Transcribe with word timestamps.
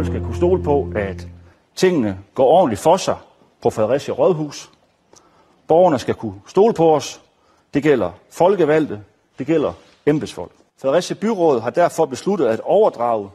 folk 0.00 0.12
skal 0.12 0.24
kunne 0.24 0.36
stole 0.36 0.62
på, 0.62 0.92
at 0.96 1.28
tingene 1.74 2.18
går 2.34 2.46
ordentligt 2.46 2.80
for 2.80 2.96
sig 2.96 3.16
på 3.62 3.70
Fredericia 3.70 4.14
Rådhus. 4.14 4.70
Borgerne 5.68 5.98
skal 5.98 6.14
kunne 6.14 6.40
stole 6.46 6.74
på 6.74 6.94
os. 6.94 7.20
Det 7.74 7.82
gælder 7.82 8.10
folkevalgte, 8.30 9.00
det 9.38 9.46
gælder 9.46 9.72
embedsfolk. 10.06 10.52
Fredericia 10.82 11.16
Byråd 11.20 11.60
har 11.60 11.70
derfor 11.70 12.06
besluttet 12.06 12.46
at 12.46 12.60
overdrage 12.60 13.30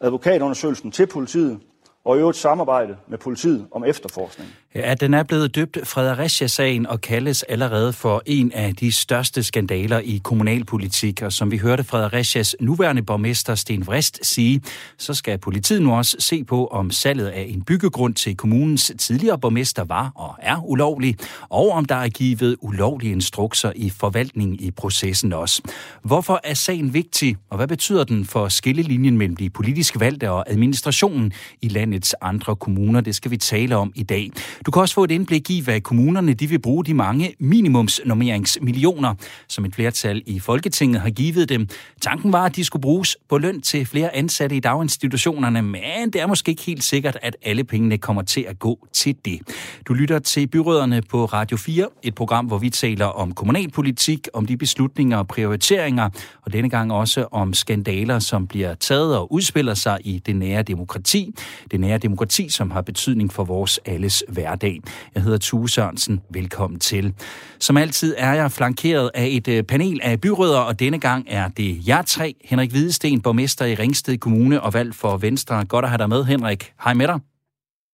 advokatundersøgelsen 0.00 0.90
til 0.90 1.06
politiet, 1.06 1.60
og 2.04 2.16
i 2.16 2.18
øvrigt 2.18 2.38
samarbejde 2.38 2.96
med 3.08 3.18
politiet 3.18 3.66
om 3.72 3.84
efterforskning. 3.84 4.50
Ja, 4.74 4.94
den 4.94 5.14
er 5.14 5.22
blevet 5.22 5.54
døbt 5.54 5.78
Fredericia-sagen 5.84 6.86
og 6.86 7.00
kaldes 7.00 7.42
allerede 7.42 7.92
for 7.92 8.22
en 8.26 8.52
af 8.52 8.76
de 8.76 8.92
største 8.92 9.42
skandaler 9.42 9.98
i 9.98 10.20
kommunalpolitik. 10.24 11.22
Og 11.22 11.32
som 11.32 11.50
vi 11.50 11.58
hørte 11.58 11.84
Fredericias 11.84 12.56
nuværende 12.60 13.02
borgmester 13.02 13.54
Sten 13.54 13.86
Vrist 13.86 14.26
sige, 14.26 14.62
så 14.98 15.14
skal 15.14 15.38
politiet 15.38 15.82
nu 15.82 15.94
også 15.94 16.16
se 16.18 16.44
på, 16.44 16.66
om 16.66 16.90
salget 16.90 17.26
af 17.26 17.46
en 17.48 17.62
byggegrund 17.62 18.14
til 18.14 18.36
kommunens 18.36 18.92
tidligere 18.98 19.38
borgmester 19.38 19.84
var 19.84 20.12
og 20.14 20.34
er 20.42 20.64
ulovlig, 20.64 21.16
og 21.48 21.70
om 21.70 21.84
der 21.84 21.94
er 21.94 22.08
givet 22.08 22.56
ulovlige 22.60 23.12
instrukser 23.12 23.72
i 23.76 23.90
forvaltningen 23.90 24.60
i 24.60 24.70
processen 24.70 25.32
også. 25.32 25.62
Hvorfor 26.02 26.40
er 26.44 26.54
sagen 26.54 26.94
vigtig, 26.94 27.36
og 27.50 27.56
hvad 27.56 27.68
betyder 27.68 28.04
den 28.04 28.24
for 28.24 28.48
skillelinjen 28.48 29.18
mellem 29.18 29.36
de 29.36 29.50
politiske 29.50 30.00
valgte 30.00 30.30
og 30.30 30.50
administrationen 30.50 31.32
i 31.62 31.68
landets 31.94 32.14
andre 32.20 32.56
kommuner? 32.56 33.00
Det 33.00 33.14
skal 33.14 33.30
vi 33.30 33.36
tale 33.36 33.76
om 33.76 33.92
i 33.94 34.02
dag. 34.02 34.30
Du 34.66 34.70
kan 34.70 34.82
også 34.82 34.94
få 34.94 35.04
et 35.04 35.10
indblik 35.10 35.50
i, 35.50 35.60
hvad 35.60 35.80
kommunerne 35.80 36.34
de 36.34 36.46
vil 36.46 36.58
bruge 36.58 36.84
de 36.84 36.94
mange 36.94 37.34
minimumsnormeringsmillioner, 37.38 39.14
som 39.48 39.64
et 39.64 39.74
flertal 39.74 40.22
i 40.26 40.40
Folketinget 40.40 41.00
har 41.00 41.10
givet 41.10 41.48
dem. 41.48 41.68
Tanken 42.00 42.32
var, 42.32 42.44
at 42.44 42.56
de 42.56 42.64
skulle 42.64 42.80
bruges 42.80 43.16
på 43.28 43.38
løn 43.38 43.60
til 43.60 43.86
flere 43.86 44.16
ansatte 44.16 44.56
i 44.56 44.60
daginstitutionerne, 44.60 45.62
men 45.62 46.10
det 46.12 46.20
er 46.20 46.26
måske 46.26 46.50
ikke 46.50 46.62
helt 46.62 46.84
sikkert, 46.84 47.18
at 47.22 47.36
alle 47.42 47.64
pengene 47.64 47.98
kommer 47.98 48.22
til 48.22 48.44
at 48.48 48.58
gå 48.58 48.88
til 48.92 49.16
det. 49.24 49.40
Du 49.88 49.94
lytter 49.94 50.18
til 50.18 50.46
Byråderne 50.46 51.02
på 51.02 51.24
Radio 51.24 51.56
4, 51.56 51.88
et 52.02 52.14
program, 52.14 52.46
hvor 52.46 52.58
vi 52.58 52.70
taler 52.70 53.06
om 53.06 53.32
kommunalpolitik, 53.32 54.28
om 54.32 54.46
de 54.46 54.56
beslutninger 54.56 55.18
og 55.18 55.28
prioriteringer, 55.28 56.10
og 56.42 56.52
denne 56.52 56.68
gang 56.68 56.92
også 56.92 57.26
om 57.32 57.54
skandaler, 57.54 58.18
som 58.18 58.46
bliver 58.46 58.74
taget 58.74 59.16
og 59.16 59.32
udspiller 59.32 59.74
sig 59.74 59.98
i 60.04 60.18
det 60.18 60.36
nære 60.36 60.62
demokrati. 60.62 61.34
Det 61.70 61.80
nære 61.84 61.98
demokrati, 61.98 62.48
som 62.48 62.70
har 62.70 62.82
betydning 62.82 63.32
for 63.32 63.44
vores 63.44 63.80
alles 63.84 64.24
hverdag. 64.28 64.80
Jeg 65.14 65.22
hedder 65.22 65.38
Tue 65.38 65.68
Sørensen. 65.70 66.20
Velkommen 66.30 66.80
til. 66.80 67.14
Som 67.58 67.76
altid 67.76 68.14
er 68.18 68.34
jeg 68.34 68.52
flankeret 68.52 69.10
af 69.14 69.28
et 69.30 69.48
øh, 69.48 69.62
panel 69.62 70.00
af 70.02 70.20
byrødder, 70.20 70.58
og 70.58 70.80
denne 70.80 70.98
gang 70.98 71.26
er 71.28 71.48
det 71.48 71.88
jer 71.88 72.02
tre. 72.02 72.34
Henrik 72.44 72.70
Hvidesten, 72.70 73.20
borgmester 73.20 73.64
i 73.64 73.74
Ringsted 73.74 74.18
Kommune 74.18 74.60
og 74.60 74.74
valg 74.74 74.94
for 74.94 75.16
Venstre. 75.16 75.64
Godt 75.64 75.84
at 75.84 75.88
have 75.88 75.98
dig 75.98 76.08
med, 76.08 76.24
Henrik. 76.24 76.72
Hej 76.84 76.94
med 76.94 77.06
dig. 77.06 77.20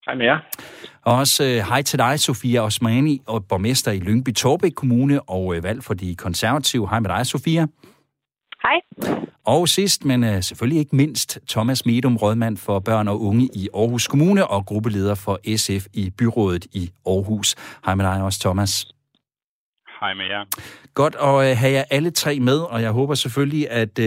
Hej 0.06 0.14
med 0.14 0.24
jer. 0.24 0.38
Og 1.04 1.16
også 1.16 1.44
øh, 1.44 1.50
hej 1.50 1.82
til 1.82 1.98
dig, 1.98 2.20
Sofia 2.20 2.60
Osmani, 2.60 3.20
og 3.26 3.44
borgmester 3.44 3.92
i 3.92 3.98
Lyngby 3.98 4.34
Torbæk 4.34 4.72
Kommune 4.72 5.22
og 5.22 5.56
øh, 5.56 5.62
valg 5.64 5.84
for 5.84 5.94
de 5.94 6.14
konservative. 6.14 6.88
Hej 6.88 7.00
med 7.00 7.10
dig, 7.10 7.26
Sofia. 7.26 7.66
Hej. 8.62 8.80
Og 9.46 9.68
sidst, 9.68 10.04
men 10.04 10.24
uh, 10.24 10.40
selvfølgelig 10.40 10.78
ikke 10.78 10.96
mindst, 10.96 11.38
Thomas 11.48 11.86
Medum, 11.86 12.16
rådmand 12.16 12.56
for 12.56 12.78
børn 12.78 13.08
og 13.08 13.22
unge 13.22 13.48
i 13.54 13.68
Aarhus 13.74 14.08
Kommune 14.08 14.46
og 14.46 14.66
gruppeleder 14.66 15.14
for 15.14 15.56
SF 15.56 15.86
i 15.94 16.10
byrådet 16.18 16.66
i 16.72 16.90
Aarhus. 17.06 17.54
Hej 17.84 17.94
med 17.94 18.04
dig 18.04 18.22
også, 18.22 18.40
Thomas. 18.40 18.86
Hej 20.00 20.14
med 20.14 20.24
jer. 20.24 20.44
Godt 20.94 21.14
at 21.14 21.52
uh, 21.52 21.58
have 21.58 21.72
jer 21.72 21.84
alle 21.90 22.10
tre 22.10 22.40
med, 22.40 22.58
og 22.58 22.82
jeg 22.82 22.90
håber 22.90 23.14
selvfølgelig, 23.14 23.70
at 23.70 23.98
uh, 23.98 24.04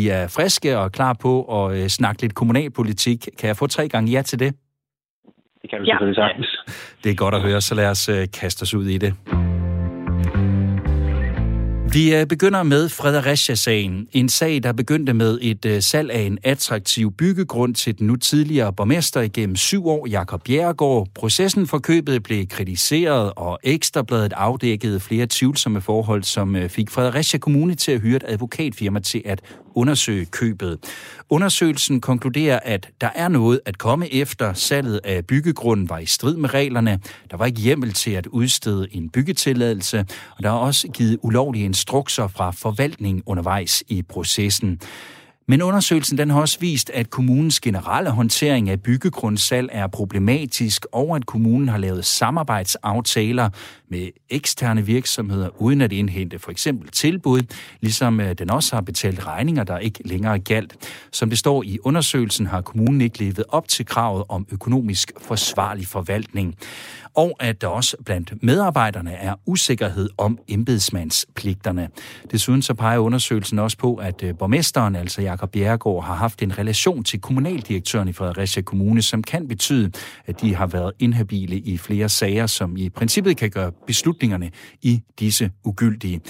I 0.00 0.08
er 0.08 0.28
friske 0.28 0.78
og 0.78 0.92
klar 0.92 1.12
på 1.12 1.64
at 1.64 1.90
snakke 1.90 2.22
lidt 2.22 2.34
kommunalpolitik. 2.34 3.28
Kan 3.38 3.46
jeg 3.46 3.56
få 3.56 3.66
tre 3.66 3.88
gange 3.88 4.12
ja 4.12 4.22
til 4.22 4.38
det? 4.38 4.54
Det 5.62 5.70
kan 5.70 5.80
vi 5.80 5.86
ja. 5.86 5.92
selvfølgelig 5.92 6.16
sagtens. 6.16 6.58
Det 7.04 7.10
er 7.10 7.14
godt 7.14 7.34
at 7.34 7.40
høre, 7.40 7.60
så 7.60 7.74
lad 7.74 7.90
os 7.90 8.08
uh, 8.08 8.14
kaste 8.40 8.62
os 8.62 8.74
ud 8.74 8.86
i 8.86 8.98
det. 8.98 9.14
Vi 11.96 12.14
øh, 12.14 12.26
begynder 12.26 12.62
med 12.62 12.88
Fredericia-sagen. 12.88 14.08
En 14.12 14.28
sag, 14.28 14.62
der 14.62 14.72
begyndte 14.72 15.14
med 15.14 15.38
et 15.42 15.64
øh, 15.64 15.82
salg 15.82 16.10
af 16.10 16.20
en 16.20 16.38
attraktiv 16.44 17.12
byggegrund 17.12 17.74
til 17.74 17.98
den 17.98 18.06
nu 18.06 18.16
tidligere 18.16 18.72
borgmester 18.72 19.20
igennem 19.20 19.56
syv 19.56 19.86
år, 19.86 20.06
Jakob 20.06 20.42
Bjerregaard. 20.44 21.08
Processen 21.14 21.66
for 21.66 21.78
købet 21.78 22.22
blev 22.22 22.46
kritiseret, 22.46 23.32
og 23.36 23.58
Ekstrabladet 23.62 24.32
afdækkede 24.32 25.00
flere 25.00 25.26
tvivlsomme 25.30 25.80
forhold, 25.80 26.22
som 26.22 26.56
øh, 26.56 26.68
fik 26.68 26.90
Fredericia 26.90 27.38
Kommune 27.38 27.74
til 27.74 27.92
at 27.92 28.00
hyre 28.00 28.16
et 28.16 28.24
advokatfirma 28.26 29.00
til 29.00 29.22
at 29.24 29.40
undersøge 29.76 30.26
købet. 30.26 30.78
Undersøgelsen 31.30 32.00
konkluderer, 32.00 32.60
at 32.62 32.88
der 33.00 33.10
er 33.14 33.28
noget 33.28 33.60
at 33.64 33.78
komme 33.78 34.12
efter. 34.14 34.52
Salget 34.52 35.00
af 35.04 35.26
byggegrunden 35.26 35.88
var 35.88 35.98
i 35.98 36.06
strid 36.06 36.36
med 36.36 36.54
reglerne. 36.54 37.00
Der 37.30 37.36
var 37.36 37.46
ikke 37.46 37.60
hjemmel 37.60 37.92
til 37.92 38.10
at 38.10 38.26
udstede 38.26 38.86
en 38.90 39.08
byggetilladelse, 39.08 40.06
og 40.36 40.42
der 40.42 40.48
er 40.48 40.54
også 40.54 40.88
givet 40.88 41.18
ulovlige 41.22 41.64
instrukser 41.64 42.28
fra 42.28 42.50
forvaltningen 42.50 43.22
undervejs 43.26 43.84
i 43.88 44.02
processen. 44.02 44.80
Men 45.48 45.62
undersøgelsen 45.62 46.18
den 46.18 46.30
har 46.30 46.40
også 46.40 46.60
vist, 46.60 46.90
at 46.90 47.10
kommunens 47.10 47.60
generelle 47.60 48.10
håndtering 48.10 48.70
af 48.70 48.82
byggegrundssalg 48.82 49.68
er 49.72 49.86
problematisk, 49.86 50.86
og 50.92 51.16
at 51.16 51.26
kommunen 51.26 51.68
har 51.68 51.78
lavet 51.78 52.04
samarbejdsaftaler 52.04 53.50
med 53.88 54.08
eksterne 54.30 54.86
virksomheder, 54.86 55.62
uden 55.62 55.80
at 55.80 55.92
indhente 55.92 56.38
for 56.38 56.50
eksempel 56.50 56.88
tilbud, 56.90 57.42
ligesom 57.80 58.20
øh, 58.20 58.34
den 58.38 58.50
også 58.50 58.76
har 58.76 58.80
betalt 58.80 59.26
regninger, 59.26 59.64
der 59.64 59.78
ikke 59.78 60.08
længere 60.08 60.38
galt. 60.38 60.76
Som 61.12 61.28
det 61.30 61.38
står 61.38 61.62
i 61.62 61.78
undersøgelsen, 61.84 62.46
har 62.46 62.60
kommunen 62.60 63.00
ikke 63.00 63.18
levet 63.18 63.42
op 63.48 63.68
til 63.68 63.86
kravet 63.86 64.24
om 64.28 64.46
økonomisk 64.52 65.12
forsvarlig 65.20 65.86
forvaltning 65.86 66.56
og 67.16 67.36
at 67.40 67.60
der 67.60 67.66
også 67.66 67.96
blandt 68.04 68.42
medarbejderne 68.42 69.12
er 69.12 69.34
usikkerhed 69.46 70.10
om 70.18 70.38
embedsmandspligterne. 70.48 71.88
Desuden 72.30 72.62
så 72.62 72.74
peger 72.74 72.98
undersøgelsen 72.98 73.58
også 73.58 73.78
på, 73.78 73.94
at 73.94 74.22
øh, 74.22 74.38
borgmesteren, 74.38 74.96
altså 74.96 75.22
Jakob 75.22 75.50
Bjerregaard, 75.50 76.04
har 76.04 76.14
haft 76.14 76.42
en 76.42 76.58
relation 76.58 77.04
til 77.04 77.20
kommunaldirektøren 77.20 78.08
i 78.08 78.12
Fredericia 78.12 78.62
Kommune, 78.62 79.02
som 79.02 79.22
kan 79.22 79.48
betyde, 79.48 79.90
at 80.26 80.40
de 80.40 80.54
har 80.54 80.66
været 80.66 80.92
inhabile 80.98 81.56
i 81.58 81.78
flere 81.78 82.08
sager, 82.08 82.46
som 82.46 82.76
i 82.76 82.88
princippet 82.88 83.36
kan 83.36 83.50
gøre 83.50 83.72
beslutningerne 83.86 84.50
i 84.82 85.02
disse 85.18 85.50
ugyldige. 85.64 86.20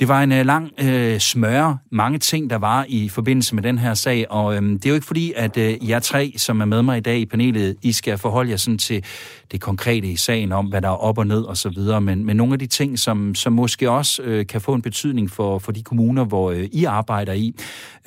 Det 0.00 0.08
var 0.08 0.22
en 0.22 0.32
øh, 0.32 0.46
lang 0.46 0.70
øh, 0.80 1.18
smøre, 1.18 1.78
mange 1.92 2.18
ting, 2.18 2.50
der 2.50 2.56
var 2.56 2.86
i 2.88 3.08
forbindelse 3.08 3.54
med 3.54 3.62
den 3.62 3.78
her 3.78 3.94
sag, 3.94 4.30
og 4.30 4.56
øh, 4.56 4.62
det 4.62 4.86
er 4.86 4.90
jo 4.90 4.94
ikke 4.94 5.06
fordi, 5.06 5.32
at 5.36 5.56
øh, 5.56 5.88
jer 5.88 5.98
tre, 5.98 6.32
som 6.36 6.60
er 6.60 6.64
med 6.64 6.82
mig 6.82 6.98
i 6.98 7.00
dag 7.00 7.18
i 7.18 7.26
panelet, 7.26 7.76
I 7.82 7.92
skal 7.92 8.18
forholde 8.18 8.50
jer 8.50 8.56
sådan 8.56 8.78
til 8.78 9.04
det 9.52 9.60
konkrete 9.60 10.08
i 10.08 10.16
sagen 10.30 10.52
om, 10.52 10.66
hvad 10.70 10.80
der 10.82 10.88
er 10.88 11.02
op 11.08 11.18
og 11.18 11.26
ned 11.26 11.42
og 11.52 11.56
så 11.56 11.68
videre, 11.76 12.00
men, 12.00 12.18
men 12.26 12.36
nogle 12.36 12.52
af 12.52 12.58
de 12.58 12.66
ting, 12.66 12.98
som, 12.98 13.34
som 13.34 13.52
måske 13.52 13.90
også 13.90 14.22
øh, 14.28 14.46
kan 14.52 14.60
få 14.60 14.72
en 14.74 14.82
betydning 14.82 15.26
for, 15.36 15.58
for 15.64 15.72
de 15.72 15.82
kommuner, 15.82 16.24
hvor 16.24 16.46
øh, 16.50 16.64
I 16.80 16.84
arbejder 16.84 17.32
i. 17.32 17.48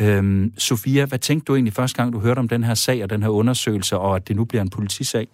Øhm, 0.03 0.43
Sofia, 0.57 1.03
hvad 1.09 1.19
tænkte 1.19 1.45
du 1.45 1.55
egentlig 1.55 1.73
første 1.73 1.97
gang, 1.99 2.13
du 2.13 2.19
hørte 2.19 2.39
om 2.39 2.47
den 2.47 2.63
her 2.63 2.73
sag 2.73 3.03
og 3.03 3.09
den 3.09 3.23
her 3.23 3.29
undersøgelse, 3.29 3.97
og 3.97 4.15
at 4.15 4.27
det 4.27 4.35
nu 4.35 4.45
bliver 4.45 4.61
en 4.61 4.75
politisag? 4.77 5.27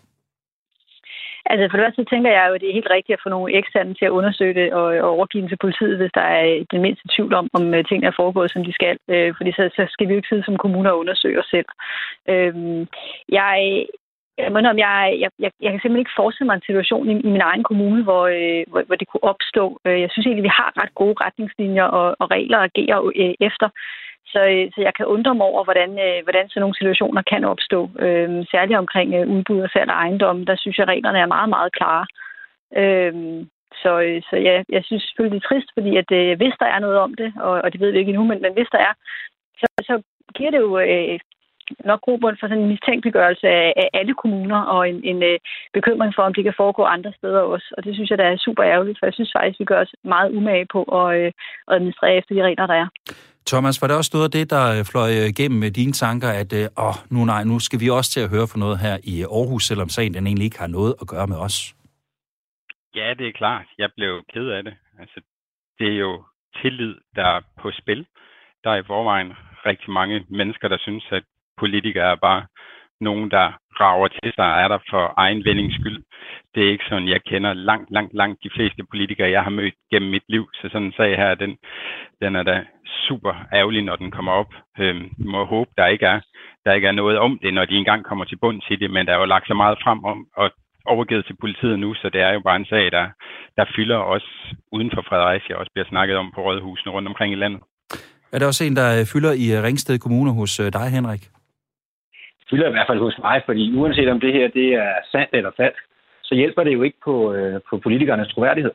Altså 1.52 1.66
for 1.70 1.78
det 1.78 1.86
første 1.86 2.04
tænker 2.12 2.32
jeg 2.32 2.46
jo, 2.48 2.54
at 2.54 2.62
det 2.62 2.70
er 2.70 2.80
helt 2.80 2.96
rigtigt 2.96 3.18
at 3.18 3.24
få 3.24 3.30
nogle 3.30 3.58
eksterne 3.60 3.94
til 3.94 4.06
at 4.06 4.16
undersøge 4.20 4.56
det 4.60 4.68
og, 4.80 4.88
og 5.06 5.10
overgive 5.16 5.42
den 5.42 5.50
til 5.50 5.64
politiet, 5.66 5.98
hvis 5.98 6.14
der 6.20 6.26
er 6.38 6.44
den 6.74 6.82
mindste 6.86 7.06
tvivl 7.16 7.34
om, 7.34 7.48
om 7.58 7.64
øh, 7.76 7.86
tingene 7.86 8.08
er 8.08 8.20
foregået, 8.22 8.52
som 8.52 8.64
de 8.68 8.74
skal. 8.80 8.98
Øh, 9.14 9.30
fordi 9.38 9.52
så, 9.52 9.64
så 9.78 9.84
skal 9.94 10.08
vi 10.08 10.14
jo 10.14 10.20
ikke 10.20 10.32
sidde 10.32 10.46
som 10.46 10.58
kommuner 10.64 10.92
og 10.92 11.00
undersøge 11.00 11.40
os 11.42 11.50
selv. 11.56 11.70
Øh, 12.34 12.54
jeg, 13.38 13.56
jeg, 14.44 14.52
mener, 14.52 14.70
om 14.70 14.80
jeg, 14.88 15.18
jeg, 15.24 15.30
jeg, 15.44 15.52
jeg 15.64 15.72
kan 15.72 15.80
simpelthen 15.80 16.06
ikke 16.06 16.20
forestille 16.22 16.48
mig 16.48 16.56
en 16.56 16.70
situation 16.70 17.10
i, 17.10 17.14
i 17.28 17.30
min 17.36 17.48
egen 17.50 17.64
kommune, 17.64 18.04
hvor, 18.04 18.24
øh, 18.38 18.64
hvor, 18.72 18.82
hvor 18.88 18.96
det 18.96 19.08
kunne 19.08 19.30
opstå. 19.32 19.66
Øh, 19.86 20.02
jeg 20.02 20.10
synes 20.12 20.26
egentlig, 20.26 20.48
vi 20.50 20.58
har 20.60 20.70
ret 20.82 20.94
gode 21.02 21.16
retningslinjer 21.26 21.84
og, 21.84 22.16
og 22.20 22.32
regler 22.32 22.58
at 22.58 22.70
agere 22.70 23.12
øh, 23.16 23.34
efter. 23.40 23.70
Så, 24.34 24.42
øh, 24.54 24.66
så 24.74 24.80
jeg 24.88 24.94
kan 24.98 25.06
undre 25.06 25.36
mig 25.36 25.46
over, 25.46 25.64
hvordan, 25.64 25.92
øh, 26.06 26.20
hvordan 26.26 26.50
sådan 26.50 26.62
nogle 26.62 26.80
situationer 26.80 27.22
kan 27.32 27.44
opstå. 27.54 27.80
Øh, 28.06 28.30
særligt 28.52 28.82
omkring 28.84 29.10
øh, 29.18 29.28
udbud 29.36 29.60
og 29.62 29.70
salg 29.70 29.90
af 29.92 30.00
ejendom, 30.04 30.46
der 30.46 30.56
synes 30.58 30.78
jeg, 30.78 30.84
at 30.84 30.94
reglerne 30.94 31.20
er 31.20 31.34
meget, 31.36 31.50
meget 31.50 31.72
klare. 31.78 32.06
Øh, 32.82 33.14
så, 33.82 33.92
øh, 34.06 34.22
så 34.30 34.36
ja, 34.48 34.64
jeg 34.76 34.84
synes 34.84 35.04
selvfølgelig, 35.04 35.36
det 35.36 35.46
er 35.46 35.50
trist, 35.50 35.70
fordi 35.78 35.92
at, 36.02 36.12
øh, 36.12 36.38
hvis 36.38 36.56
der 36.60 36.66
er 36.66 36.80
noget 36.80 36.98
om 36.98 37.14
det, 37.14 37.34
og, 37.40 37.52
og 37.64 37.74
det 37.74 37.80
ved 37.82 37.92
vi 37.92 38.00
ikke 38.00 38.10
endnu, 38.10 38.26
men, 38.26 38.42
men 38.42 38.54
hvis 38.54 38.72
der 38.72 38.78
er, 38.78 38.94
så, 39.62 39.68
så 39.90 40.02
giver 40.36 40.52
det 40.52 40.60
jo 40.60 40.80
øh, 40.80 41.20
nok 41.86 42.02
grobund 42.02 42.38
for 42.40 42.48
sådan 42.48 42.64
en 42.64 42.70
mistænkeliggørelse 42.74 43.48
af, 43.48 43.74
af 43.82 43.88
alle 43.94 44.14
kommuner, 44.22 44.62
og 44.62 44.90
en, 44.90 45.00
en 45.04 45.24
øh, 45.24 45.40
bekymring 45.74 46.12
for, 46.16 46.24
om 46.24 46.34
det 46.34 46.44
kan 46.44 46.60
foregå 46.62 46.84
andre 46.84 47.12
steder 47.20 47.42
også. 47.54 47.68
Og 47.78 47.84
det 47.86 47.96
synes 47.96 48.10
jeg, 48.10 48.18
der 48.18 48.28
er 48.28 48.38
super 48.38 48.64
ærgerligt, 48.64 49.00
for 49.00 49.06
jeg 49.06 49.14
synes 49.14 49.32
faktisk, 49.38 49.60
vi 49.60 49.66
gør 49.66 49.82
os 49.82 49.94
meget 50.04 50.30
umage 50.38 50.68
på 50.76 50.84
at, 50.84 51.20
øh, 51.20 51.32
at 51.68 51.74
administrere 51.76 52.16
efter 52.16 52.36
de 52.36 52.44
regler, 52.44 52.68
der 52.68 52.78
er. 52.84 52.88
Thomas, 53.48 53.82
var 53.82 53.88
det 53.88 53.98
også 53.98 54.12
noget 54.14 54.28
af 54.30 54.36
det, 54.38 54.50
der 54.56 54.64
øh, 54.76 54.82
fløj 54.92 55.10
igennem 55.34 55.60
med 55.60 55.72
dine 55.72 55.94
tanker, 56.04 56.30
at 56.42 56.52
øh, 56.60 56.66
åh, 56.86 56.98
nu, 57.14 57.20
nej, 57.26 57.44
nu 57.44 57.60
skal 57.60 57.80
vi 57.80 57.90
også 57.90 58.12
til 58.12 58.22
at 58.26 58.32
høre 58.36 58.48
for 58.52 58.60
noget 58.64 58.78
her 58.86 58.96
i 59.14 59.16
Aarhus, 59.38 59.64
selvom 59.70 59.90
sagen 59.90 60.14
den 60.14 60.28
egentlig 60.28 60.46
ikke 60.46 60.60
har 60.60 60.72
noget 60.78 60.94
at 61.02 61.08
gøre 61.14 61.28
med 61.28 61.40
os? 61.48 61.58
Ja, 62.96 63.14
det 63.20 63.28
er 63.28 63.40
klart. 63.42 63.66
Jeg 63.78 63.90
blev 63.98 64.24
ked 64.34 64.48
af 64.58 64.64
det. 64.64 64.76
Altså, 65.00 65.20
det 65.80 65.88
er 65.94 65.98
jo 65.98 66.24
tillid, 66.62 66.96
der 67.16 67.26
er 67.36 67.42
på 67.62 67.72
spil. 67.72 68.06
Der 68.64 68.70
er 68.72 68.76
i 68.76 68.88
forvejen 68.88 69.34
rigtig 69.66 69.90
mange 69.92 70.26
mennesker, 70.30 70.68
der 70.68 70.78
synes, 70.78 71.06
at 71.12 71.24
politikere 71.60 72.12
er 72.12 72.16
bare 72.16 72.42
nogen, 73.02 73.32
der 73.32 73.48
rager 73.80 74.08
til 74.08 74.32
sig 74.38 74.50
er 74.64 74.68
der 74.68 74.80
for 74.90 75.14
egen 75.18 75.46
vendings 75.46 75.76
skyld. 75.76 76.00
Det 76.56 76.64
er 76.64 76.72
ikke 76.72 76.90
sådan, 76.90 77.08
jeg 77.08 77.22
kender 77.32 77.54
langt, 77.54 77.90
langt, 77.92 78.14
langt 78.14 78.44
de 78.44 78.50
fleste 78.56 78.84
politikere, 78.92 79.30
jeg 79.30 79.44
har 79.44 79.50
mødt 79.50 79.74
gennem 79.92 80.12
mit 80.12 80.28
liv. 80.30 80.50
Så 80.54 80.70
sådan 80.72 80.88
en 80.88 80.98
sag 80.98 81.18
her, 81.18 81.36
den, 81.36 81.58
den 82.22 82.36
er 82.36 82.44
da 82.44 82.56
super 83.08 83.34
ærgerlig, 83.54 83.82
når 83.84 83.96
den 83.96 84.12
kommer 84.12 84.32
op. 84.32 84.52
Øhm, 84.80 85.10
må 85.18 85.46
håbe, 85.46 85.72
der 85.78 85.86
ikke, 85.86 86.06
er, 86.06 86.20
der 86.66 86.74
ikke 86.74 86.88
er 86.88 87.00
noget 87.02 87.18
om 87.18 87.40
det, 87.44 87.54
når 87.54 87.66
de 87.66 87.76
engang 87.76 88.06
kommer 88.06 88.26
til 88.26 88.38
bunds 88.42 88.66
i 88.70 88.76
det, 88.76 88.92
men 88.92 89.06
der 89.06 89.14
er 89.14 89.20
jo 89.20 89.26
lagt 89.26 89.48
så 89.48 89.54
meget 89.54 89.78
frem 89.84 90.04
om, 90.04 90.26
og 90.36 90.52
overgivet 90.86 91.26
til 91.26 91.36
politiet 91.42 91.80
nu, 91.80 91.94
så 91.94 92.10
det 92.14 92.22
er 92.22 92.32
jo 92.34 92.40
bare 92.40 92.56
en 92.56 92.66
sag, 92.66 92.92
der, 92.92 93.06
der 93.58 93.66
fylder 93.76 93.98
også 93.98 94.30
uden 94.72 94.92
for 94.96 95.04
Fredericia, 95.10 95.56
også 95.56 95.72
bliver 95.74 95.90
snakket 95.90 96.18
om 96.18 96.32
på 96.36 96.42
rådhusene 96.42 96.92
rundt 96.92 97.08
omkring 97.08 97.34
i 97.34 97.42
landet. 97.44 97.62
Er 98.34 98.40
der 98.40 98.48
også 98.48 98.64
en, 98.64 98.76
der 98.76 99.00
øh, 99.00 99.06
fylder 99.14 99.34
i 99.44 99.46
øh, 99.56 99.64
Ringsted 99.64 100.00
Kommune 100.00 100.32
hos 100.34 100.60
øh, 100.60 100.74
dig, 100.74 100.90
Henrik? 100.90 101.24
Fylder 102.50 102.68
i 102.68 102.72
hvert 102.72 102.88
fald 102.88 103.00
hos 103.00 103.18
mig, 103.20 103.42
fordi 103.46 103.76
uanset 103.76 104.10
om 104.10 104.20
det 104.20 104.34
her 104.34 104.48
det 104.48 104.74
er 104.74 104.94
sandt 105.12 105.30
eller 105.34 105.52
falsk, 105.58 105.84
så 106.24 106.36
hjælper 106.36 106.64
det 106.64 106.74
jo 106.74 106.82
ikke 106.82 106.98
på, 107.04 107.34
øh, 107.34 107.60
på 107.70 107.78
politikernes 107.78 108.34
troværdighed. 108.34 108.72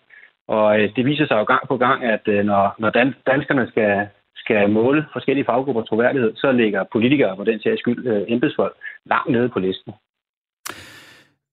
Og 0.48 0.80
øh, 0.80 0.96
det 0.96 1.06
viser 1.06 1.26
sig 1.26 1.36
jo 1.38 1.44
gang 1.44 1.68
på 1.68 1.76
gang, 1.76 2.04
at 2.04 2.28
øh, 2.28 2.44
når, 2.44 2.74
når 2.78 2.90
dan, 2.90 3.14
danskerne 3.26 3.68
skal, 3.68 4.08
skal 4.36 4.70
måle 4.70 5.06
forskellige 5.12 5.44
faggruppers 5.44 5.88
troværdighed, 5.88 6.32
så 6.36 6.52
ligger 6.52 6.84
politikere 6.92 7.36
på 7.36 7.44
den 7.44 7.60
sags 7.60 7.80
skyld 7.80 8.06
øh, 8.06 8.24
embedsfolk 8.28 8.74
langt 9.04 9.30
nede 9.30 9.48
på 9.48 9.58
listen. 9.58 9.92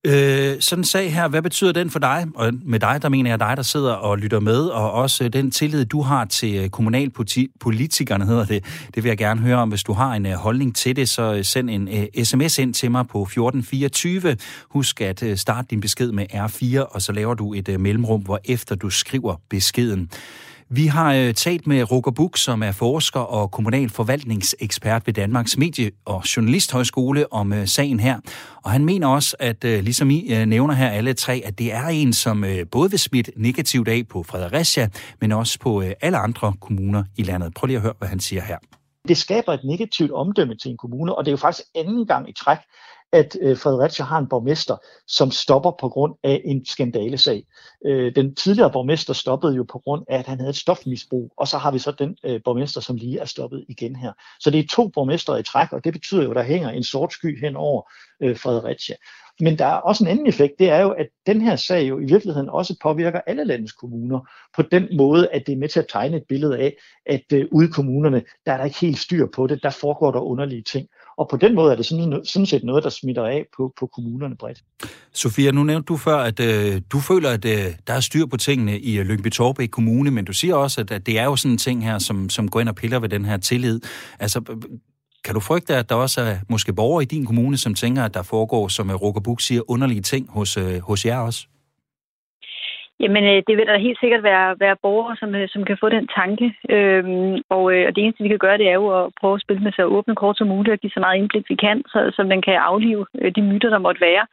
Øh, 0.07 0.55
sådan 0.59 0.79
en 0.79 0.83
sag 0.83 1.13
her, 1.13 1.27
hvad 1.27 1.41
betyder 1.41 1.71
den 1.71 1.89
for 1.89 1.99
dig? 1.99 2.27
Og 2.35 2.53
med 2.65 2.79
dig, 2.79 2.99
der 3.01 3.09
mener 3.09 3.29
jeg 3.29 3.39
dig, 3.39 3.53
der 3.57 3.63
sidder 3.63 3.93
og 3.93 4.17
lytter 4.17 4.39
med, 4.39 4.65
og 4.65 4.91
også 4.91 5.29
den 5.29 5.51
tillid, 5.51 5.85
du 5.85 6.01
har 6.01 6.25
til 6.25 6.55
øh, 6.55 6.69
kommunalpolitikerne, 6.69 8.25
hedder 8.25 8.45
det. 8.45 8.63
Det 8.95 9.03
vil 9.03 9.09
jeg 9.09 9.17
gerne 9.17 9.41
høre 9.41 9.57
om. 9.57 9.69
Hvis 9.69 9.83
du 9.83 9.93
har 9.93 10.13
en 10.13 10.25
øh, 10.25 10.33
holdning 10.33 10.75
til 10.75 10.95
det, 10.95 11.09
så 11.09 11.33
øh, 11.33 11.43
send 11.43 11.69
en 11.69 11.87
uh, 11.87 12.23
sms 12.23 12.57
ind 12.57 12.73
til 12.73 12.91
mig 12.91 13.07
på 13.07 13.21
1424. 13.21 14.37
Husk 14.69 15.01
at 15.01 15.23
uh, 15.23 15.35
starte 15.35 15.67
din 15.69 15.81
besked 15.81 16.11
med 16.11 16.25
R4, 16.33 16.79
og 16.79 17.01
så 17.01 17.11
laver 17.11 17.33
du 17.33 17.53
et 17.53 17.69
uh, 17.69 17.79
mellemrum, 17.79 18.21
hvor 18.21 18.39
efter 18.45 18.75
du 18.75 18.89
skriver 18.89 19.35
beskeden. 19.49 20.09
Vi 20.73 20.85
har 20.85 21.13
øh, 21.13 21.33
talt 21.33 21.67
med 21.67 21.91
Roger 21.91 22.11
Buk, 22.15 22.37
som 22.37 22.63
er 22.63 22.71
forsker 22.71 23.19
og 23.19 23.51
kommunal 23.51 23.89
forvaltningsekspert 23.89 25.07
ved 25.07 25.13
Danmarks 25.13 25.57
Medie- 25.57 25.91
og 26.05 26.37
Journalisthøjskole 26.37 27.33
om 27.33 27.53
øh, 27.53 27.67
sagen 27.67 27.99
her. 27.99 28.19
Og 28.63 28.71
han 28.71 28.85
mener 28.85 29.07
også, 29.07 29.35
at 29.39 29.63
øh, 29.63 29.83
ligesom 29.83 30.09
I 30.09 30.33
øh, 30.35 30.45
nævner 30.45 30.73
her 30.73 30.89
alle 30.89 31.13
tre, 31.13 31.41
at 31.45 31.59
det 31.59 31.73
er 31.73 31.87
en, 31.87 32.13
som 32.13 32.43
øh, 32.43 32.65
både 32.71 32.89
vil 32.89 32.99
smitte 32.99 33.31
negativt 33.35 33.87
af 33.87 34.03
på 34.09 34.23
Fredericia, 34.23 34.89
men 35.21 35.31
også 35.31 35.59
på 35.59 35.81
øh, 35.81 35.91
alle 36.01 36.17
andre 36.17 36.53
kommuner 36.61 37.03
i 37.17 37.23
landet. 37.23 37.53
Prøv 37.53 37.67
lige 37.67 37.77
at 37.77 37.83
høre, 37.83 37.93
hvad 37.99 38.07
han 38.07 38.19
siger 38.19 38.41
her. 38.41 38.57
Det 39.07 39.17
skaber 39.17 39.53
et 39.53 39.63
negativt 39.63 40.11
omdømme 40.11 40.55
til 40.55 40.71
en 40.71 40.77
kommune, 40.77 41.15
og 41.15 41.25
det 41.25 41.31
er 41.31 41.33
jo 41.33 41.37
faktisk 41.37 41.67
anden 41.75 42.07
gang 42.07 42.29
i 42.29 42.33
træk, 42.33 42.57
at 43.11 43.37
øh, 43.41 43.57
Fredericia 43.57 44.05
har 44.05 44.17
en 44.17 44.27
borgmester, 44.27 44.77
som 45.07 45.31
stopper 45.31 45.71
på 45.79 45.89
grund 45.89 46.13
af 46.23 46.41
en 46.45 46.65
skandalesag. 46.65 47.43
Øh, 47.85 48.15
den 48.15 48.35
tidligere 48.35 48.71
borgmester 48.71 49.13
stoppede 49.13 49.55
jo 49.55 49.63
på 49.63 49.79
grund 49.79 50.03
af, 50.09 50.19
at 50.19 50.27
han 50.27 50.39
havde 50.39 50.49
et 50.49 50.55
stofmisbrug, 50.55 51.33
og 51.37 51.47
så 51.47 51.57
har 51.57 51.71
vi 51.71 51.79
så 51.79 51.91
den 51.91 52.17
øh, 52.25 52.41
borgmester, 52.45 52.81
som 52.81 52.95
lige 52.95 53.19
er 53.19 53.25
stoppet 53.25 53.65
igen 53.69 53.95
her. 53.95 54.11
Så 54.39 54.49
det 54.51 54.59
er 54.59 54.67
to 54.67 54.87
borgmester 54.87 55.37
i 55.37 55.43
træk, 55.43 55.71
og 55.71 55.83
det 55.83 55.93
betyder 55.93 56.23
jo, 56.23 56.29
at 56.29 56.35
der 56.35 56.43
hænger 56.43 56.69
en 56.69 56.83
sort 56.83 57.13
sky 57.13 57.41
hen 57.43 57.55
over 57.55 57.91
øh, 58.21 58.37
Fredericia. 58.37 58.95
Men 59.39 59.57
der 59.57 59.65
er 59.65 59.75
også 59.75 60.03
en 60.03 60.09
anden 60.09 60.27
effekt, 60.27 60.53
det 60.59 60.69
er 60.69 60.79
jo, 60.79 60.89
at 60.89 61.07
den 61.25 61.41
her 61.41 61.55
sag 61.55 61.89
jo 61.89 61.99
i 61.99 62.05
virkeligheden 62.05 62.49
også 62.49 62.75
påvirker 62.83 63.21
alle 63.27 63.43
landets 63.43 63.71
kommuner 63.71 64.19
på 64.55 64.61
den 64.61 64.97
måde, 64.97 65.29
at 65.31 65.43
det 65.47 65.53
er 65.53 65.57
med 65.57 65.69
til 65.69 65.79
at 65.79 65.87
tegne 65.89 66.17
et 66.17 66.23
billede 66.29 66.59
af, 66.59 66.77
at 67.05 67.23
øh, 67.33 67.47
ude 67.51 67.67
i 67.67 67.71
kommunerne, 67.71 68.23
der 68.45 68.53
er 68.53 68.57
der 68.57 68.65
ikke 68.65 68.79
helt 68.79 68.97
styr 68.97 69.27
på 69.35 69.47
det, 69.47 69.63
der 69.63 69.69
foregår 69.69 70.11
der 70.11 70.19
underlige 70.19 70.63
ting. 70.63 70.87
Og 71.21 71.27
på 71.29 71.37
den 71.37 71.55
måde 71.55 71.71
er 71.71 71.75
det 71.75 71.85
sådan, 71.85 72.25
sådan 72.25 72.45
set 72.45 72.63
noget, 72.63 72.83
der 72.83 72.89
smitter 72.89 73.25
af 73.25 73.45
på, 73.57 73.73
på 73.79 73.85
kommunerne 73.87 74.35
bredt. 74.37 74.63
Sofia, 75.13 75.51
nu 75.51 75.63
nævnte 75.63 75.85
du 75.85 75.97
før, 75.97 76.17
at 76.17 76.39
øh, 76.39 76.81
du 76.91 76.99
føler, 76.99 77.29
at 77.29 77.45
øh, 77.45 77.65
der 77.87 77.93
er 77.93 77.99
styr 77.99 78.25
på 78.25 78.37
tingene 78.37 78.79
i 78.79 78.99
øh, 78.99 79.05
Lyngby 79.05 79.31
Torbæk 79.31 79.69
Kommune, 79.69 80.11
men 80.11 80.25
du 80.25 80.33
siger 80.33 80.55
også, 80.55 80.81
at, 80.81 80.91
at 80.91 81.05
det 81.05 81.19
er 81.19 81.23
jo 81.23 81.35
sådan 81.35 81.51
en 81.51 81.57
ting 81.57 81.83
her, 81.83 81.99
som, 81.99 82.29
som 82.29 82.49
går 82.49 82.59
ind 82.59 82.69
og 82.69 82.75
piller 82.75 82.99
ved 82.99 83.09
den 83.09 83.25
her 83.25 83.37
tillid. 83.37 83.79
Altså, 84.19 84.41
kan 85.23 85.33
du 85.33 85.39
frygte, 85.39 85.75
at 85.75 85.89
der 85.89 85.95
også 85.95 86.21
er 86.21 86.37
måske 86.49 86.73
borgere 86.73 87.03
i 87.03 87.05
din 87.05 87.25
kommune, 87.25 87.57
som 87.57 87.73
tænker, 87.73 88.03
at 88.03 88.13
der 88.13 88.23
foregår, 88.23 88.67
som 88.67 88.89
Roger 88.89 89.19
Buk 89.19 89.41
siger, 89.41 89.61
underlige 89.67 90.01
ting 90.01 90.29
hos, 90.29 90.57
øh, 90.57 90.79
hos 90.79 91.05
jer 91.05 91.19
også? 91.19 91.47
Jamen, 93.03 93.23
øh, 93.23 93.43
det 93.47 93.57
vil 93.57 93.67
der 93.67 93.85
helt 93.85 93.99
sikkert 93.99 94.23
være, 94.23 94.59
være 94.59 94.81
borgere, 94.81 95.15
som, 95.21 95.35
øh, 95.35 95.49
som 95.49 95.63
kan 95.65 95.77
få 95.81 95.89
den 95.89 96.07
tanke. 96.19 96.45
Øhm, 96.69 97.35
og, 97.55 97.63
øh, 97.73 97.83
og 97.87 97.91
det 97.95 98.01
eneste, 98.03 98.23
vi 98.23 98.29
kan 98.33 98.43
gøre, 98.45 98.57
det 98.57 98.67
er 98.69 98.77
jo 98.81 98.87
at 98.99 99.11
prøve 99.19 99.35
at 99.35 99.41
spille 99.41 99.63
med 99.63 99.71
så 99.71 99.83
åbne 99.83 100.15
kort 100.15 100.37
som 100.37 100.47
muligt 100.47 100.73
og 100.73 100.79
give 100.79 100.95
så 100.95 100.99
meget 100.99 101.17
indblik, 101.17 101.45
vi 101.49 101.55
kan, 101.55 101.83
så, 101.93 101.99
så 102.15 102.23
man 102.23 102.41
kan 102.41 102.53
aflive 102.53 103.05
øh, 103.21 103.31
de 103.35 103.41
myter, 103.41 103.69
der 103.69 103.85
måtte 103.85 104.01
være. 104.01 104.25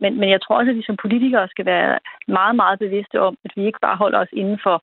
Men, 0.00 0.20
men 0.20 0.28
jeg 0.30 0.40
tror 0.42 0.58
også, 0.58 0.70
at 0.70 0.76
vi 0.76 0.82
som 0.86 0.96
politikere 0.96 1.48
skal 1.48 1.66
være 1.66 1.98
meget, 2.28 2.56
meget 2.56 2.78
bevidste 2.78 3.20
om, 3.20 3.36
at 3.44 3.52
vi 3.56 3.66
ikke 3.66 3.84
bare 3.86 3.96
holder 3.96 4.18
os 4.18 4.32
inden 4.32 4.58
for, 4.62 4.76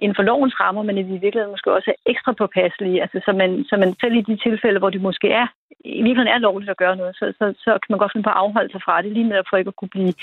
inden 0.00 0.16
for 0.16 0.22
lovens 0.22 0.60
rammer, 0.60 0.82
men 0.82 0.98
at 0.98 1.08
vi 1.08 1.14
i 1.14 1.24
virkeligheden 1.24 1.54
måske 1.54 1.72
også 1.72 1.90
er 1.90 2.10
ekstra 2.12 2.32
påpasselige. 2.32 3.02
Altså, 3.02 3.18
så, 3.26 3.32
man, 3.32 3.64
så 3.64 3.76
man 3.76 3.94
selv 4.00 4.14
i 4.16 4.28
de 4.30 4.36
tilfælde, 4.36 4.78
hvor 4.78 4.90
det 4.90 5.02
måske 5.02 5.28
er, 5.42 5.46
i 5.84 6.02
virkeligheden 6.02 6.34
er 6.34 6.38
lovligt 6.38 6.70
at 6.70 6.76
gøre 6.82 6.96
noget, 6.96 7.16
så, 7.16 7.24
så, 7.38 7.44
så 7.64 7.70
kan 7.70 7.90
man 7.90 7.98
godt 7.98 8.12
finde 8.12 8.26
på 8.26 8.30
at 8.30 8.42
afholde 8.44 8.72
sig 8.72 8.82
fra 8.84 9.02
det, 9.02 9.12
lige 9.12 9.30
med 9.32 9.40
for 9.50 9.56
ikke 9.56 9.68
at 9.68 9.76
kunne 9.76 9.94
blive 9.96 10.14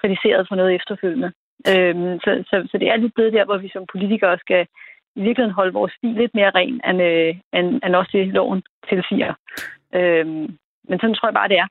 kritiseret 0.00 0.48
for 0.48 0.54
noget 0.56 0.74
efterfølgende. 0.74 1.32
Øhm, 1.68 2.18
så, 2.24 2.30
så, 2.48 2.56
så 2.70 2.78
det 2.78 2.88
er 2.88 2.96
lidt 2.96 3.14
blevet 3.14 3.32
der, 3.32 3.44
hvor 3.44 3.58
vi 3.58 3.68
som 3.72 3.84
politikere 3.92 4.38
skal 4.38 4.66
i 5.16 5.20
virkeligheden 5.26 5.58
holde 5.60 5.72
vores 5.72 5.92
stil 5.92 6.14
lidt 6.22 6.34
mere 6.34 6.50
ren, 6.50 6.80
end, 6.88 7.02
øh, 7.02 7.34
end, 7.58 7.68
end 7.84 7.94
også 8.00 8.10
det, 8.12 8.28
loven 8.28 8.62
tilsiger. 8.88 9.32
Øhm, 9.94 10.46
men 10.88 10.96
sådan 11.00 11.14
tror 11.14 11.28
jeg 11.28 11.38
bare, 11.40 11.48
det 11.48 11.58
er. 11.58 11.68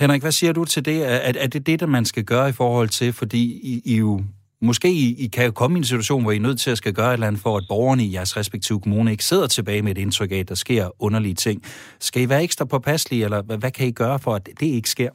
Henrik, 0.00 0.22
hvad 0.22 0.30
siger 0.30 0.52
du 0.52 0.64
til 0.64 0.84
det? 0.84 0.98
Er, 1.12 1.32
er 1.44 1.48
det 1.54 1.66
det, 1.66 1.80
der 1.80 1.86
man 1.86 2.04
skal 2.04 2.24
gøre 2.24 2.48
i 2.48 2.52
forhold 2.62 2.88
til, 2.88 3.12
fordi 3.12 3.42
I, 3.72 3.82
I 3.84 3.98
jo 3.98 4.20
Måske 4.60 4.88
I, 4.88 5.24
I 5.24 5.26
kan 5.26 5.44
jo 5.44 5.52
komme 5.52 5.76
i 5.76 5.78
en 5.78 5.84
situation, 5.84 6.22
hvor 6.22 6.32
I 6.32 6.36
er 6.36 6.40
nødt 6.40 6.60
til 6.60 6.70
at 6.70 6.78
skal 6.78 6.92
gøre 6.94 7.08
et 7.08 7.12
eller 7.12 7.26
andet 7.26 7.42
for, 7.42 7.56
at 7.56 7.64
borgerne 7.68 8.04
i 8.04 8.14
jeres 8.14 8.36
respektive 8.36 8.80
kommune 8.80 9.10
ikke 9.10 9.24
sidder 9.24 9.46
tilbage 9.46 9.82
med 9.82 9.90
et 9.90 9.98
indtryk 9.98 10.32
af, 10.32 10.36
at 10.36 10.48
der 10.48 10.54
sker 10.54 10.90
underlige 10.98 11.34
ting. 11.34 11.62
Skal 12.00 12.22
I 12.22 12.28
være 12.28 12.42
ekstra 12.42 12.64
påpasselige, 12.64 13.24
eller 13.24 13.42
hvad, 13.42 13.58
hvad 13.58 13.70
kan 13.70 13.86
I 13.86 13.92
gøre 13.92 14.18
for, 14.18 14.34
at 14.34 14.46
det 14.60 14.66
ikke 14.66 14.90
sker? 14.90 15.10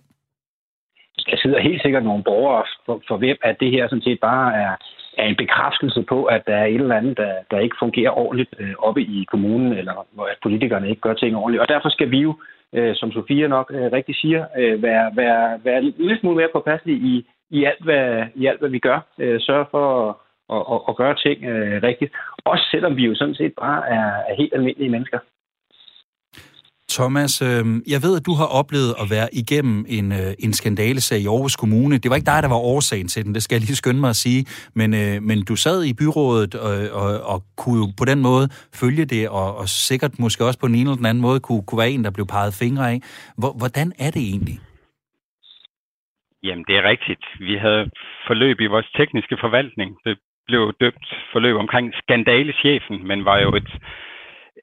Der 1.29 1.37
sidder 1.37 1.59
helt 1.59 1.81
sikkert 1.81 2.03
nogle 2.03 2.23
borgere, 2.23 2.63
for, 2.85 3.01
for 3.07 3.17
hvem 3.17 3.37
at 3.41 3.59
det 3.59 3.71
her 3.71 3.87
sådan 3.87 4.01
set 4.01 4.19
bare 4.19 4.55
er, 4.55 4.75
er 5.17 5.25
en 5.25 5.35
bekræftelse 5.35 6.01
på, 6.01 6.23
at 6.25 6.41
der 6.47 6.55
er 6.55 6.65
et 6.65 6.75
eller 6.75 6.95
andet, 6.95 7.17
der, 7.17 7.33
der 7.51 7.59
ikke 7.59 7.75
fungerer 7.79 8.17
ordentligt 8.17 8.53
øh, 8.59 8.73
oppe 8.79 9.01
i 9.01 9.25
kommunen, 9.31 9.73
eller 9.73 9.93
hvor 10.11 10.25
at 10.25 10.37
politikerne 10.43 10.89
ikke 10.89 11.01
gør 11.01 11.13
ting 11.13 11.35
ordentligt. 11.35 11.61
Og 11.61 11.69
derfor 11.69 11.89
skal 11.89 12.11
vi 12.11 12.19
jo, 12.19 12.35
øh, 12.73 12.95
som 12.95 13.11
Sofia 13.11 13.47
nok 13.47 13.71
øh, 13.73 13.91
rigtig 13.91 14.15
siger, 14.15 14.45
øh, 14.57 14.83
være, 14.83 15.11
være, 15.15 15.59
være 15.63 15.81
lidt 15.81 16.19
smule 16.19 16.35
mere 16.35 16.53
påpasselige 16.53 16.97
i, 16.97 17.25
i, 17.49 17.63
alt, 17.63 17.83
hvad, 17.83 18.25
i 18.35 18.45
alt, 18.45 18.59
hvad 18.59 18.69
vi 18.69 18.79
gør. 18.79 18.99
Øh, 19.19 19.41
sørge 19.41 19.65
for 19.71 19.85
at, 20.09 20.15
at, 20.55 20.63
at, 20.73 20.81
at 20.89 20.95
gøre 20.95 21.15
ting 21.15 21.45
øh, 21.45 21.83
rigtigt. 21.83 22.11
Også 22.45 22.65
selvom 22.71 22.97
vi 22.97 23.05
jo 23.05 23.15
sådan 23.15 23.35
set 23.35 23.53
bare 23.61 23.89
er, 23.89 24.07
er 24.29 24.35
helt 24.35 24.53
almindelige 24.53 24.89
mennesker. 24.89 25.19
Thomas, 26.97 27.33
øh, 27.49 27.63
jeg 27.93 27.99
ved, 28.05 28.13
at 28.19 28.25
du 28.29 28.33
har 28.41 28.49
oplevet 28.59 28.93
at 29.01 29.07
være 29.15 29.29
igennem 29.41 29.77
en, 29.97 30.07
øh, 30.11 30.31
en 30.45 30.53
skandalesag 30.59 31.19
i 31.21 31.27
Aarhus 31.27 31.55
Kommune. 31.63 31.95
Det 31.97 32.09
var 32.09 32.15
ikke 32.15 32.31
dig, 32.33 32.39
der 32.43 32.49
var 32.55 32.61
årsagen 32.73 33.07
til 33.07 33.21
den, 33.25 33.33
det 33.35 33.43
skal 33.43 33.55
jeg 33.55 33.61
lige 33.67 33.81
skynde 33.81 34.01
mig 34.05 34.09
at 34.15 34.21
sige. 34.25 34.41
Men, 34.79 34.89
øh, 35.01 35.15
men 35.29 35.37
du 35.49 35.55
sad 35.55 35.77
i 35.91 35.93
byrådet 36.01 36.53
og, 36.67 36.73
og, 37.01 37.09
og 37.33 37.39
kunne 37.61 37.77
jo 37.81 37.85
på 37.99 38.05
den 38.11 38.19
måde 38.29 38.45
følge 38.81 39.05
det, 39.13 39.23
og, 39.29 39.49
og 39.59 39.67
sikkert 39.89 40.13
måske 40.19 40.45
også 40.47 40.59
på 40.59 40.65
en 40.65 40.75
eller 40.75 41.09
anden 41.09 41.25
måde 41.27 41.39
kunne, 41.39 41.63
kunne 41.67 41.81
være 41.83 41.93
en, 41.95 42.03
der 42.03 42.11
blev 42.17 42.27
peget 42.35 42.53
fingre 42.63 42.85
af. 42.93 42.97
Hvordan 43.61 43.87
er 44.05 44.11
det 44.15 44.23
egentlig? 44.31 44.57
Jamen, 46.43 46.65
det 46.67 46.75
er 46.77 46.89
rigtigt. 46.93 47.23
Vi 47.39 47.55
havde 47.65 47.83
forløb 48.27 48.57
i 48.59 48.71
vores 48.73 48.89
tekniske 48.99 49.37
forvaltning. 49.43 49.89
Det 50.05 50.17
blev 50.47 50.73
døbt 50.81 51.07
forløb 51.33 51.55
omkring 51.55 51.93
skandalechefen, 52.01 53.07
men 53.07 53.25
var 53.25 53.39
jo 53.39 53.55
et 53.55 53.71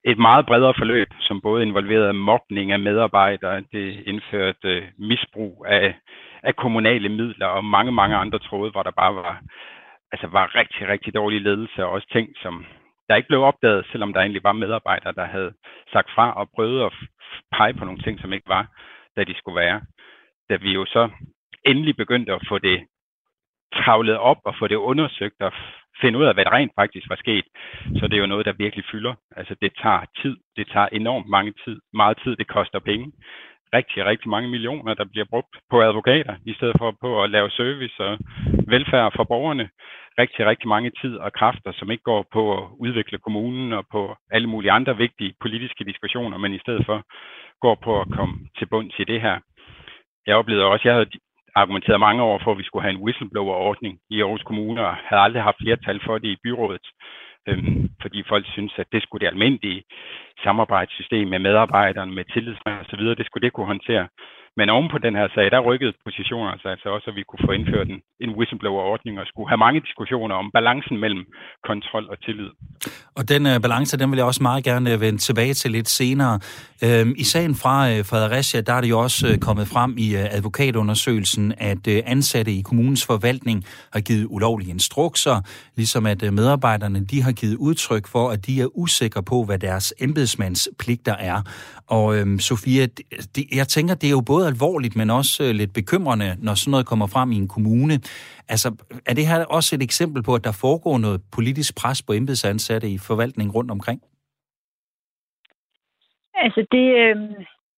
et 0.04 0.18
meget 0.18 0.47
bredere 0.47 0.75
forløb, 0.78 1.09
som 1.21 1.40
både 1.40 1.62
involverede 1.62 2.12
mobning 2.12 2.73
af 2.73 2.78
medarbejdere, 2.78 3.61
det 3.73 4.02
indførte 4.07 4.68
øh, 4.68 4.83
misbrug 4.99 5.66
af, 5.68 5.95
af 6.42 6.57
kommunale 6.57 7.09
midler 7.09 7.47
og 7.47 7.64
mange, 7.64 7.92
mange 7.92 8.16
andre 8.16 8.38
tråde, 8.38 8.71
hvor 8.71 8.83
der 8.83 8.90
bare 8.90 9.14
var, 9.14 9.42
altså 10.12 10.26
var 10.26 10.54
rigtig, 10.54 10.88
rigtig 10.88 11.14
dårlig 11.14 11.40
ledelse 11.40 11.85
og 11.85 11.90
også 11.90 12.09
ting, 12.12 12.28
som 12.42 12.66
der 13.09 13.16
ikke 13.16 13.28
blev 13.28 13.42
opdaget, 13.42 13.87
selvom 13.92 14.12
der 14.12 14.21
egentlig 14.21 14.45
var 14.45 14.52
medarbejdere, 14.52 15.12
der 15.12 15.25
havde 15.25 15.52
sagt 15.92 16.11
fra 16.14 16.33
og 16.33 16.50
prøvet 16.54 16.85
at 16.85 16.92
pege 17.52 17.75
på 17.75 17.85
nogle 17.85 18.02
ting, 18.02 18.21
som 18.21 18.33
ikke 18.33 18.49
var, 18.49 18.66
da 19.16 19.25
de 19.25 19.35
skulle 19.38 19.61
være. 19.61 19.80
Da 20.50 20.57
vi 20.57 20.73
jo 20.73 20.85
så 20.85 21.09
endelig 21.64 21.97
begyndte 21.97 22.33
at 22.33 22.42
få 22.49 22.59
det 22.59 22.87
travlet 23.75 24.16
op 24.16 24.40
og 24.45 24.54
få 24.59 24.66
det 24.66 24.76
undersøgt 24.76 25.40
og 25.40 25.52
finde 26.00 26.18
ud 26.18 26.25
af, 26.25 26.35
hvad 26.35 26.45
der 26.45 26.52
rent 26.52 26.73
faktisk 26.80 27.09
var 27.09 27.16
sket, 27.16 27.45
så 27.99 28.07
det 28.07 28.16
er 28.16 28.25
jo 28.25 28.33
noget, 28.33 28.47
der 28.47 28.52
virkelig 28.52 28.85
fylder. 28.90 29.14
Altså 29.37 29.54
det 29.62 29.73
tager 29.83 30.04
tid, 30.23 30.37
det 30.57 30.66
tager 30.73 30.88
enormt 30.92 31.28
mange 31.28 31.52
tid, 31.64 31.80
meget 31.92 32.18
tid, 32.25 32.37
det 32.37 32.47
koster 32.47 32.78
penge. 32.78 33.12
Rigtig, 33.75 34.04
rigtig 34.04 34.28
mange 34.28 34.49
millioner, 34.49 34.95
der 34.95 35.04
bliver 35.04 35.25
brugt 35.30 35.57
på 35.71 35.83
advokater, 35.83 36.35
i 36.47 36.54
stedet 36.54 36.75
for 36.78 36.97
på 37.00 37.23
at 37.23 37.30
lave 37.30 37.50
service 37.50 38.04
og 38.04 38.18
velfærd 38.66 39.12
for 39.16 39.25
borgerne. 39.25 39.68
Rigtig, 40.18 40.47
rigtig 40.47 40.68
mange 40.68 40.90
tid 41.00 41.16
og 41.16 41.33
kræfter, 41.33 41.73
som 41.73 41.90
ikke 41.90 42.02
går 42.02 42.26
på 42.33 42.42
at 42.59 42.68
udvikle 42.78 43.18
kommunen 43.18 43.73
og 43.73 43.85
på 43.92 44.16
alle 44.30 44.49
mulige 44.49 44.73
andre 44.73 44.97
vigtige 44.97 45.35
politiske 45.40 45.85
diskussioner, 45.85 46.38
men 46.38 46.54
i 46.54 46.59
stedet 46.59 46.87
for 46.87 47.02
går 47.61 47.75
på 47.85 48.00
at 48.00 48.09
komme 48.16 48.35
til 48.59 48.66
bunds 48.66 48.99
i 48.99 49.04
det 49.04 49.21
her. 49.21 49.38
jeg 50.26 50.37
oplevede 50.37 50.66
også, 50.66 50.88
jeg 50.88 50.95
havde 50.95 51.11
argumenteret 51.55 52.00
mange 52.00 52.23
år 52.23 52.40
for, 52.45 52.52
at 52.52 52.59
vi 52.59 52.62
skulle 52.62 52.83
have 52.83 52.95
en 52.95 53.02
whistleblower-ordning 53.05 53.99
i 54.11 54.21
Aarhus 54.23 54.43
Kommune, 54.43 54.87
og 54.87 54.95
havde 54.95 55.23
aldrig 55.23 55.43
haft 55.43 55.62
flertal 55.62 56.00
for 56.07 56.19
det 56.19 56.28
i 56.28 56.43
byrådet, 56.45 56.87
øhm, 57.49 57.88
fordi 58.02 58.23
folk 58.28 58.47
synes, 58.47 58.73
at 58.78 58.87
det 58.93 59.02
skulle 59.02 59.21
det 59.21 59.33
almindelige 59.33 59.83
samarbejdssystem 60.45 61.28
med 61.28 61.38
medarbejderne, 61.38 62.12
med 62.14 62.25
tillidsmænd 62.25 62.78
osv., 62.81 63.00
det 63.00 63.26
skulle 63.26 63.45
det 63.45 63.52
kunne 63.52 63.67
håndtere. 63.67 64.09
Men 64.59 64.69
oven 64.77 64.88
på 64.95 64.99
den 65.07 65.15
her 65.21 65.29
sag, 65.35 65.47
der 65.55 65.61
rykkede 65.71 65.93
positioner 66.07 66.49
sig 66.50 66.55
altså, 66.55 66.69
altså 66.69 66.88
også, 66.97 67.07
at 67.11 67.17
vi 67.19 67.23
kunne 67.29 67.45
få 67.49 67.53
indført 67.59 67.88
en, 67.95 68.00
en 68.25 68.31
whistleblower-ordning 68.38 69.15
og 69.21 69.27
skulle 69.27 69.49
have 69.53 69.62
mange 69.67 69.81
diskussioner 69.81 70.35
om 70.35 70.50
balancen 70.59 70.97
mellem 71.05 71.23
kontrol 71.71 72.05
og 72.12 72.17
tillid. 72.27 72.50
Og 73.19 73.29
den 73.33 73.43
uh, 73.47 73.57
balance, 73.67 73.99
den 73.99 74.11
vil 74.11 74.17
jeg 74.17 74.27
også 74.27 74.43
meget 74.43 74.65
gerne 74.65 74.93
øh, 74.93 75.00
vende 75.00 75.19
tilbage 75.19 75.55
til 75.55 75.71
lidt 75.71 75.88
senere. 75.88 76.35
Uh, 76.87 77.09
I 77.23 77.25
sagen 77.25 77.55
fra 77.55 77.77
uh, 77.93 78.05
Fredericia, 78.11 78.61
der 78.61 78.73
er 78.73 78.81
det 78.81 78.91
jo 78.91 78.99
også 78.99 79.27
uh, 79.29 79.38
kommet 79.47 79.67
frem 79.75 79.95
i 79.99 80.09
uh, 80.15 80.37
advokatundersøgelsen, 80.37 81.55
at 81.59 81.83
uh, 81.88 81.95
ansatte 82.15 82.53
i 82.53 82.62
kommunens 82.62 83.07
forvaltning 83.07 83.65
har 83.93 84.00
givet 84.00 84.27
ulovlige 84.31 84.71
instrukser, 84.71 85.37
ligesom 85.77 86.07
at 86.07 86.23
uh, 86.23 86.33
medarbejderne 86.33 87.05
de 87.05 87.23
har 87.23 87.33
givet 87.33 87.57
udtryk 87.57 88.07
for, 88.07 88.31
at 88.31 88.47
de 88.47 88.62
er 88.62 88.69
usikre 88.79 89.23
på, 89.23 89.45
hvad 89.45 89.59
deres 89.59 89.95
embedsmandspligter 90.00 91.15
er. 91.15 91.43
Og 91.87 92.17
øhm, 92.17 92.35
uh, 92.35 92.38
Sofia, 92.38 92.87
det, 93.37 93.45
jeg 93.55 93.69
tænker, 93.69 93.95
det 93.95 94.07
er 94.07 94.11
jo 94.11 94.21
både 94.21 94.48
alvorligt, 94.49 94.97
men 94.97 95.11
også 95.11 95.45
øh, 95.45 95.50
lidt 95.50 95.73
bekymrende, 95.75 96.28
når 96.47 96.55
sådan 96.55 96.71
noget 96.71 96.87
kommer 96.87 97.07
frem 97.07 97.33
i 97.33 97.37
en 97.37 97.49
kommune. 97.49 97.95
Altså, 98.49 98.69
er 99.07 99.14
det 99.14 99.26
her 99.26 99.45
også 99.45 99.71
et 99.76 99.83
eksempel 99.83 100.23
på, 100.23 100.35
at 100.35 100.45
der 100.45 100.59
foregår 100.64 100.99
noget 100.99 101.21
politisk 101.37 101.76
pres 101.81 102.02
på 102.02 102.12
embedsansatte 102.12 102.88
i 102.88 102.99
forvaltningen 102.99 103.52
rundt 103.52 103.71
omkring? 103.71 104.00
Altså, 106.35 106.61
det, 106.73 106.87
øh, 107.02 107.17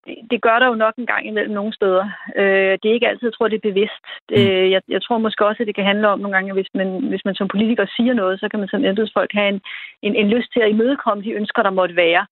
det, 0.06 0.14
det 0.30 0.42
gør 0.42 0.58
der 0.58 0.66
jo 0.66 0.74
nok 0.84 0.94
en 0.96 1.06
gang 1.06 1.26
imellem 1.26 1.54
nogle 1.54 1.72
steder. 1.78 2.04
Øh, 2.36 2.72
det 2.80 2.86
er 2.88 2.96
ikke 2.96 3.08
altid, 3.08 3.26
jeg 3.28 3.34
tror, 3.34 3.48
det 3.48 3.56
er 3.56 3.70
bevidst. 3.70 4.04
Mm. 4.30 4.36
jeg, 4.74 4.82
jeg 4.88 5.02
tror 5.02 5.18
måske 5.18 5.46
også, 5.46 5.62
at 5.62 5.66
det 5.66 5.74
kan 5.74 5.90
handle 5.90 6.08
om 6.08 6.18
nogle 6.20 6.34
gange, 6.36 6.50
at 6.50 6.56
hvis 6.56 6.72
man, 6.74 6.88
hvis 7.10 7.24
man 7.24 7.34
som 7.34 7.48
politiker 7.48 7.86
siger 7.96 8.14
noget, 8.14 8.40
så 8.40 8.48
kan 8.48 8.60
man 8.60 8.68
som 8.68 8.84
embedsfolk 8.84 9.30
have 9.32 9.48
en, 9.54 9.60
en, 10.02 10.14
en 10.16 10.28
lyst 10.34 10.52
til 10.52 10.60
at 10.60 10.70
imødekomme 10.70 11.24
de 11.24 11.32
ønsker, 11.40 11.62
der 11.62 11.70
måtte 11.70 11.96
være. 11.96 12.26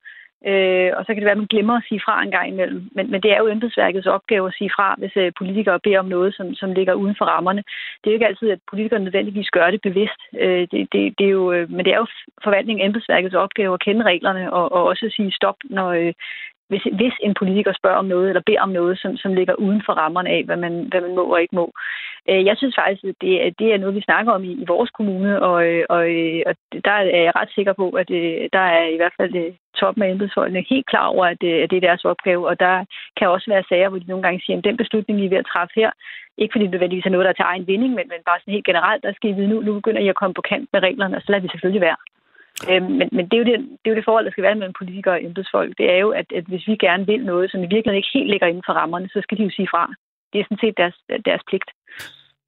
Øh, 0.46 0.90
og 0.96 1.02
så 1.04 1.06
kan 1.06 1.16
det 1.16 1.24
være, 1.24 1.38
at 1.38 1.44
man 1.44 1.54
glemmer 1.54 1.76
at 1.76 1.86
sige 1.88 2.00
fra 2.04 2.22
en 2.22 2.30
gang 2.30 2.48
imellem. 2.48 2.88
Men, 2.92 3.10
men 3.10 3.20
det 3.22 3.30
er 3.32 3.38
jo 3.38 3.48
embedsværkets 3.48 4.06
opgave 4.06 4.46
at 4.48 4.54
sige 4.58 4.70
fra, 4.76 4.94
hvis 4.98 5.16
øh, 5.16 5.32
politikere 5.38 5.80
beder 5.80 5.98
om 5.98 6.06
noget, 6.06 6.34
som, 6.34 6.54
som 6.54 6.72
ligger 6.72 6.94
uden 6.94 7.14
for 7.18 7.24
rammerne. 7.24 7.62
Det 8.00 8.06
er 8.06 8.10
jo 8.10 8.18
ikke 8.18 8.26
altid, 8.26 8.50
at 8.50 8.60
politikere 8.70 9.00
nødvendigvis 9.00 9.50
gør 9.50 9.70
det 9.70 9.80
bevidst. 9.82 10.20
Øh, 10.40 10.68
det, 10.70 10.92
det, 10.92 11.18
det 11.18 11.26
er 11.26 11.34
jo, 11.40 11.52
øh, 11.52 11.70
men 11.70 11.84
det 11.84 11.92
er 11.92 11.98
jo 11.98 12.06
forvaltningen 12.44 12.86
embedsværkets 12.86 13.34
opgave 13.34 13.74
at 13.74 13.80
kende 13.80 14.02
reglerne 14.02 14.52
og, 14.52 14.72
og 14.72 14.84
også 14.84 15.12
sige 15.16 15.32
stop, 15.32 15.56
når, 15.64 15.88
øh, 15.88 16.12
hvis, 16.68 16.84
hvis 16.92 17.16
en 17.20 17.34
politiker 17.34 17.72
spørger 17.72 17.96
om 17.96 18.04
noget, 18.04 18.28
eller 18.28 18.42
beder 18.46 18.60
om 18.60 18.68
noget, 18.68 18.98
som, 18.98 19.16
som 19.16 19.34
ligger 19.34 19.54
uden 19.54 19.82
for 19.86 19.92
rammerne 19.92 20.30
af, 20.30 20.44
hvad 20.44 20.56
man, 20.56 20.74
hvad 20.90 21.00
man 21.00 21.14
må 21.14 21.24
og 21.34 21.42
ikke 21.42 21.54
må. 21.54 21.72
Øh, 22.30 22.44
jeg 22.48 22.56
synes 22.56 22.74
faktisk, 22.78 23.04
at 23.04 23.14
det, 23.20 23.58
det 23.58 23.68
er 23.72 23.78
noget, 23.78 23.94
vi 23.94 24.08
snakker 24.08 24.32
om 24.32 24.44
i, 24.44 24.52
i 24.52 24.64
vores 24.68 24.90
kommune, 24.90 25.42
og, 25.42 25.66
øh, 25.66 25.84
og, 25.88 26.02
øh, 26.10 26.42
og 26.46 26.54
der 26.84 26.90
er 26.90 27.22
jeg 27.26 27.32
ret 27.36 27.50
sikker 27.54 27.72
på, 27.72 27.86
at 27.90 28.08
det, 28.08 28.48
der 28.52 28.64
er 28.78 28.84
i 28.88 28.96
hvert 28.96 29.16
fald 29.16 29.32
toppen 29.80 30.02
af 30.02 30.10
embedsholdene 30.10 30.64
helt 30.70 30.86
klar 30.86 31.06
over, 31.06 31.26
at 31.26 31.38
det, 31.40 31.52
at 31.62 31.70
det 31.70 31.76
er 31.76 31.88
deres 31.88 32.04
opgave, 32.04 32.48
og 32.48 32.60
der 32.60 32.84
kan 33.16 33.28
også 33.28 33.46
være 33.50 33.68
sager, 33.68 33.88
hvor 33.88 33.98
de 33.98 34.08
nogle 34.12 34.22
gange 34.22 34.40
siger, 34.44 34.58
at 34.58 34.64
den 34.64 34.76
beslutning, 34.76 35.20
I 35.20 35.24
er 35.24 35.28
ved 35.28 35.42
at 35.44 35.50
træffe 35.52 35.74
her, 35.76 35.90
ikke 36.38 36.52
fordi 36.52 36.64
det 36.64 36.70
nødvendigvis 36.72 37.06
er 37.06 37.14
noget, 37.14 37.24
der 37.24 37.30
er 37.30 37.40
til 37.40 37.50
egen 37.52 37.66
vinding, 37.66 37.92
men, 37.94 38.06
men 38.12 38.20
bare 38.28 38.40
sådan 38.40 38.54
helt 38.54 38.70
generelt, 38.70 39.02
der 39.02 39.12
skal 39.12 39.30
I 39.30 39.32
vide, 39.32 39.48
nu, 39.48 39.60
nu 39.60 39.74
begynder 39.74 40.00
I 40.02 40.08
at 40.08 40.20
komme 40.20 40.34
på 40.34 40.48
kant 40.50 40.68
med 40.72 40.80
reglerne, 40.82 41.16
og 41.16 41.22
så 41.22 41.28
lader 41.32 41.42
vi 41.42 41.48
selvfølgelig 41.48 41.86
være. 41.88 42.00
Øh, 42.70 42.82
men, 42.98 43.08
men 43.16 43.24
det, 43.28 43.34
er 43.36 43.42
jo 43.42 43.48
det, 43.50 43.58
det 43.80 43.86
er 43.86 43.92
jo 43.92 43.98
det 43.98 44.08
forhold, 44.08 44.24
der 44.24 44.34
skal 44.34 44.46
være 44.46 44.58
mellem 44.60 44.78
politikere 44.80 45.14
og 45.14 45.24
embedsfolk. 45.24 45.72
Det 45.80 45.86
er 45.94 45.98
jo, 46.04 46.10
at, 46.20 46.28
at 46.38 46.44
hvis 46.50 46.66
vi 46.70 46.76
gerne 46.86 47.06
vil 47.06 47.22
noget, 47.32 47.50
som 47.50 47.60
i 47.60 47.70
virkeligheden 47.74 48.02
ikke 48.02 48.16
helt 48.18 48.30
ligger 48.30 48.46
inden 48.46 48.66
for 48.66 48.72
rammerne, 48.80 49.08
så 49.14 49.18
skal 49.22 49.38
de 49.38 49.44
jo 49.48 49.50
sige 49.50 49.68
fra. 49.72 49.84
Det 50.32 50.38
er 50.38 50.44
sådan 50.44 50.62
set 50.64 50.76
deres, 50.82 50.96
deres 51.28 51.42
pligt. 51.48 51.70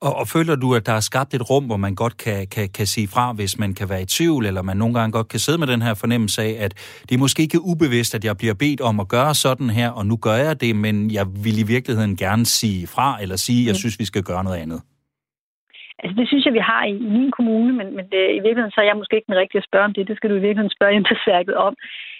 Og, 0.06 0.16
og 0.16 0.28
føler 0.28 0.56
du, 0.56 0.74
at 0.74 0.86
der 0.86 0.92
er 0.92 1.00
skabt 1.00 1.34
et 1.34 1.50
rum, 1.50 1.64
hvor 1.64 1.76
man 1.76 1.94
godt 1.94 2.16
kan, 2.16 2.46
kan, 2.46 2.68
kan 2.68 2.86
sige 2.86 3.08
fra, 3.08 3.32
hvis 3.32 3.58
man 3.58 3.74
kan 3.74 3.88
være 3.88 4.02
i 4.02 4.04
tvivl, 4.04 4.46
eller 4.46 4.62
man 4.62 4.76
nogle 4.76 4.94
gange 4.94 5.12
godt 5.12 5.28
kan 5.28 5.40
sidde 5.40 5.58
med 5.58 5.66
den 5.66 5.82
her 5.82 5.94
fornemmelse 5.94 6.42
af, 6.42 6.56
at 6.64 6.74
det 7.08 7.14
er 7.14 7.18
måske 7.18 7.42
ikke 7.42 7.60
ubevidst, 7.60 8.14
at 8.14 8.24
jeg 8.24 8.36
bliver 8.36 8.54
bedt 8.54 8.80
om 8.80 9.00
at 9.00 9.08
gøre 9.08 9.34
sådan 9.34 9.70
her, 9.70 9.90
og 9.90 10.06
nu 10.06 10.16
gør 10.16 10.34
jeg 10.34 10.60
det, 10.60 10.76
men 10.76 11.10
jeg 11.10 11.26
vil 11.44 11.58
i 11.58 11.62
virkeligheden 11.62 12.16
gerne 12.16 12.46
sige 12.46 12.86
fra, 12.86 13.22
eller 13.22 13.36
sige, 13.36 13.60
at 13.60 13.66
jeg 13.66 13.72
mm. 13.72 13.82
synes, 13.82 13.98
vi 13.98 14.04
skal 14.04 14.22
gøre 14.22 14.44
noget 14.44 14.56
andet? 14.58 14.82
Altså, 16.02 16.14
det 16.20 16.28
synes 16.28 16.44
jeg, 16.46 16.54
vi 16.58 16.68
har 16.70 16.84
i, 16.84 16.94
i 17.06 17.10
min 17.18 17.30
kommune, 17.30 17.72
men, 17.72 17.96
men 17.96 18.04
det, 18.12 18.22
i 18.30 18.40
virkeligheden 18.44 18.70
så 18.70 18.80
er 18.80 18.84
jeg 18.84 18.96
måske 18.96 19.16
ikke 19.16 19.32
den 19.32 19.42
rigtige 19.42 19.62
at 19.62 19.68
spørge 19.68 19.84
om 19.84 19.94
det. 19.94 20.08
Det 20.08 20.16
skal 20.16 20.30
du 20.30 20.34
i 20.34 20.44
virkeligheden 20.46 20.76
spørge 20.76 20.96
embedsværket 21.00 21.56
om. 21.56 21.76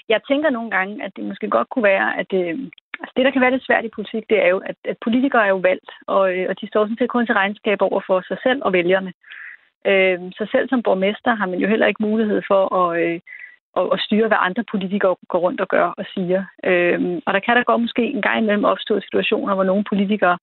Jeg 0.09 0.21
tænker 0.29 0.51
nogle 0.51 0.71
gange, 0.71 1.05
at 1.05 1.13
det 1.17 1.25
måske 1.25 1.49
godt 1.51 1.69
kunne 1.71 1.89
være, 1.95 2.19
at 2.21 2.31
øh, 2.41 2.55
altså 3.01 3.13
det, 3.17 3.25
der 3.25 3.31
kan 3.31 3.43
være 3.43 3.51
lidt 3.51 3.67
svært 3.67 3.85
i 3.85 3.97
politik, 3.97 4.25
det 4.31 4.39
er 4.45 4.49
jo, 4.49 4.59
at, 4.71 4.77
at 4.85 4.97
politikere 5.05 5.45
er 5.45 5.53
jo 5.57 5.61
valgt, 5.71 5.91
og, 6.07 6.23
øh, 6.35 6.47
og 6.51 6.61
de 6.61 6.69
står 6.69 6.85
sådan 6.85 6.97
set 6.99 7.11
kun 7.11 7.27
til 7.27 7.35
regnskab 7.35 7.83
over 7.83 8.01
for 8.07 8.21
sig 8.29 8.39
selv 8.43 8.61
og 8.65 8.73
vælgerne. 8.73 9.13
Øh, 9.87 10.19
så 10.39 10.47
selv 10.53 10.69
som 10.69 10.83
borgmester 10.83 11.35
har 11.35 11.47
man 11.47 11.59
jo 11.59 11.69
heller 11.69 11.87
ikke 11.87 12.03
mulighed 12.03 12.43
for 12.51 12.63
at, 12.81 13.03
øh, 13.03 13.21
at, 13.77 13.87
at 13.93 14.01
styre, 14.01 14.29
hvad 14.29 14.39
andre 14.41 14.65
politikere 14.71 15.17
går 15.29 15.39
rundt 15.39 15.61
og 15.61 15.69
gør 15.69 15.87
og 16.01 16.05
siger. 16.15 16.45
Øh, 16.65 17.21
og 17.27 17.35
der 17.35 17.41
kan 17.41 17.57
der 17.57 17.65
godt 17.65 17.81
måske 17.81 18.03
en 18.03 18.23
gang 18.23 18.39
imellem 18.39 18.65
opstå 18.65 19.01
situationer, 19.01 19.55
hvor 19.55 19.65
nogle 19.65 19.85
politikere 19.85 20.39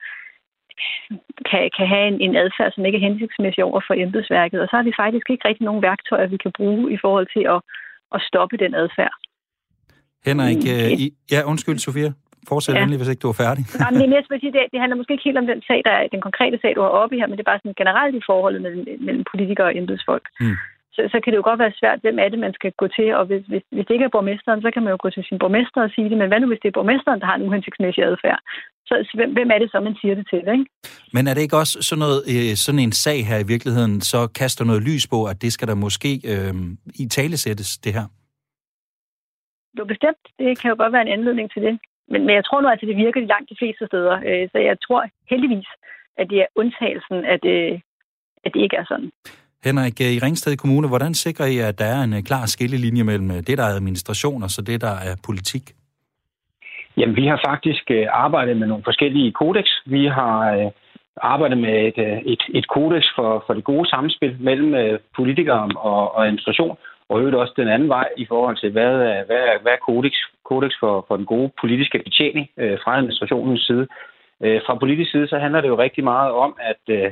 kan, 1.49 1.61
kan 1.77 1.87
have 1.93 2.07
en, 2.11 2.17
en 2.25 2.35
adfærd, 2.43 2.71
som 2.71 2.85
ikke 2.85 2.97
er 2.99 3.07
hensigtsmæssig 3.07 3.63
over 3.63 3.81
for 3.87 3.93
embedsværket. 4.05 4.61
Og 4.61 4.67
så 4.67 4.75
har 4.77 4.85
vi 4.89 4.93
faktisk 5.03 5.27
ikke 5.29 5.47
rigtig 5.47 5.65
nogen 5.65 5.81
værktøjer, 5.87 6.33
vi 6.35 6.43
kan 6.45 6.51
bruge 6.59 6.93
i 6.95 6.97
forhold 7.03 7.27
til 7.35 7.43
at, 7.55 7.59
at 8.15 8.19
stoppe 8.29 8.55
den 8.63 8.73
adfærd. 8.81 9.15
Henrik, 10.27 10.63
mm. 10.65 10.73
øh, 10.73 10.89
I, 11.03 11.05
ja, 11.33 11.39
undskyld, 11.51 11.79
Sofia. 11.87 12.11
Fortsæt 12.51 12.75
ja. 12.75 12.79
endelig, 12.81 12.99
hvis 12.99 13.11
ikke 13.11 13.25
du 13.25 13.29
er 13.33 13.41
færdig. 13.43 13.63
Nej, 13.83 13.91
men 13.99 14.11
det, 14.11 14.21
sige, 14.43 14.53
det, 14.55 14.61
det 14.73 14.79
handler 14.81 14.97
måske 14.99 15.13
ikke 15.13 15.27
helt 15.29 15.41
om 15.43 15.47
den 15.51 15.61
sag, 15.69 15.79
der 15.87 15.93
er, 15.97 16.07
den 16.15 16.21
konkrete 16.27 16.57
sag, 16.61 16.71
du 16.75 16.81
har 16.81 16.93
oppe 17.01 17.15
her, 17.19 17.27
men 17.27 17.35
det 17.37 17.43
er 17.43 17.51
bare 17.51 17.61
sådan 17.63 17.81
generelt 17.81 18.15
i 18.15 18.27
forholdet 18.29 18.61
mellem, 18.61 18.83
mellem 19.07 19.23
politikere 19.31 19.67
og 19.67 19.77
embedsfolk. 19.77 20.25
Mm 20.39 20.57
så, 20.97 21.01
så 21.13 21.17
kan 21.19 21.29
det 21.31 21.39
jo 21.41 21.47
godt 21.49 21.63
være 21.63 21.79
svært, 21.81 22.03
hvem 22.03 22.17
er 22.23 22.29
det, 22.29 22.39
man 22.45 22.53
skal 22.57 22.71
gå 22.81 22.87
til. 22.97 23.09
Og 23.19 23.23
hvis, 23.29 23.43
hvis, 23.51 23.63
hvis 23.75 23.85
det 23.85 23.93
ikke 23.93 24.07
er 24.09 24.15
borgmesteren, 24.15 24.61
så 24.61 24.69
kan 24.71 24.83
man 24.83 24.91
jo 24.93 24.99
gå 25.03 25.09
til 25.13 25.23
sin 25.29 25.39
borgmester 25.43 25.81
og 25.83 25.91
sige 25.95 26.09
det. 26.11 26.17
Men 26.17 26.29
hvad 26.29 26.39
nu, 26.39 26.47
hvis 26.49 26.61
det 26.63 26.69
er 26.69 26.79
borgmesteren, 26.79 27.19
der 27.19 27.27
har 27.29 27.35
en 27.37 27.47
uhensigtsmæssig 27.47 28.03
adfærd? 28.09 28.39
Så, 28.87 28.93
så 29.07 29.13
hvem, 29.19 29.33
hvem 29.33 29.49
er 29.51 29.59
det 29.59 29.71
så, 29.71 29.79
man 29.79 29.95
siger 30.01 30.15
det 30.15 30.25
til? 30.29 30.43
Ikke? 30.55 30.65
Men 31.13 31.27
er 31.27 31.33
det 31.33 31.41
ikke 31.41 31.57
også 31.57 31.75
sådan, 31.81 31.99
noget, 31.99 32.19
øh, 32.33 32.55
sådan 32.65 32.79
en 32.79 32.91
sag 32.91 33.19
her 33.29 33.37
i 33.39 33.47
virkeligheden, 33.53 34.01
så 34.01 34.27
kaster 34.39 34.65
noget 34.65 34.81
lys 34.89 35.07
på, 35.07 35.19
at 35.31 35.41
det 35.41 35.53
skal 35.53 35.67
der 35.67 35.75
måske 35.75 36.11
øh, 36.31 36.53
i 37.01 37.05
tale 37.17 37.37
sættes, 37.37 37.77
det 37.77 37.93
her? 37.93 38.05
Jo, 39.77 39.85
bestemt. 39.85 40.23
Det 40.39 40.59
kan 40.59 40.69
jo 40.71 40.75
godt 40.81 40.93
være 40.93 41.05
en 41.07 41.15
anledning 41.17 41.47
til 41.53 41.61
det. 41.67 41.79
Men, 42.11 42.19
men 42.25 42.33
jeg 42.35 42.45
tror 42.45 42.61
nu, 42.61 42.67
at 42.67 42.79
det 42.81 42.97
virker 43.05 43.21
langt 43.33 43.49
de 43.49 43.59
fleste 43.61 43.83
steder. 43.91 44.15
Øh, 44.29 44.43
så 44.51 44.57
jeg 44.69 44.77
tror 44.85 45.01
heldigvis, 45.31 45.67
at 46.19 46.25
det 46.31 46.37
er 46.43 46.49
undtagelsen, 46.55 47.17
at, 47.33 47.43
øh, 47.55 47.73
at 48.45 48.51
det 48.53 48.61
ikke 48.65 48.75
er 48.81 48.85
sådan. 48.91 49.11
Henrik, 49.63 50.01
i 50.01 50.19
Ringsted 50.25 50.57
Kommune, 50.57 50.87
hvordan 50.87 51.13
sikrer 51.13 51.45
I, 51.45 51.57
at 51.57 51.79
der 51.79 51.85
er 51.85 52.03
en 52.03 52.13
øh, 52.13 52.23
klar 52.23 52.45
skillelinje 52.45 53.03
mellem 53.03 53.31
øh, 53.31 53.37
det, 53.47 53.57
der 53.57 53.63
er 53.63 53.75
administration, 53.75 54.43
og 54.43 54.49
så 54.49 54.61
det, 54.61 54.81
der 54.81 54.95
er 55.09 55.15
politik? 55.25 55.63
Jamen, 56.97 57.15
vi 57.15 57.27
har 57.27 57.39
faktisk 57.49 57.91
øh, 57.91 58.07
arbejdet 58.09 58.57
med 58.57 58.67
nogle 58.67 58.83
forskellige 58.83 59.31
kodex. 59.31 59.67
Vi 59.85 60.05
har 60.05 60.55
øh, 60.55 60.71
arbejdet 61.21 61.57
med 61.57 61.87
et, 61.87 61.97
øh, 61.97 62.17
et, 62.33 62.43
et 62.53 62.67
kodex 62.67 63.03
for, 63.15 63.43
for 63.45 63.53
det 63.53 63.63
gode 63.63 63.89
samspil 63.89 64.35
mellem 64.39 64.99
politikere 65.15 65.69
og, 65.75 66.15
og 66.15 66.25
administration, 66.25 66.77
og 67.09 67.19
øvrigt 67.19 67.35
også 67.35 67.53
den 67.57 67.67
anden 67.67 67.89
vej 67.89 68.07
i 68.17 68.25
forhold 68.25 68.57
til, 68.57 68.71
hvad, 68.71 68.93
hvad, 69.27 69.43
hvad 69.61 69.71
er 69.71 69.85
kodex, 69.85 70.13
kodex 70.45 70.71
for, 70.79 71.05
for 71.07 71.15
den 71.17 71.25
gode 71.25 71.51
politiske 71.61 71.99
betjening 72.05 72.49
fra 72.83 72.97
administrationens 72.97 73.65
side. 73.67 73.87
Fra 74.65 74.75
politisk 74.75 75.11
side, 75.11 75.27
så 75.27 75.37
handler 75.39 75.61
det 75.61 75.67
jo 75.67 75.79
rigtig 75.79 76.03
meget 76.03 76.31
om, 76.31 76.57
at 76.59 76.83
øh, 76.89 77.11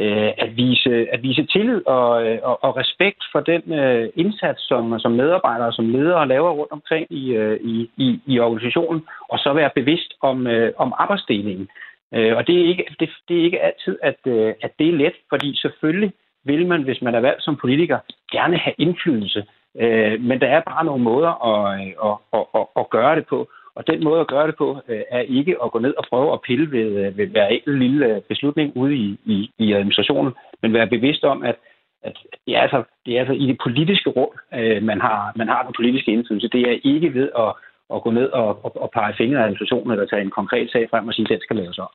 Øh, 0.00 0.32
at, 0.38 0.56
vise, 0.56 1.06
at 1.12 1.22
vise 1.22 1.46
tillid 1.46 1.86
og, 1.86 2.26
øh, 2.26 2.38
og, 2.42 2.64
og 2.64 2.76
respekt 2.76 3.22
for 3.32 3.40
den 3.40 3.72
øh, 3.72 4.08
indsats, 4.14 4.68
som, 4.68 4.98
som 4.98 5.12
medarbejdere 5.12 5.72
som 5.72 5.88
ledere 5.88 6.28
laver 6.28 6.50
rundt 6.50 6.72
omkring 6.72 7.06
i, 7.10 7.32
øh, 7.32 7.60
i, 7.60 7.90
i, 7.96 8.20
i 8.26 8.38
organisationen, 8.38 9.06
og 9.28 9.38
så 9.38 9.52
være 9.52 9.70
bevidst 9.74 10.14
om, 10.20 10.46
øh, 10.46 10.72
om 10.76 10.94
arbejdsdelingen. 10.98 11.68
Øh, 12.14 12.36
og 12.36 12.46
det 12.46 12.60
er 12.60 12.68
ikke, 12.68 12.84
det, 13.00 13.10
det 13.28 13.40
er 13.40 13.44
ikke 13.44 13.62
altid, 13.62 13.98
at, 14.02 14.20
øh, 14.26 14.54
at 14.62 14.72
det 14.78 14.88
er 14.88 14.92
let, 14.92 15.16
fordi 15.28 15.56
selvfølgelig 15.56 16.12
vil 16.44 16.66
man, 16.66 16.82
hvis 16.82 17.02
man 17.02 17.14
er 17.14 17.20
valgt 17.20 17.42
som 17.44 17.56
politiker, 17.56 17.98
gerne 18.32 18.56
have 18.56 18.74
indflydelse. 18.78 19.44
Øh, 19.80 20.20
men 20.20 20.40
der 20.40 20.46
er 20.46 20.60
bare 20.60 20.84
nogle 20.84 21.04
måder 21.04 21.32
at, 21.52 21.80
øh, 21.80 21.92
at, 22.04 22.16
at, 22.32 22.44
at, 22.54 22.66
at 22.76 22.90
gøre 22.90 23.16
det 23.16 23.26
på. 23.26 23.48
Og 23.76 23.86
den 23.86 24.04
måde 24.04 24.20
at 24.20 24.28
gøre 24.28 24.46
det 24.46 24.56
på 24.56 24.68
øh, 24.88 25.02
er 25.10 25.20
ikke 25.20 25.56
at 25.64 25.70
gå 25.72 25.78
ned 25.78 25.94
og 25.98 26.04
prøve 26.10 26.32
at 26.32 26.42
pille 26.46 26.70
ved, 26.70 26.88
øh, 27.02 27.18
ved 27.18 27.26
hver 27.26 27.46
enkelt 27.46 27.78
lille 27.78 28.06
øh, 28.06 28.20
beslutning 28.22 28.76
ude 28.76 28.94
i, 28.96 29.18
i, 29.24 29.50
i 29.58 29.72
administrationen, 29.72 30.32
men 30.62 30.72
være 30.72 30.86
bevidst 30.86 31.24
om, 31.24 31.42
at, 31.42 31.56
at 32.02 32.16
det, 32.46 32.56
er 32.56 32.60
altså, 32.60 32.82
det 33.06 33.14
er 33.14 33.20
altså 33.20 33.34
i 33.34 33.46
det 33.46 33.58
politiske 33.64 34.10
rum, 34.10 34.32
øh, 34.54 34.82
man, 34.82 35.00
har, 35.00 35.32
man 35.36 35.48
har 35.48 35.62
den 35.62 35.74
politiske 35.76 36.12
indflydelse. 36.12 36.48
Det 36.48 36.60
er 36.60 36.78
ikke 36.84 37.14
ved 37.14 37.28
at, 37.38 37.52
at 37.94 38.02
gå 38.02 38.10
ned 38.10 38.28
og, 38.30 38.64
og, 38.64 38.82
og 38.82 38.90
pege 38.90 39.14
fingre 39.16 39.38
af 39.38 39.42
administrationen 39.42 39.90
eller 39.92 40.06
tage 40.06 40.22
en 40.22 40.38
konkret 40.38 40.70
sag 40.70 40.90
frem 40.90 41.08
og 41.08 41.14
sige, 41.14 41.24
at 41.24 41.30
den 41.30 41.40
skal 41.40 41.56
laves 41.56 41.78
om. 41.78 41.88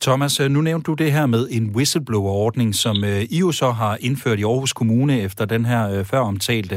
Thomas, 0.00 0.40
øh, 0.40 0.50
nu 0.50 0.60
nævnte 0.60 0.86
du 0.90 0.94
det 0.94 1.12
her 1.12 1.26
med 1.26 1.42
en 1.56 1.64
whistleblower-ordning, 1.76 2.74
som 2.74 2.96
øh, 3.04 3.22
I 3.36 3.38
jo 3.44 3.52
så 3.52 3.70
har 3.70 3.96
indført 4.00 4.38
i 4.38 4.42
Aarhus 4.42 4.72
Kommune 4.72 5.20
efter 5.26 5.44
den 5.54 5.64
her 5.64 5.82
øh, 5.92 6.04
før 6.10 6.20
omtalte 6.32 6.76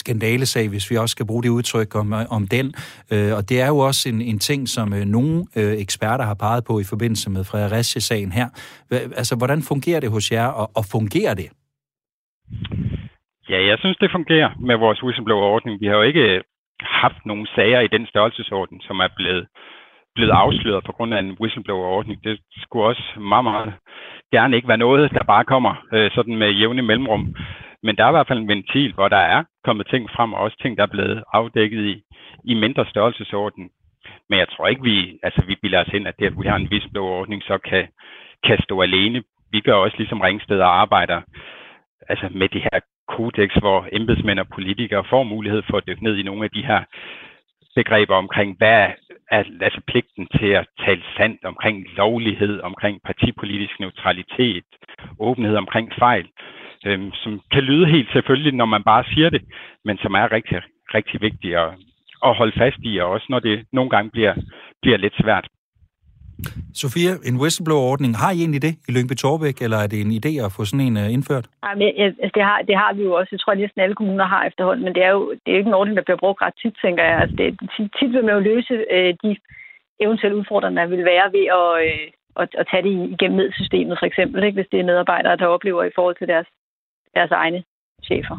skandalesag, 0.00 0.68
hvis 0.68 0.90
vi 0.90 0.96
også 0.96 1.12
skal 1.12 1.26
bruge 1.26 1.42
det 1.42 1.48
udtryk 1.48 1.94
om, 1.94 2.12
øh, 2.12 2.36
om 2.36 2.46
den. 2.56 2.66
Øh, 3.12 3.30
og 3.36 3.48
det 3.48 3.60
er 3.60 3.66
jo 3.66 3.78
også 3.78 4.08
en, 4.08 4.20
en 4.22 4.38
ting, 4.38 4.68
som 4.68 4.88
nogle 4.88 5.44
eksperter 5.56 6.24
har 6.24 6.34
peget 6.34 6.64
på 6.68 6.80
i 6.80 6.84
forbindelse 6.92 7.30
med 7.30 7.44
Fredericia-sagen 7.44 8.32
her. 8.32 8.48
Altså, 9.20 9.36
hvordan 9.36 9.62
fungerer 9.62 10.00
det 10.00 10.10
hos 10.10 10.32
jer, 10.32 10.46
og, 10.46 10.70
og 10.78 10.84
fungerer 10.92 11.34
det? 11.34 11.48
Ja, 13.48 13.58
jeg 13.70 13.76
synes, 13.78 13.96
det 13.96 14.10
fungerer 14.12 14.50
med 14.68 14.76
vores 14.76 15.02
whistleblower-ordning. 15.02 15.80
Vi 15.80 15.86
har 15.86 15.94
jo 15.94 16.02
ikke 16.02 16.42
haft 16.80 17.20
nogle 17.26 17.46
sager 17.54 17.80
i 17.80 17.92
den 17.96 18.06
størrelsesorden, 18.06 18.80
som 18.80 18.96
er 19.00 19.08
blevet 19.16 19.46
blevet 20.18 20.40
afsløret 20.42 20.84
på 20.84 20.92
grund 20.92 21.14
af 21.14 21.20
en 21.20 21.36
whistleblower-ordning. 21.40 22.24
Det 22.24 22.34
skulle 22.62 22.84
også 22.90 23.04
meget, 23.32 23.44
meget 23.44 23.72
gerne 24.32 24.56
ikke 24.56 24.68
være 24.68 24.84
noget, 24.86 25.10
der 25.16 25.24
bare 25.32 25.44
kommer 25.44 25.72
øh, 25.94 26.10
sådan 26.14 26.36
med 26.36 26.50
jævne 26.50 26.82
mellemrum. 26.82 27.34
Men 27.82 27.96
der 27.96 28.04
er 28.04 28.08
i 28.08 28.16
hvert 28.16 28.28
fald 28.28 28.38
en 28.38 28.52
ventil, 28.54 28.92
hvor 28.94 29.08
der 29.08 29.22
er 29.34 29.44
kommet 29.64 29.86
ting 29.86 30.10
frem, 30.10 30.32
og 30.32 30.40
også 30.40 30.56
ting, 30.62 30.76
der 30.76 30.82
er 30.82 30.94
blevet 30.96 31.22
afdækket 31.32 31.84
i, 31.92 31.94
i 32.44 32.54
mindre 32.54 32.86
størrelsesorden. 32.86 33.70
Men 34.28 34.38
jeg 34.38 34.48
tror 34.48 34.66
ikke, 34.68 34.82
vi, 34.82 35.18
altså, 35.22 35.42
vi 35.46 35.54
bilder 35.62 35.80
os 35.80 35.94
ind, 35.94 36.08
at 36.08 36.18
det, 36.18 36.26
at 36.26 36.40
vi 36.42 36.48
har 36.48 36.56
en 36.56 36.68
whistleblower-ordning, 36.70 37.42
så 37.42 37.58
kan, 37.58 37.88
kan 38.46 38.58
stå 38.62 38.82
alene. 38.82 39.22
Vi 39.50 39.60
gør 39.60 39.74
også 39.74 39.96
ligesom 39.96 40.20
Ringsted 40.20 40.60
og 40.60 40.80
arbejder 40.80 41.20
altså 42.08 42.28
med 42.30 42.48
de 42.48 42.60
her 42.66 42.80
kodex, 43.08 43.50
hvor 43.54 43.88
embedsmænd 43.92 44.38
og 44.38 44.48
politikere 44.48 45.04
får 45.10 45.22
mulighed 45.22 45.62
for 45.70 45.76
at 45.76 45.86
dykke 45.86 46.04
ned 46.04 46.16
i 46.16 46.22
nogle 46.22 46.44
af 46.44 46.50
de 46.50 46.66
her 46.66 46.80
begreber 47.74 48.14
omkring, 48.14 48.56
hvad 48.58 48.86
er 49.30 49.44
altså 49.60 49.80
pligten 49.86 50.26
til 50.38 50.46
at 50.46 50.66
tale 50.84 51.02
sandt 51.16 51.44
omkring 51.44 51.86
lovlighed, 51.96 52.60
omkring 52.60 53.00
partipolitisk 53.04 53.80
neutralitet, 53.80 54.64
åbenhed 55.18 55.56
omkring 55.56 55.92
fejl, 55.98 56.28
øhm, 56.86 57.12
som 57.12 57.40
kan 57.52 57.62
lyde 57.62 57.86
helt 57.86 58.12
selvfølgelig, 58.12 58.52
når 58.52 58.64
man 58.64 58.82
bare 58.82 59.04
siger 59.04 59.30
det, 59.30 59.42
men 59.84 59.98
som 59.98 60.14
er 60.14 60.32
rigtig, 60.32 60.62
rigtig 60.94 61.20
vigtigt 61.20 61.56
at, 61.56 61.70
at 62.24 62.36
holde 62.36 62.58
fast 62.58 62.78
i, 62.82 62.98
og 62.98 63.10
også 63.10 63.26
når 63.28 63.38
det 63.38 63.66
nogle 63.72 63.90
gange 63.90 64.10
bliver, 64.10 64.34
bliver 64.82 64.96
lidt 64.96 65.14
svært. 65.22 65.48
Sofia, 66.82 67.12
en 67.28 67.36
whistleblower-ordning, 67.42 68.12
har 68.22 68.30
I 68.32 68.38
egentlig 68.44 68.62
det 68.66 68.74
i 68.88 68.90
Lyngby 68.92 69.14
Torbæk, 69.22 69.58
eller 69.64 69.78
er 69.84 69.88
det 69.92 70.00
en 70.00 70.16
idé 70.20 70.32
at 70.44 70.52
få 70.56 70.62
sådan 70.64 70.86
en 70.88 70.96
uh, 71.02 71.12
indført? 71.16 71.46
Nej, 71.66 71.74
men, 71.80 71.88
altså, 72.04 72.30
det, 72.36 72.42
har, 72.48 72.58
det 72.68 72.76
har 72.82 72.92
vi 72.96 73.02
jo 73.08 73.12
også. 73.18 73.30
Jeg 73.32 73.40
tror, 73.40 73.52
at 73.52 73.58
næsten 73.58 73.80
alle 73.80 73.98
kommuner 74.00 74.26
har 74.34 74.42
efterhånden, 74.50 74.84
men 74.84 74.94
det 74.94 75.02
er 75.08 75.12
jo 75.18 75.24
det 75.42 75.50
er 75.50 75.58
ikke 75.58 75.72
en 75.72 75.80
ordning, 75.80 75.96
der 75.96 76.06
bliver 76.06 76.22
brugt 76.24 76.42
ret 76.42 76.56
tit, 76.62 76.76
tænker 76.84 77.04
jeg. 77.04 77.16
Altså, 77.22 77.36
det, 77.40 77.46
tit 77.98 78.12
vil 78.14 78.24
man 78.24 78.34
jo 78.34 78.48
løse 78.50 78.74
øh, 78.96 79.14
de 79.22 79.30
eventuelle 80.04 80.38
udfordringer, 80.40 80.82
der 80.82 80.90
vil 80.94 81.04
være 81.12 81.26
ved 81.36 81.46
at, 81.60 81.70
øh, 81.86 82.06
at, 82.42 82.48
at 82.60 82.66
tage 82.70 82.84
det 82.86 82.94
igennem 83.14 83.52
systemet, 83.60 83.98
for 84.00 84.06
eksempel, 84.06 84.40
ikke? 84.44 84.58
hvis 84.58 84.70
det 84.72 84.80
er 84.80 84.90
medarbejdere, 84.90 85.36
der 85.36 85.54
oplever 85.56 85.84
i 85.84 85.96
forhold 85.96 86.16
til 86.18 86.28
deres, 86.28 86.48
deres 87.16 87.30
egne 87.30 87.60
chefer. 88.08 88.36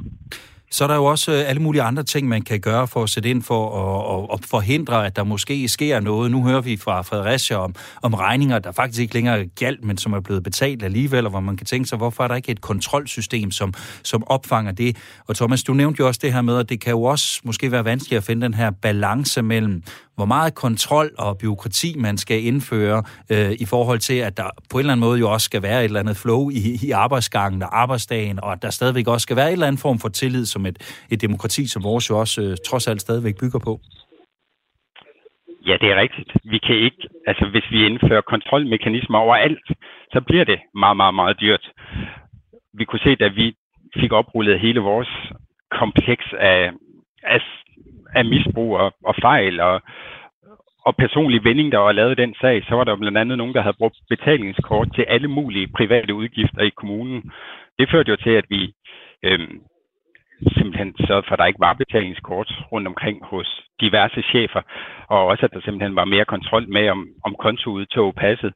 Så 0.71 0.83
er 0.83 0.87
der 0.87 0.95
jo 0.95 1.05
også 1.05 1.31
øh, 1.31 1.49
alle 1.49 1.61
mulige 1.61 1.81
andre 1.81 2.03
ting, 2.03 2.27
man 2.27 2.41
kan 2.41 2.59
gøre 2.59 2.87
for 2.87 3.03
at 3.03 3.09
sætte 3.09 3.29
ind 3.29 3.43
for 3.43 3.63
at, 3.79 4.23
at, 4.23 4.39
at 4.39 4.45
forhindre, 4.45 5.05
at 5.05 5.15
der 5.15 5.23
måske 5.23 5.67
sker 5.67 5.99
noget. 5.99 6.31
Nu 6.31 6.43
hører 6.43 6.61
vi 6.61 6.77
fra 6.77 7.01
Fredericia 7.01 7.57
om, 7.57 7.75
om 8.01 8.13
regninger, 8.13 8.59
der 8.59 8.71
faktisk 8.71 9.01
ikke 9.01 9.13
længere 9.13 9.45
galt, 9.45 9.83
men 9.83 9.97
som 9.97 10.13
er 10.13 10.19
blevet 10.19 10.43
betalt 10.43 10.83
alligevel, 10.83 11.25
og 11.25 11.29
hvor 11.29 11.39
man 11.39 11.57
kan 11.57 11.65
tænke 11.65 11.89
sig, 11.89 11.97
hvorfor 11.97 12.23
er 12.23 12.27
der 12.27 12.35
ikke 12.35 12.51
et 12.51 12.61
kontrolsystem, 12.61 13.51
som, 13.51 13.73
som 14.03 14.23
opfanger 14.27 14.71
det? 14.71 14.97
Og 15.27 15.35
Thomas, 15.35 15.63
du 15.63 15.73
nævnte 15.73 15.99
jo 15.99 16.07
også 16.07 16.19
det 16.23 16.33
her 16.33 16.41
med, 16.41 16.57
at 16.57 16.69
det 16.69 16.81
kan 16.81 16.91
jo 16.91 17.03
også 17.03 17.41
måske 17.43 17.71
være 17.71 17.85
vanskeligt 17.85 18.17
at 18.17 18.23
finde 18.23 18.41
den 18.41 18.53
her 18.53 18.71
balance 18.71 19.41
mellem, 19.41 19.83
hvor 20.19 20.31
meget 20.37 20.53
kontrol 20.65 21.09
og 21.25 21.31
byråkrati 21.41 21.89
man 22.07 22.15
skal 22.23 22.39
indføre 22.49 22.99
øh, 23.33 23.51
i 23.63 23.65
forhold 23.73 23.99
til, 24.09 24.17
at 24.27 24.33
der 24.37 24.49
på 24.71 24.75
en 24.77 24.79
eller 24.79 24.93
anden 24.93 25.05
måde 25.07 25.19
jo 25.23 25.27
også 25.35 25.45
skal 25.49 25.63
være 25.69 25.79
et 25.79 25.89
eller 25.89 26.03
andet 26.03 26.17
flow 26.23 26.41
i, 26.49 26.61
i 26.87 26.91
arbejdsgangen 27.05 27.61
og 27.67 27.71
arbejdsdagen, 27.83 28.37
og 28.43 28.49
at 28.55 28.61
der 28.61 28.71
stadigvæk 28.79 29.07
også 29.07 29.25
skal 29.27 29.39
være 29.39 29.49
en 29.49 29.57
eller 29.57 29.69
anden 29.69 29.83
form 29.87 29.99
for 30.03 30.09
tillid, 30.09 30.45
som 30.53 30.65
et, 30.65 30.77
et 31.13 31.21
demokrati 31.21 31.63
som 31.73 31.83
vores 31.83 32.09
jo 32.09 32.19
også 32.23 32.37
øh, 32.41 32.57
trods 32.67 32.87
alt 32.87 33.01
stadigvæk 33.01 33.35
bygger 33.41 33.59
på. 33.67 33.73
Ja, 35.67 35.75
det 35.81 35.87
er 35.91 36.01
rigtigt. 36.03 36.31
Vi 36.43 36.57
kan 36.67 36.75
ikke, 36.75 37.03
altså 37.27 37.45
hvis 37.53 37.67
vi 37.71 37.79
indfører 37.85 38.21
kontrolmekanismer 38.21 39.17
overalt, 39.17 39.67
så 40.13 40.19
bliver 40.27 40.45
det 40.51 40.59
meget, 40.83 40.97
meget, 40.97 41.15
meget 41.21 41.35
dyrt. 41.41 41.65
Vi 42.73 42.85
kunne 42.85 43.03
se, 43.07 43.15
da 43.15 43.27
vi 43.27 43.45
fik 43.99 44.11
oprullet 44.11 44.59
hele 44.59 44.79
vores 44.79 45.11
kompleks 45.79 46.25
af, 46.39 46.71
af 47.23 47.39
af 47.39 47.41
misbrug 48.25 48.77
og, 48.77 48.93
og 49.03 49.15
fejl 49.21 49.59
og, 49.59 49.81
og 50.85 50.95
personlig 50.95 51.43
vending, 51.43 51.71
der 51.71 51.77
var 51.77 51.91
lavet 51.91 52.17
den 52.17 52.35
sag, 52.41 52.63
så 52.63 52.75
var 52.75 52.83
der 52.83 52.95
blandt 52.95 53.17
andet 53.17 53.37
nogen, 53.37 53.53
der 53.53 53.61
havde 53.61 53.79
brugt 53.79 53.97
betalingskort 54.09 54.87
til 54.95 55.05
alle 55.07 55.27
mulige 55.27 55.67
private 55.77 56.13
udgifter 56.13 56.61
i 56.61 56.77
kommunen. 56.77 57.31
Det 57.79 57.89
førte 57.91 58.11
jo 58.11 58.15
til, 58.15 58.29
at 58.29 58.45
vi 58.49 58.73
øhm, 59.23 59.61
simpelthen 60.57 60.95
sørgede 61.07 61.25
for, 61.27 61.33
at 61.33 61.39
der 61.39 61.45
ikke 61.45 61.65
var 61.67 61.73
betalingskort 61.73 62.51
rundt 62.71 62.87
omkring 62.87 63.25
hos 63.25 63.61
diverse 63.81 64.21
chefer, 64.21 64.61
og 65.07 65.25
også 65.25 65.45
at 65.45 65.53
der 65.53 65.61
simpelthen 65.61 65.95
var 65.95 66.05
mere 66.05 66.25
kontrol 66.25 66.65
med, 66.69 66.89
om, 66.89 67.07
om 67.25 67.35
kontoudtog 67.39 68.15
passet. 68.15 68.53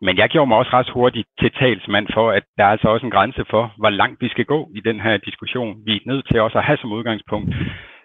Men 0.00 0.18
jeg 0.18 0.28
gjorde 0.28 0.48
mig 0.48 0.58
også 0.58 0.70
ret 0.72 0.90
hurtigt 0.90 1.28
til 1.40 1.50
talsmand 1.50 2.06
for, 2.14 2.30
at 2.30 2.44
der 2.58 2.64
er 2.64 2.68
altså 2.68 2.88
også 2.88 3.06
en 3.06 3.16
grænse 3.16 3.44
for, 3.50 3.74
hvor 3.78 3.90
langt 3.90 4.20
vi 4.20 4.28
skal 4.28 4.44
gå 4.44 4.68
i 4.74 4.80
den 4.80 5.00
her 5.00 5.16
diskussion. 5.16 5.82
Vi 5.86 5.92
er 5.96 6.00
nødt 6.06 6.26
til 6.28 6.40
også 6.40 6.58
at 6.58 6.64
have 6.64 6.78
som 6.78 6.92
udgangspunkt, 6.92 7.54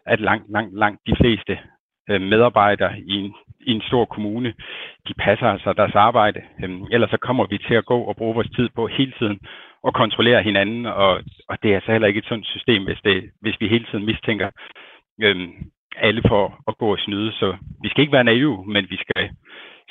at 0.06 0.20
langt, 0.20 0.52
langt, 0.52 0.78
langt 0.78 1.02
de 1.08 1.15
fleste 1.15 1.60
øh, 2.10 2.22
medarbejdere 2.22 3.00
i 3.00 3.13
en, 3.13 3.34
i 3.60 3.72
en 3.72 3.82
stor 3.82 4.06
kommune, 4.06 4.54
de 5.08 5.13
passer 5.13 5.48
altså 5.48 5.74
deres 5.74 5.96
arbejde. 5.96 6.41
Øhm, 6.63 6.84
ellers 6.91 7.10
så 7.10 7.18
kommer 7.18 7.46
vi 7.50 7.58
til 7.58 7.74
at 7.74 7.86
gå 7.86 8.00
og 8.02 8.15
bruge 8.15 8.36
vores 8.36 8.50
tid 8.56 8.70
på 8.76 8.88
hele 8.88 9.13
tiden 9.20 9.39
at 9.88 9.94
kontrollere 9.94 10.44
hinanden, 10.44 10.86
og, 10.86 11.22
og 11.50 11.58
det 11.63 11.72
er 11.72 11.76
altså 11.76 11.91
heller 11.91 12.08
ikke 12.08 12.18
et 12.18 12.26
sundt 12.26 12.48
system, 12.48 12.84
hvis, 12.84 13.02
det, 13.04 13.30
hvis 13.41 13.62
vi 13.62 13.68
hele 13.68 13.86
tiden 13.91 14.06
mistænker 14.06 14.50
øhm, 15.22 15.52
alle 15.98 16.22
for 16.28 16.63
at 16.68 16.78
gå 16.78 16.91
og 16.91 17.00
snyde. 17.00 17.32
Så 17.32 17.58
vi 17.82 17.89
skal 17.89 18.02
ikke 18.02 18.13
være 18.13 18.30
naive, 18.32 18.65
men 18.65 18.86
vi 18.89 18.98
skal 18.98 19.30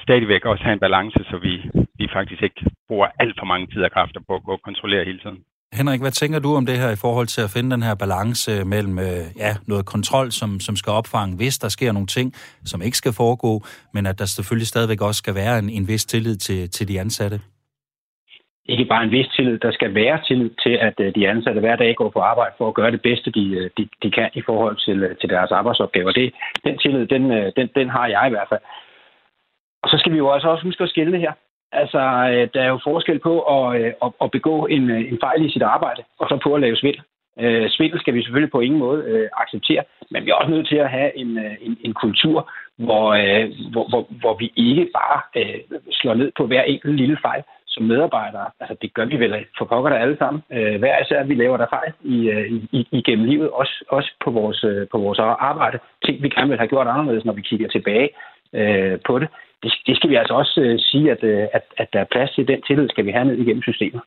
stadigvæk 0.02 0.44
også 0.44 0.64
have 0.64 0.72
en 0.72 0.86
balance, 0.86 1.24
så 1.30 1.36
vi, 1.38 1.70
vi 1.98 2.08
faktisk 2.12 2.42
ikke 2.42 2.70
bruger 2.88 3.08
alt 3.18 3.36
for 3.38 3.46
mange 3.46 3.66
tid 3.66 3.82
og 3.82 3.92
kræfter 3.92 4.20
på 4.28 4.34
at 4.34 4.42
gå 4.42 4.52
og 4.52 4.62
kontrollere 4.62 5.04
hele 5.04 5.18
tiden. 5.18 5.44
Henrik, 5.78 6.00
hvad 6.00 6.10
tænker 6.10 6.38
du 6.38 6.50
om 6.60 6.66
det 6.66 6.76
her 6.82 6.90
i 6.90 7.02
forhold 7.04 7.26
til 7.26 7.42
at 7.46 7.50
finde 7.54 7.70
den 7.74 7.82
her 7.82 7.94
balance 8.04 8.64
mellem 8.74 8.98
øh, 8.98 9.24
ja, 9.44 9.52
noget 9.72 9.86
kontrol, 9.94 10.28
som, 10.40 10.50
som 10.66 10.74
skal 10.76 10.92
opfange, 11.00 11.36
hvis 11.36 11.58
der 11.58 11.68
sker 11.68 11.92
nogle 11.92 12.06
ting, 12.16 12.28
som 12.64 12.82
ikke 12.82 12.96
skal 13.02 13.12
foregå, 13.22 13.52
men 13.94 14.06
at 14.06 14.18
der 14.18 14.24
selvfølgelig 14.24 14.66
stadigvæk 14.66 15.00
også 15.00 15.18
skal 15.18 15.34
være 15.34 15.58
en, 15.58 15.68
en 15.78 15.88
vis 15.88 16.04
tillid 16.04 16.36
til, 16.36 16.70
til 16.70 16.88
de 16.88 17.00
ansatte? 17.00 17.38
Ikke 18.66 18.84
bare 18.84 19.04
en 19.04 19.10
vis 19.10 19.28
tillid, 19.36 19.58
der 19.58 19.72
skal 19.72 19.94
være 19.94 20.18
tillid 20.28 20.50
til, 20.64 20.74
at 20.88 20.96
øh, 21.00 21.14
de 21.14 21.28
ansatte 21.28 21.60
hver 21.60 21.76
dag 21.76 21.96
går 21.96 22.10
på 22.10 22.20
arbejde 22.20 22.54
for 22.58 22.68
at 22.68 22.74
gøre 22.74 22.90
det 22.90 23.02
bedste, 23.02 23.30
de, 23.30 23.44
øh, 23.58 23.70
de, 23.76 23.88
de 24.02 24.10
kan 24.10 24.30
i 24.34 24.42
forhold 24.46 24.76
til, 24.86 25.16
til 25.20 25.28
deres 25.28 25.50
arbejdsopgaver. 25.50 26.12
Det, 26.12 26.34
den 26.64 26.78
tillid, 26.78 27.06
den, 27.06 27.22
den, 27.56 27.68
den 27.78 27.88
har 27.88 28.06
jeg 28.06 28.24
i 28.26 28.34
hvert 28.34 28.48
fald. 28.50 28.60
Og 29.82 29.88
så 29.90 29.96
skal 29.98 30.12
vi 30.12 30.18
jo 30.18 30.32
altså 30.32 30.48
også 30.48 30.64
huske 30.64 30.84
at 30.84 30.90
skille 30.90 31.18
her. 31.18 31.32
Altså, 31.80 32.00
øh, 32.32 32.48
der 32.54 32.60
er 32.62 32.68
jo 32.74 32.80
forskel 32.84 33.18
på 33.18 33.34
at, 33.54 33.80
øh, 33.80 33.92
at, 34.04 34.10
at 34.24 34.30
begå 34.30 34.66
en, 34.66 34.90
øh, 34.90 35.00
en 35.12 35.18
fejl 35.24 35.44
i 35.44 35.52
sit 35.52 35.62
arbejde, 35.62 36.02
og 36.20 36.26
så 36.28 36.38
på 36.42 36.54
at 36.54 36.60
lave 36.60 36.76
svindel. 36.76 37.02
Øh, 37.40 37.70
svindel 37.70 38.00
skal 38.00 38.14
vi 38.14 38.22
selvfølgelig 38.22 38.52
på 38.52 38.60
ingen 38.60 38.78
måde 38.78 39.04
øh, 39.06 39.28
acceptere, 39.42 39.82
men 40.10 40.24
vi 40.24 40.30
er 40.30 40.34
også 40.34 40.50
nødt 40.50 40.68
til 40.68 40.76
at 40.76 40.90
have 40.90 41.18
en, 41.18 41.38
en, 41.60 41.76
en 41.80 41.94
kultur, 41.94 42.50
hvor, 42.78 43.06
øh, 43.22 43.50
hvor, 43.72 43.88
hvor, 43.88 44.06
hvor 44.20 44.34
vi 44.34 44.52
ikke 44.56 44.88
bare 45.00 45.20
øh, 45.36 45.60
slår 45.92 46.14
ned 46.14 46.32
på 46.36 46.46
hver 46.46 46.62
enkelt 46.62 46.96
lille 46.96 47.18
fejl 47.22 47.42
som 47.66 47.84
medarbejdere. 47.84 48.46
Altså, 48.60 48.76
det 48.82 48.94
gør 48.94 49.04
vi 49.04 49.16
vel 49.16 49.44
for 49.58 49.64
pokker 49.64 49.90
der 49.90 49.96
alle 49.96 50.16
sammen. 50.18 50.42
Øh, 50.52 50.78
hver 50.78 51.02
især, 51.02 51.24
vi 51.24 51.34
laver 51.34 51.56
der 51.56 51.66
fejl 51.70 51.92
i, 52.02 52.16
i, 52.72 52.88
igennem 52.92 53.26
livet, 53.26 53.50
også, 53.50 53.84
også 53.88 54.10
på, 54.24 54.30
vores, 54.30 54.64
på 54.92 54.98
vores 54.98 55.18
arbejde. 55.18 55.78
Ting, 56.04 56.22
vi 56.22 56.28
gerne 56.28 56.48
vil 56.48 56.58
have 56.58 56.68
gjort 56.68 56.86
anderledes, 56.86 57.24
når 57.24 57.32
vi 57.32 57.40
kigger 57.40 57.68
tilbage 57.68 58.08
øh, 58.52 58.98
på 59.06 59.18
det 59.18 59.28
det, 59.64 59.72
det 59.86 59.96
skal 59.96 60.10
vi 60.10 60.14
altså 60.14 60.34
også 60.34 60.60
øh, 60.60 60.78
sige, 60.78 61.10
at, 61.10 61.22
øh, 61.22 61.46
at, 61.52 61.64
at 61.76 61.88
der 61.92 62.00
er 62.00 62.12
plads 62.12 62.30
til 62.34 62.48
den 62.48 62.62
tillid, 62.62 62.88
skal 62.88 63.06
vi 63.06 63.10
have 63.10 63.24
ned 63.24 63.36
igennem 63.38 63.62
systemet. 63.62 64.02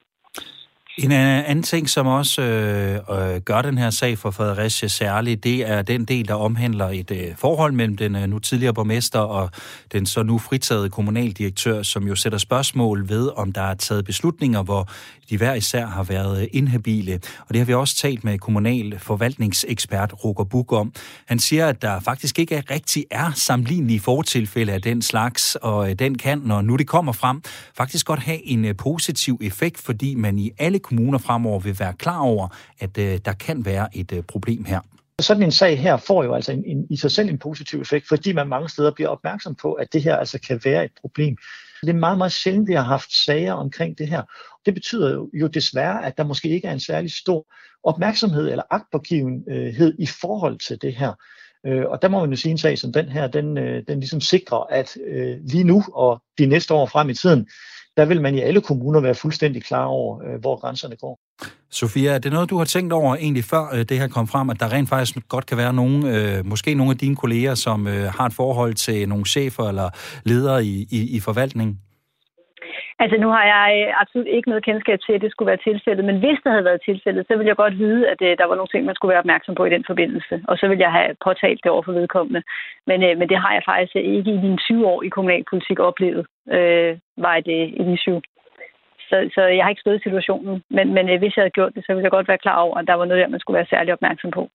En 0.97 1.11
anden 1.11 1.63
ting, 1.63 1.89
som 1.89 2.07
også 2.07 2.41
øh, 2.41 2.95
øh, 2.95 3.41
gør 3.41 3.61
den 3.61 3.77
her 3.77 3.89
sag 3.89 4.17
for 4.17 4.31
Fredericia 4.31 4.87
særlig, 4.87 5.43
det 5.43 5.69
er 5.69 5.81
den 5.81 6.05
del, 6.05 6.27
der 6.27 6.33
omhandler 6.33 6.89
et 6.89 7.11
øh, 7.11 7.35
forhold 7.35 7.73
mellem 7.73 7.97
den 7.97 8.15
øh, 8.15 8.27
nu 8.27 8.39
tidligere 8.39 8.73
borgmester 8.73 9.19
og 9.19 9.49
den 9.91 10.05
så 10.05 10.23
nu 10.23 10.37
fritagede 10.37 10.89
kommunaldirektør, 10.89 11.83
som 11.83 12.07
jo 12.07 12.15
sætter 12.15 12.37
spørgsmål 12.37 13.09
ved, 13.09 13.29
om 13.35 13.51
der 13.51 13.61
er 13.61 13.73
taget 13.73 14.05
beslutninger, 14.05 14.63
hvor 14.63 14.89
de 15.29 15.37
hver 15.37 15.53
især 15.53 15.85
har 15.85 16.03
været 16.03 16.41
øh, 16.41 16.47
inhabile. 16.53 17.19
Og 17.39 17.47
det 17.49 17.57
har 17.57 17.65
vi 17.65 17.73
også 17.73 17.95
talt 17.95 18.23
med 18.23 18.39
kommunal 18.39 18.99
forvaltningsekspert 18.99 20.13
Roger 20.23 20.43
Buk 20.43 20.71
om. 20.71 20.93
Han 21.25 21.39
siger, 21.39 21.67
at 21.67 21.81
der 21.81 21.99
faktisk 21.99 22.39
ikke 22.39 22.63
rigtig 22.71 23.05
er 23.11 23.31
sammenlignelige 23.35 23.99
fortilfælde 23.99 24.73
af 24.73 24.81
den 24.81 25.01
slags, 25.01 25.55
og 25.55 25.89
øh, 25.89 25.95
den 25.95 26.17
kan, 26.17 26.37
når 26.37 26.61
nu 26.61 26.75
det 26.75 26.87
kommer 26.87 27.11
frem, 27.11 27.41
faktisk 27.77 28.05
godt 28.05 28.19
have 28.19 28.47
en 28.47 28.65
øh, 28.65 28.75
positiv 28.75 29.39
effekt, 29.41 29.81
fordi 29.81 30.15
man 30.15 30.39
i 30.39 30.51
alle 30.57 30.79
kommuner 30.87 31.17
fremover 31.17 31.59
vil 31.59 31.79
være 31.79 31.93
klar 31.93 32.19
over, 32.19 32.47
at 32.79 32.97
øh, 32.97 33.19
der 33.25 33.33
kan 33.33 33.65
være 33.65 33.97
et 33.97 34.11
øh, 34.11 34.23
problem 34.23 34.65
her. 34.65 34.79
Sådan 35.21 35.43
en 35.43 35.51
sag 35.51 35.79
her 35.79 35.97
får 35.97 36.23
jo 36.23 36.33
altså 36.33 36.51
en, 36.51 36.63
en, 36.65 36.87
i 36.89 36.97
sig 36.97 37.11
selv 37.11 37.29
en 37.29 37.37
positiv 37.37 37.81
effekt, 37.81 38.07
fordi 38.07 38.33
man 38.33 38.47
mange 38.47 38.69
steder 38.69 38.91
bliver 38.91 39.09
opmærksom 39.09 39.55
på, 39.55 39.73
at 39.73 39.93
det 39.93 40.03
her 40.03 40.15
altså 40.15 40.39
kan 40.39 40.61
være 40.65 40.85
et 40.85 40.91
problem. 41.01 41.37
Det 41.81 41.89
er 41.89 41.93
meget, 41.93 42.17
meget 42.17 42.31
sjældent, 42.31 42.67
vi 42.67 42.73
har 42.73 42.83
haft 42.83 43.13
sager 43.25 43.53
omkring 43.53 43.97
det 43.97 44.07
her. 44.07 44.21
Det 44.65 44.73
betyder 44.73 45.13
jo, 45.13 45.29
jo 45.33 45.47
desværre, 45.47 46.05
at 46.05 46.17
der 46.17 46.23
måske 46.23 46.49
ikke 46.49 46.67
er 46.67 46.73
en 46.73 46.79
særlig 46.79 47.11
stor 47.11 47.45
opmærksomhed 47.83 48.49
eller 48.49 48.63
agtpågivenhed 48.69 49.93
øh, 49.93 49.99
i 49.99 50.05
forhold 50.05 50.59
til 50.67 50.81
det 50.81 50.95
her. 50.95 51.13
Øh, 51.65 51.85
og 51.85 52.01
der 52.01 52.07
må 52.09 52.19
man 52.19 52.29
jo 52.29 52.35
sige 52.35 52.51
en 52.51 52.57
sag 52.57 52.77
som 52.77 52.93
den 52.93 53.09
her, 53.09 53.27
den, 53.27 53.55
den 53.87 53.99
ligesom 53.99 54.21
sikrer, 54.21 54.57
at 54.69 54.97
lige 55.51 55.63
nu 55.63 55.83
og 55.93 56.21
de 56.37 56.45
næste 56.45 56.73
år 56.73 56.85
frem 56.85 57.09
i 57.09 57.13
tiden, 57.13 57.47
der 57.97 58.05
vil 58.05 58.21
man 58.21 58.35
i 58.35 58.39
alle 58.39 58.61
kommuner 58.61 58.99
være 58.99 59.15
fuldstændig 59.15 59.63
klar 59.63 59.85
over, 59.85 60.21
øh, 60.23 60.39
hvor 60.41 60.55
grænserne 60.55 60.95
går. 60.95 61.19
Sofia, 61.71 62.11
er 62.11 62.17
det 62.17 62.31
noget, 62.31 62.49
du 62.49 62.57
har 62.57 62.65
tænkt 62.65 62.93
over 62.93 63.15
egentlig 63.15 63.43
før 63.43 63.69
øh, 63.73 63.85
det 63.89 63.99
her 63.99 64.07
kom 64.07 64.27
frem, 64.27 64.49
at 64.49 64.59
der 64.59 64.71
rent 64.71 64.89
faktisk 64.89 65.27
godt 65.27 65.45
kan 65.45 65.57
være 65.57 65.73
nogen, 65.73 66.05
øh, 66.05 66.45
måske 66.45 66.73
nogle 66.73 66.91
af 66.91 66.97
dine 66.97 67.15
kolleger, 67.15 67.55
som 67.55 67.85
har 67.85 68.25
et 68.25 68.33
forhold 68.33 68.73
til 68.73 69.09
nogle 69.09 69.25
chefer 69.25 69.63
eller 69.63 69.89
ledere 70.23 70.65
i, 70.65 70.87
i, 70.91 71.15
i 71.15 71.19
forvaltningen? 71.19 71.79
Altså 72.99 73.17
nu 73.17 73.27
har 73.35 73.45
jeg 73.55 73.67
øh, 73.79 74.01
absolut 74.01 74.27
ikke 74.27 74.49
noget 74.49 74.65
kendskab 74.65 74.99
til, 75.05 75.13
at 75.13 75.21
det 75.21 75.31
skulle 75.31 75.51
være 75.51 75.65
tilfældet, 75.67 76.05
men 76.05 76.19
hvis 76.19 76.39
det 76.43 76.51
havde 76.51 76.69
været 76.69 76.81
tilfældet, 76.89 77.25
så 77.27 77.33
ville 77.35 77.49
jeg 77.49 77.55
godt 77.63 77.77
vide, 77.77 78.09
at 78.13 78.21
øh, 78.27 78.37
der 78.39 78.45
var 78.45 78.55
nogle 78.55 78.71
ting, 78.71 78.85
man 78.85 78.95
skulle 78.95 79.11
være 79.13 79.23
opmærksom 79.25 79.55
på 79.55 79.65
i 79.65 79.73
den 79.75 79.83
forbindelse, 79.87 80.35
og 80.47 80.57
så 80.57 80.67
ville 80.67 80.83
jeg 80.85 80.91
have 80.91 81.11
påtalt 81.25 81.59
det 81.63 81.71
over 81.71 81.83
for 81.83 81.91
vedkommende. 81.91 82.41
Men, 82.89 83.03
øh, 83.03 83.17
men 83.19 83.29
det 83.29 83.37
har 83.43 83.53
jeg 83.53 83.63
faktisk 83.65 83.95
ikke 83.95 84.31
i 84.33 84.41
mine 84.45 84.57
20 84.57 84.87
år 84.87 85.03
i 85.03 85.09
kommunalpolitik 85.09 85.79
oplevet, 85.79 86.25
øh, 86.57 86.97
var 87.17 87.35
et, 87.35 87.47
et 87.81 87.87
issue. 87.95 88.21
Så, 89.09 89.29
så 89.35 89.41
jeg 89.41 89.63
har 89.63 89.69
ikke 89.69 89.85
stået 89.85 89.99
i 89.99 90.05
situationen, 90.07 90.63
men, 90.69 90.93
men 90.93 91.05
hvis 91.19 91.35
jeg 91.35 91.43
havde 91.43 91.57
gjort 91.59 91.75
det, 91.75 91.83
så 91.85 91.93
ville 91.93 92.03
jeg 92.07 92.11
godt 92.17 92.27
være 92.27 92.43
klar 92.45 92.59
over, 92.65 92.77
at 92.77 92.87
der 92.87 92.93
var 92.93 93.05
noget 93.05 93.21
der, 93.21 93.29
man 93.35 93.39
skulle 93.39 93.57
være 93.59 93.73
særlig 93.73 93.93
opmærksom 93.93 94.31
på. 94.31 94.49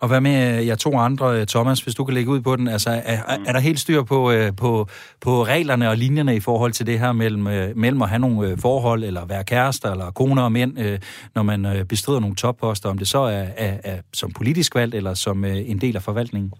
Og 0.00 0.08
hvad 0.08 0.20
med 0.20 0.58
øh, 0.58 0.66
jer 0.66 0.74
to 0.74 0.98
andre, 0.98 1.40
øh, 1.40 1.46
Thomas, 1.46 1.80
hvis 1.80 1.94
du 1.94 2.04
kan 2.04 2.14
lægge 2.14 2.30
ud 2.30 2.40
på 2.40 2.56
den? 2.56 2.68
Altså, 2.68 2.90
er, 3.04 3.18
er 3.46 3.52
der 3.52 3.60
helt 3.60 3.80
styr 3.80 4.02
på, 4.02 4.30
øh, 4.30 4.56
på, 4.56 4.88
på 5.20 5.44
reglerne 5.44 5.90
og 5.90 5.96
linjerne 5.96 6.36
i 6.36 6.40
forhold 6.40 6.72
til 6.72 6.86
det 6.86 6.98
her 6.98 7.12
mellem, 7.12 7.72
mellem 7.76 8.02
at 8.02 8.08
have 8.08 8.18
nogle 8.18 8.56
forhold, 8.56 9.04
eller 9.04 9.24
være 9.24 9.44
kærester, 9.44 9.90
eller 9.90 10.10
koner 10.10 10.42
og 10.42 10.52
mænd, 10.52 10.98
når 11.34 11.42
man 11.42 11.86
bestrider 11.88 12.20
nogle 12.20 12.36
topposter, 12.36 12.88
om 12.88 12.98
det 12.98 13.08
så 13.08 13.18
er, 13.18 13.46
er, 13.56 13.76
er 13.84 13.96
som 14.14 14.30
politisk 14.30 14.74
valgt, 14.74 14.94
eller 14.94 15.14
som 15.14 15.44
en 15.44 15.80
del 15.80 15.96
af 15.96 16.02
forvaltningen? 16.02 16.52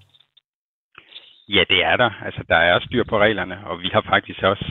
Ja, 1.49 1.65
det 1.71 1.85
er 1.85 1.97
der. 1.97 2.11
Altså, 2.25 2.43
der 2.49 2.57
er 2.57 2.81
styr 2.81 3.05
på 3.05 3.19
reglerne, 3.19 3.59
og 3.67 3.83
vi 3.83 3.91
har 3.93 4.01
faktisk 4.01 4.43
også 4.43 4.65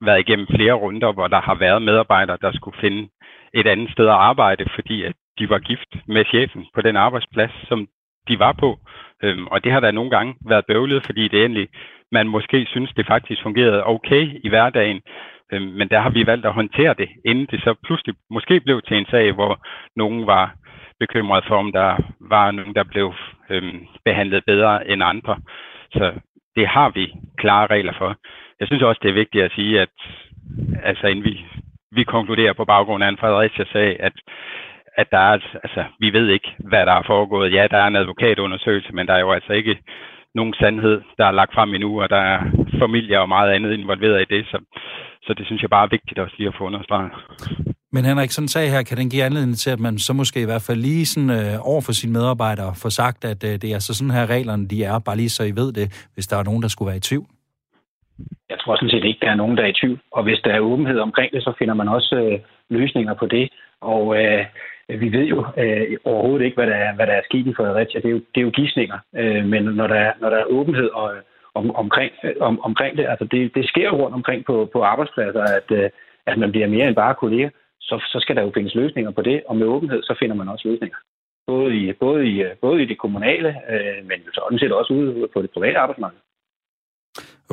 været 0.00 0.20
igennem 0.20 0.46
flere 0.46 0.72
runder, 0.72 1.12
hvor 1.12 1.28
der 1.28 1.40
har 1.40 1.54
været 1.54 1.82
medarbejdere, 1.82 2.38
der 2.42 2.52
skulle 2.52 2.80
finde 2.80 3.08
et 3.54 3.66
andet 3.66 3.92
sted 3.92 4.06
at 4.06 4.20
arbejde, 4.30 4.64
fordi 4.74 5.02
at 5.02 5.14
de 5.38 5.50
var 5.50 5.58
gift 5.58 5.96
med 6.06 6.24
chefen 6.24 6.66
på 6.74 6.80
den 6.80 6.96
arbejdsplads, 6.96 7.68
som 7.68 7.88
de 8.28 8.38
var 8.38 8.52
på. 8.52 8.78
Øhm, 9.22 9.46
og 9.46 9.64
det 9.64 9.72
har 9.72 9.80
der 9.80 9.90
nogle 9.90 10.10
gange 10.10 10.34
været 10.48 10.66
bøvlet, 10.66 11.06
fordi 11.06 11.28
det 11.28 11.44
endelig, 11.44 11.68
man 12.12 12.28
måske 12.28 12.66
synes, 12.66 12.90
det 12.96 13.06
faktisk 13.06 13.42
fungerede 13.42 13.86
okay 13.86 14.40
i 14.44 14.48
hverdagen. 14.48 15.00
Øhm, 15.52 15.72
men 15.78 15.88
der 15.88 16.00
har 16.00 16.10
vi 16.10 16.26
valgt 16.26 16.46
at 16.46 16.52
håndtere 16.52 16.94
det, 16.98 17.08
inden 17.24 17.46
det 17.50 17.60
så 17.62 17.74
pludselig 17.84 18.14
måske 18.30 18.60
blev 18.60 18.82
til 18.82 18.96
en 18.96 19.06
sag, 19.10 19.32
hvor 19.32 19.66
nogen 19.96 20.26
var 20.26 20.54
bekymret 21.00 21.44
for, 21.48 21.56
om 21.56 21.72
der 21.72 21.96
var 22.20 22.50
nogen, 22.50 22.74
der 22.74 22.84
blev 22.84 23.14
øhm, 23.50 23.86
behandlet 24.04 24.44
bedre 24.46 24.88
end 24.88 25.02
andre. 25.02 25.36
Så 25.92 26.12
det 26.56 26.66
har 26.68 26.90
vi 26.90 27.14
klare 27.36 27.66
regler 27.66 27.92
for. 27.98 28.16
Jeg 28.60 28.66
synes 28.68 28.82
også, 28.82 29.00
det 29.02 29.10
er 29.10 29.20
vigtigt 29.22 29.44
at 29.44 29.52
sige, 29.52 29.80
at 29.80 29.88
altså, 30.82 31.06
inden 31.06 31.24
vi, 31.24 31.44
vi 31.92 32.04
konkluderer 32.04 32.52
på 32.52 32.64
baggrund 32.64 33.04
af 33.04 33.08
en 33.08 33.18
Fredericia-sag, 33.18 33.96
at 34.00 34.12
at 34.96 35.10
der 35.10 35.18
er, 35.18 35.38
altså, 35.64 35.84
vi 35.98 36.12
ved 36.12 36.28
ikke, 36.28 36.54
hvad 36.58 36.86
der 36.86 36.92
er 36.92 37.02
foregået. 37.06 37.52
Ja, 37.52 37.66
der 37.70 37.78
er 37.78 37.86
en 37.86 37.96
advokatundersøgelse, 37.96 38.92
men 38.92 39.06
der 39.06 39.14
er 39.14 39.20
jo 39.20 39.32
altså 39.32 39.52
ikke 39.52 39.78
nogen 40.34 40.54
sandhed, 40.54 41.02
der 41.18 41.26
er 41.26 41.30
lagt 41.30 41.54
frem 41.54 41.74
endnu, 41.74 42.02
og 42.02 42.10
der 42.10 42.16
er 42.16 42.40
familie 42.78 43.20
og 43.20 43.28
meget 43.28 43.50
andet 43.52 43.72
involveret 43.72 44.22
i 44.22 44.34
det, 44.34 44.46
så, 44.46 44.58
så 45.22 45.34
det 45.34 45.46
synes 45.46 45.62
jeg 45.62 45.70
bare 45.70 45.84
er 45.84 45.94
vigtigt 45.96 46.18
også 46.18 46.34
lige 46.38 46.48
at 46.48 46.54
få 46.58 46.64
understreget. 46.64 47.12
Men 47.92 48.04
Henrik, 48.04 48.30
sådan 48.30 48.44
en 48.44 48.48
sag 48.48 48.70
her, 48.70 48.82
kan 48.82 48.96
den 48.96 49.10
give 49.10 49.24
anledning 49.24 49.56
til, 49.56 49.70
at 49.70 49.80
man 49.80 49.98
så 49.98 50.12
måske 50.12 50.42
i 50.42 50.44
hvert 50.50 50.64
fald 50.66 50.78
lige 50.78 51.06
sådan, 51.06 51.30
øh, 51.30 51.70
over 51.70 51.82
for 51.86 51.92
sine 51.92 52.12
medarbejdere 52.12 52.72
får 52.82 52.88
sagt, 52.88 53.24
at 53.24 53.40
øh, 53.48 53.54
det 53.60 53.64
er 53.64 53.74
altså 53.80 53.94
sådan 53.94 54.16
her 54.16 54.26
reglerne, 54.34 54.68
de 54.68 54.84
er, 54.84 54.98
bare 54.98 55.16
lige 55.16 55.34
så 55.36 55.42
I 55.44 55.54
ved 55.60 55.72
det, 55.72 55.86
hvis 56.14 56.26
der 56.26 56.36
er 56.36 56.44
nogen, 56.44 56.62
der 56.62 56.68
skulle 56.68 56.90
være 56.90 57.02
i 57.02 57.08
tvivl? 57.08 57.26
Jeg 58.50 58.58
tror 58.60 58.76
sådan 58.76 58.90
set 58.90 59.04
ikke, 59.04 59.20
der 59.22 59.30
er 59.30 59.42
nogen, 59.42 59.56
der 59.56 59.62
er 59.62 59.72
i 59.74 59.80
tvivl. 59.80 59.98
Og 60.12 60.22
hvis 60.22 60.40
der 60.44 60.52
er 60.52 60.60
åbenhed 60.60 60.98
omkring 60.98 61.32
det, 61.32 61.42
så 61.42 61.52
finder 61.58 61.74
man 61.74 61.88
også 61.88 62.14
øh, 62.24 62.38
løsninger 62.70 63.14
på 63.14 63.26
det. 63.26 63.48
Og 63.80 64.02
øh, 64.20 64.44
vi 65.02 65.12
ved 65.16 65.24
jo 65.24 65.38
øh, 65.56 65.96
overhovedet 66.04 66.44
ikke, 66.44 66.54
hvad 66.54 66.66
der, 66.66 66.78
er, 66.86 66.94
hvad 66.94 67.06
der 67.06 67.12
er 67.12 67.28
sket 67.28 67.46
i 67.46 67.54
Fredericia. 67.54 68.00
Det 68.00 68.08
er 68.08 68.16
jo, 68.18 68.22
det 68.34 68.40
er 68.40 68.46
jo 68.48 68.50
gissninger. 68.50 68.98
Øh, 69.16 69.44
men 69.44 69.62
når 69.64 69.86
der, 69.86 69.94
er, 69.94 70.12
når 70.20 70.30
der 70.30 70.36
er 70.36 70.52
åbenhed 70.56 70.88
og, 70.88 71.12
om, 71.54 71.70
omkring, 71.74 72.12
øh, 72.24 72.34
om, 72.40 72.60
omkring 72.60 72.96
det, 72.98 73.06
altså 73.06 73.24
det, 73.24 73.54
det 73.54 73.68
sker 73.68 73.90
rundt 73.90 74.14
omkring 74.14 74.44
på, 74.44 74.70
på 74.72 74.82
arbejdspladser, 74.82 75.42
at, 75.42 75.70
øh, 75.70 75.90
at 76.26 76.38
man 76.38 76.50
bliver 76.50 76.68
mere 76.68 76.86
end 76.88 76.96
bare 76.96 77.14
kollega, 77.14 77.48
så, 77.80 78.04
så 78.12 78.18
skal 78.20 78.36
der 78.36 78.42
jo 78.42 78.52
findes 78.54 78.74
løsninger 78.74 79.10
på 79.10 79.22
det, 79.22 79.42
og 79.48 79.56
med 79.56 79.66
åbenhed, 79.66 80.02
så 80.02 80.16
finder 80.20 80.36
man 80.36 80.48
også 80.48 80.68
løsninger. 80.68 80.96
Både 81.46 81.76
i, 81.76 81.92
både 81.92 82.26
i, 82.28 82.42
øh, 82.42 82.56
både 82.60 82.82
i 82.82 82.86
det 82.86 82.98
kommunale, 82.98 83.48
øh, 83.48 84.06
men 84.08 84.18
sådan 84.34 84.58
set 84.58 84.72
også 84.72 84.92
ude 84.92 85.28
på 85.32 85.42
det 85.42 85.50
private 85.50 85.78
arbejdsmarked. 85.78 86.18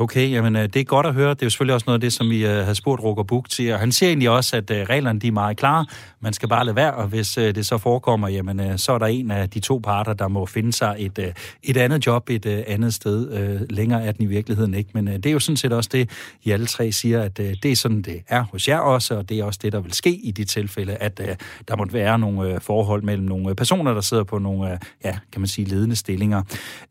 Okay, 0.00 0.30
jamen 0.30 0.56
øh, 0.56 0.62
det 0.62 0.76
er 0.76 0.84
godt 0.84 1.06
at 1.06 1.14
høre. 1.14 1.30
Det 1.30 1.42
er 1.42 1.46
jo 1.46 1.50
selvfølgelig 1.50 1.74
også 1.74 1.84
noget 1.86 1.96
af 1.96 2.00
det, 2.00 2.12
som 2.12 2.30
vi 2.30 2.44
uh, 2.44 2.50
øh, 2.50 2.56
havde 2.56 2.74
spurgt 2.74 3.02
Roger 3.02 3.22
Buk 3.22 3.48
til. 3.48 3.72
Og 3.72 3.78
han 3.78 3.92
siger 3.92 4.10
egentlig 4.10 4.30
også, 4.30 4.56
at 4.56 4.70
uh, 4.70 4.76
reglerne 4.76 5.20
de 5.20 5.28
er 5.28 5.32
meget 5.32 5.56
klare. 5.56 5.86
Man 6.20 6.32
skal 6.32 6.48
bare 6.48 6.64
lade 6.64 6.76
være, 6.76 6.94
og 6.94 7.06
hvis 7.06 7.38
uh, 7.38 7.44
det 7.44 7.66
så 7.66 7.78
forekommer, 7.78 8.28
jamen 8.28 8.60
uh, 8.60 8.76
så 8.76 8.92
er 8.92 8.98
der 8.98 9.06
en 9.06 9.30
af 9.30 9.50
de 9.50 9.60
to 9.60 9.80
parter, 9.84 10.12
der 10.12 10.28
må 10.28 10.46
finde 10.46 10.72
sig 10.72 10.96
et, 10.98 11.18
uh, 11.18 11.24
et 11.62 11.76
andet 11.76 12.06
job 12.06 12.30
et 12.30 12.46
uh, 12.46 12.52
andet 12.66 12.94
sted. 12.94 13.52
Uh, 13.60 13.60
længere 13.70 14.04
er 14.04 14.12
den 14.12 14.22
i 14.22 14.26
virkeligheden 14.26 14.74
ikke. 14.74 14.90
Men 14.94 15.08
uh, 15.08 15.14
det 15.14 15.26
er 15.26 15.30
jo 15.30 15.38
sådan 15.38 15.56
set 15.56 15.72
også 15.72 15.90
det, 15.92 16.10
I 16.42 16.50
alle 16.50 16.66
tre 16.66 16.92
siger, 16.92 17.22
at 17.22 17.38
uh, 17.38 17.46
det 17.62 17.72
er 17.72 17.76
sådan, 17.76 18.02
det 18.02 18.22
er 18.28 18.44
hos 18.52 18.68
jer 18.68 18.78
også, 18.78 19.14
og 19.14 19.28
det 19.28 19.38
er 19.38 19.44
også 19.44 19.60
det, 19.62 19.72
der 19.72 19.80
vil 19.80 19.92
ske 19.92 20.14
i 20.14 20.30
de 20.30 20.44
tilfælde, 20.44 20.94
at 20.94 21.20
uh, 21.20 21.26
der 21.68 21.76
måtte 21.76 21.92
være 21.92 22.18
nogle 22.18 22.54
uh, 22.54 22.60
forhold 22.60 23.02
mellem 23.02 23.24
nogle 23.24 23.54
personer, 23.54 23.94
der 23.94 24.00
sidder 24.00 24.24
på 24.24 24.38
nogle, 24.38 24.72
uh, 24.72 24.78
ja, 25.04 25.18
kan 25.32 25.40
man 25.40 25.48
sige, 25.48 25.64
ledende 25.64 25.96
stillinger. 25.96 26.42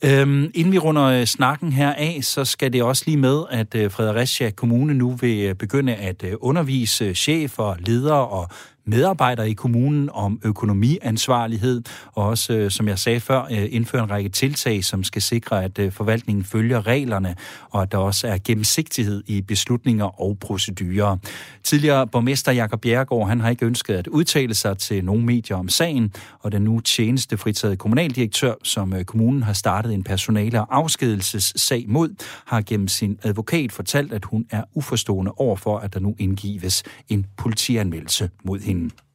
Uh, 0.04 0.10
inden 0.10 0.72
vi 0.72 0.78
runder 0.78 1.20
uh, 1.20 1.26
snakken 1.26 1.72
her 1.72 1.94
af, 1.94 2.20
så 2.22 2.46
skal 2.46 2.74
det 2.74 2.84
også 2.84 2.97
også 2.98 3.06
lige 3.08 3.18
med, 3.18 3.44
at 3.50 3.76
øh, 3.76 3.92
Fredericia 3.92 4.50
Kommune 4.50 4.94
nu 4.94 5.12
vil 5.12 5.46
øh, 5.46 5.56
begynde 5.56 5.96
at 5.96 6.24
øh, 6.24 6.34
undervise 6.42 7.16
chefer, 7.16 7.76
ledere 7.80 8.28
og 8.28 8.50
medarbejdere 8.88 9.50
i 9.50 9.54
kommunen 9.54 10.10
om 10.14 10.40
økonomiansvarlighed, 10.44 11.82
og 12.14 12.26
også, 12.26 12.54
øh, 12.54 12.72
som 12.72 12.88
jeg 12.88 13.00
sagde 13.00 13.20
før, 13.20 13.42
øh, 13.52 13.68
indføre 13.70 14.04
en 14.04 14.10
række 14.10 14.30
tiltag, 14.30 14.84
som 14.84 15.04
skal 15.04 15.22
sikre, 15.22 15.64
at 15.64 15.80
øh, 15.80 15.92
forvaltningen 15.92 16.46
følger 16.46 16.88
reglerne, 16.88 17.36
og 17.70 17.82
at 17.82 17.92
der 17.92 17.98
også 17.98 18.28
er 18.28 18.38
gennemsigtighed 18.44 19.24
i 19.28 19.42
beslutninger 19.42 20.22
og 20.22 20.38
procedurer. 20.40 21.18
Tidligere 21.64 22.08
borgmester 22.08 22.52
Jakob 22.52 22.82
Bjerregaard, 22.82 23.28
han 23.28 23.42
har 23.42 23.50
ikke 23.50 23.66
ønsket 23.66 23.94
at 23.94 24.08
udtale 24.08 24.54
sig 24.54 24.78
til 24.78 25.06
nogen 25.06 25.26
medier 25.26 25.58
om 25.58 25.70
sagen, 25.70 26.14
og 26.40 26.52
den 26.52 26.62
nu 26.62 26.80
tjenestefritaget 26.80 27.80
kommunaldirektør, 27.80 28.54
som 28.64 28.94
kommunen 29.06 29.44
har 29.44 29.54
startet 29.54 29.94
en 29.94 30.04
personale- 30.04 30.62
og 30.62 30.78
afskedelsessag 30.78 31.86
mod, 31.88 32.16
har 32.46 32.62
gennem 32.62 32.88
sin 32.88 33.20
advokat 33.24 33.72
fortalt, 33.72 34.14
at 34.14 34.26
hun 34.26 34.46
er 34.50 34.64
uforstående 34.74 35.32
over 35.38 35.56
for, 35.56 35.78
at 35.78 35.94
der 35.94 36.00
nu 36.00 36.16
indgives 36.20 36.84
en 37.10 37.26
politianmeldelse 37.38 38.30
mod 38.44 38.60
hende. 38.60 38.77
Hmm. 38.78 39.07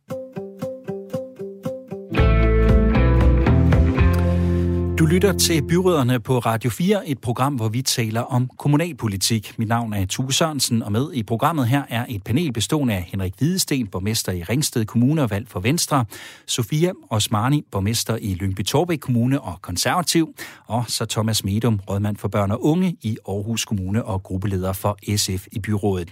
Lytter 5.12 5.32
til 5.32 5.62
Byråderne 5.62 6.20
på 6.20 6.38
Radio 6.38 6.70
4, 6.70 7.08
et 7.08 7.18
program, 7.18 7.54
hvor 7.54 7.68
vi 7.68 7.82
taler 7.82 8.20
om 8.20 8.50
kommunalpolitik. 8.58 9.54
Mit 9.58 9.68
navn 9.68 9.92
er 9.92 10.06
Tue 10.06 10.32
Sørensen, 10.32 10.82
og 10.82 10.92
med 10.92 11.12
i 11.12 11.22
programmet 11.22 11.68
her 11.68 11.82
er 11.88 12.06
et 12.08 12.22
panel 12.24 12.52
bestående 12.52 12.94
af 12.94 13.02
Henrik 13.02 13.34
Hvidesten, 13.38 13.86
borgmester 13.86 14.32
i 14.32 14.42
Ringsted 14.42 14.84
Kommune 14.84 15.22
og 15.22 15.30
valgt 15.30 15.50
for 15.50 15.60
Venstre, 15.60 16.04
Sofia 16.46 16.92
Osmani, 17.10 17.64
borgmester 17.70 18.16
i 18.20 18.34
Lyngby 18.34 18.64
Torbæk 18.64 18.98
Kommune 18.98 19.40
og 19.40 19.62
konservativ, 19.62 20.34
og 20.66 20.84
så 20.88 21.04
Thomas 21.04 21.44
Medum, 21.44 21.80
rådmand 21.90 22.16
for 22.16 22.28
børn 22.28 22.50
og 22.50 22.64
unge 22.64 22.96
i 23.02 23.16
Aarhus 23.28 23.64
Kommune 23.64 24.04
og 24.04 24.22
gruppeleder 24.22 24.72
for 24.72 25.16
SF 25.16 25.46
i 25.52 25.58
byrådet. 25.58 26.08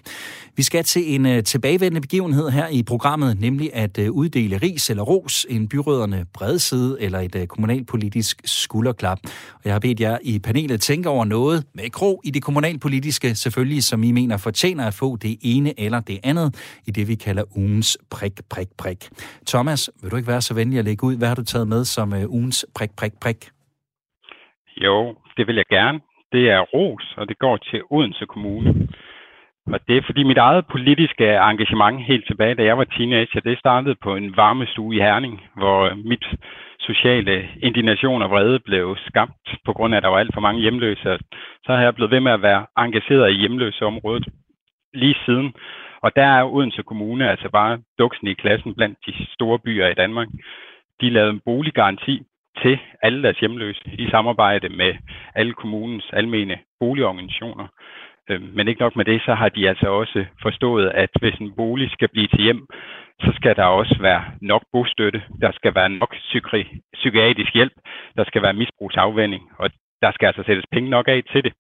Vi 0.56 0.62
skal 0.62 0.84
til 0.84 1.14
en 1.14 1.26
øh, 1.26 1.44
tilbagevendende 1.44 2.00
begivenhed 2.00 2.50
her 2.50 2.68
i 2.68 2.82
programmet, 2.82 3.40
nemlig 3.40 3.70
at 3.74 3.98
øh, 3.98 4.10
uddele 4.10 4.56
ris 4.56 4.90
eller 4.90 5.02
ros, 5.02 5.46
en 5.48 5.68
byråderne 5.68 6.26
bredside 6.32 6.96
eller 7.00 7.18
et 7.18 7.34
øh, 7.34 7.46
kommunalpolitisk 7.46 8.40
skulder 8.44 8.89
skulderklap. 8.90 9.18
Og 9.54 9.64
jeg 9.64 9.72
har 9.72 9.80
bedt 9.80 10.00
jer 10.00 10.18
i 10.22 10.38
panelet 10.46 10.80
tænke 10.80 11.08
over 11.08 11.24
noget 11.24 11.58
med 11.74 11.90
kro 11.98 12.20
i 12.24 12.30
det 12.30 12.42
kommunalpolitiske, 12.42 13.28
selvfølgelig, 13.34 13.82
som 13.82 14.02
I 14.02 14.12
mener 14.12 14.36
fortjener 14.36 14.84
at 14.86 14.94
få 15.02 15.16
det 15.16 15.34
ene 15.42 15.70
eller 15.84 16.00
det 16.00 16.18
andet 16.24 16.48
i 16.88 16.90
det, 16.90 17.08
vi 17.08 17.14
kalder 17.14 17.44
ugens 17.56 17.98
prik, 18.14 18.36
prik, 18.52 18.68
prik. 18.82 19.00
Thomas, 19.46 19.90
vil 20.02 20.10
du 20.10 20.16
ikke 20.16 20.32
være 20.34 20.40
så 20.48 20.54
venlig 20.54 20.78
at 20.78 20.84
lægge 20.84 21.04
ud? 21.08 21.18
Hvad 21.18 21.28
har 21.28 21.34
du 21.34 21.44
taget 21.44 21.68
med 21.68 21.84
som 21.84 22.08
øh, 22.18 22.24
ugens 22.36 22.66
prik, 22.76 22.92
prik, 23.00 23.14
prik? 23.22 23.40
Jo, 24.76 24.96
det 25.36 25.46
vil 25.46 25.56
jeg 25.56 25.68
gerne. 25.70 26.00
Det 26.32 26.44
er 26.50 26.60
ros, 26.74 27.06
og 27.18 27.28
det 27.28 27.38
går 27.38 27.56
til 27.56 27.80
Odense 27.90 28.26
Kommune. 28.26 28.88
Og 29.72 29.78
det 29.88 29.96
er 29.96 30.02
fordi 30.06 30.22
mit 30.22 30.38
eget 30.48 30.64
politiske 30.74 31.26
engagement 31.50 31.96
helt 32.10 32.26
tilbage, 32.26 32.54
da 32.54 32.62
jeg 32.64 32.78
var 32.78 32.84
teenager, 32.84 33.40
det 33.40 33.58
startede 33.58 33.96
på 34.02 34.16
en 34.16 34.36
varmestue 34.36 34.96
i 34.96 34.98
Herning, 34.98 35.40
hvor 35.56 35.80
øh, 35.90 35.98
mit 36.10 36.26
sociale 36.80 37.48
indignation 37.62 38.22
og 38.22 38.30
vrede 38.30 38.58
blev 38.58 38.96
skabt 39.06 39.56
på 39.64 39.72
grund 39.72 39.94
af, 39.94 39.96
at 39.96 40.02
der 40.02 40.08
var 40.08 40.18
alt 40.18 40.34
for 40.34 40.40
mange 40.40 40.60
hjemløse. 40.60 41.18
Så 41.64 41.72
har 41.72 41.82
jeg 41.82 41.94
blevet 41.94 42.10
ved 42.10 42.20
med 42.20 42.32
at 42.32 42.42
være 42.42 42.66
engageret 42.78 43.30
i 43.30 43.40
hjemløseområdet. 43.40 44.28
lige 44.94 45.16
siden. 45.24 45.54
Og 46.02 46.16
der 46.16 46.26
er 46.26 46.44
Odense 46.44 46.82
Kommune 46.82 47.30
altså 47.30 47.48
bare 47.48 47.78
duksen 47.98 48.26
i 48.26 48.34
klassen 48.34 48.74
blandt 48.74 48.98
de 49.06 49.12
store 49.34 49.58
byer 49.58 49.86
i 49.86 49.94
Danmark. 49.94 50.28
De 51.00 51.10
lavede 51.10 51.30
en 51.30 51.40
boliggaranti 51.44 52.22
til 52.62 52.78
alle 53.02 53.22
deres 53.22 53.38
hjemløse 53.38 53.80
i 53.98 54.10
samarbejde 54.10 54.68
med 54.68 54.94
alle 55.34 55.52
kommunens 55.52 56.10
almene 56.12 56.58
boligorganisationer. 56.80 57.66
Øhm, 58.30 58.50
men 58.54 58.68
ikke 58.68 58.80
nok 58.80 58.96
med 58.96 59.04
det, 59.04 59.22
så 59.22 59.34
har 59.34 59.48
de 59.48 59.68
altså 59.68 59.88
også 59.88 60.24
forstået, 60.42 60.90
at 60.94 61.10
hvis 61.20 61.34
en 61.34 61.52
bolig 61.56 61.90
skal 61.90 62.08
blive 62.08 62.26
til 62.26 62.42
hjem, 62.42 62.66
så 63.20 63.32
skal 63.36 63.56
der 63.56 63.64
også 63.64 63.96
være 64.00 64.24
nok 64.40 64.62
bostøtte, 64.72 65.22
der 65.40 65.52
skal 65.52 65.74
være 65.74 65.88
nok 65.88 66.14
psyki- 66.14 66.80
psykiatrisk 66.92 67.54
hjælp, 67.54 67.72
der 68.16 68.24
skal 68.24 68.42
være 68.42 68.52
misbrugsafvænding, 68.52 69.42
og 69.58 69.70
der 70.02 70.10
skal 70.12 70.26
altså 70.26 70.42
sættes 70.46 70.64
penge 70.72 70.90
nok 70.90 71.08
af 71.08 71.22
til 71.32 71.44
det. 71.44 71.52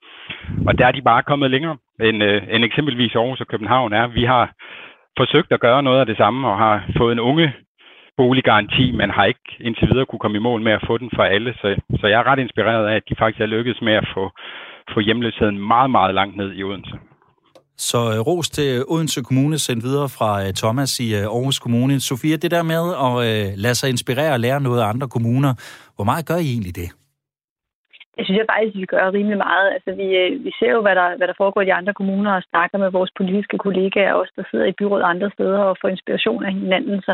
Og 0.66 0.78
der 0.78 0.86
er 0.86 0.92
de 0.92 1.02
bare 1.02 1.22
kommet 1.22 1.50
længere, 1.50 1.76
end, 2.00 2.22
øh, 2.22 2.42
end 2.50 2.64
eksempelvis 2.64 3.14
Aarhus 3.14 3.40
og 3.40 3.46
København 3.46 3.92
er. 3.92 4.06
Vi 4.06 4.24
har 4.24 4.52
forsøgt 5.18 5.52
at 5.52 5.60
gøre 5.60 5.82
noget 5.82 6.00
af 6.00 6.06
det 6.06 6.16
samme, 6.16 6.48
og 6.48 6.58
har 6.58 6.84
fået 6.96 7.12
en 7.12 7.20
unge 7.20 7.52
boliggaranti, 8.16 8.92
men 8.92 9.10
har 9.10 9.24
ikke 9.24 9.48
indtil 9.60 9.88
videre 9.90 10.06
kunne 10.06 10.18
komme 10.24 10.36
i 10.36 10.46
mål 10.48 10.60
med 10.62 10.72
at 10.72 10.86
få 10.86 10.98
den 10.98 11.10
for 11.16 11.22
alle. 11.22 11.54
Så, 11.60 11.76
så 12.00 12.06
jeg 12.06 12.18
er 12.20 12.26
ret 12.26 12.38
inspireret 12.38 12.86
af, 12.86 12.96
at 12.96 13.08
de 13.08 13.14
faktisk 13.18 13.40
er 13.40 13.46
lykkedes 13.54 13.80
med 13.82 13.92
at 13.92 14.08
få, 14.14 14.30
få 14.94 15.00
hjemløsheden 15.00 15.58
meget, 15.58 15.90
meget 15.90 16.14
langt 16.14 16.36
ned 16.36 16.52
i 16.54 16.62
Odense. 16.62 16.96
Så 17.76 17.98
uh, 17.98 18.26
ros 18.26 18.50
til 18.50 18.84
Odense 18.88 19.22
Kommune, 19.22 19.58
sendt 19.58 19.84
videre 19.84 20.08
fra 20.08 20.30
uh, 20.42 20.50
Thomas 20.62 21.00
i 21.00 21.08
uh, 21.14 21.20
Aarhus 21.20 21.58
Kommune. 21.58 22.00
Sofia, 22.00 22.36
det 22.36 22.50
der 22.50 22.62
med 22.62 22.82
at 23.06 23.12
uh, 23.24 23.46
lade 23.64 23.74
sig 23.74 23.90
inspirere 23.90 24.32
og 24.32 24.40
lære 24.40 24.60
noget 24.60 24.80
af 24.82 24.86
andre 24.92 25.08
kommuner, 25.08 25.52
hvor 25.96 26.04
meget 26.04 26.28
gør 26.28 26.36
I 26.36 26.48
egentlig 26.54 26.76
det? 26.76 26.90
Jeg 28.16 28.24
synes 28.26 28.38
jeg 28.38 28.50
faktisk, 28.52 28.76
vi 28.82 28.92
gør 28.94 29.14
rimelig 29.16 29.38
meget. 29.48 29.68
Altså, 29.74 29.90
vi, 30.00 30.06
vi 30.46 30.50
ser 30.58 30.70
jo, 30.76 30.80
hvad 30.82 30.94
der, 31.00 31.08
hvad 31.18 31.28
der 31.28 31.40
foregår 31.42 31.60
i 31.62 31.68
de 31.70 31.78
andre 31.80 31.94
kommuner, 31.94 32.32
og 32.36 32.42
snakker 32.50 32.78
med 32.78 32.90
vores 32.90 33.12
politiske 33.18 33.58
kollegaer, 33.64 34.12
også 34.20 34.32
der 34.36 34.44
sidder 34.50 34.66
i 34.68 34.78
byrådet 34.78 35.10
andre 35.12 35.30
steder, 35.36 35.58
og 35.68 35.76
får 35.80 35.88
inspiration 35.88 36.44
af 36.44 36.52
hinanden. 36.52 36.96
Så 37.02 37.12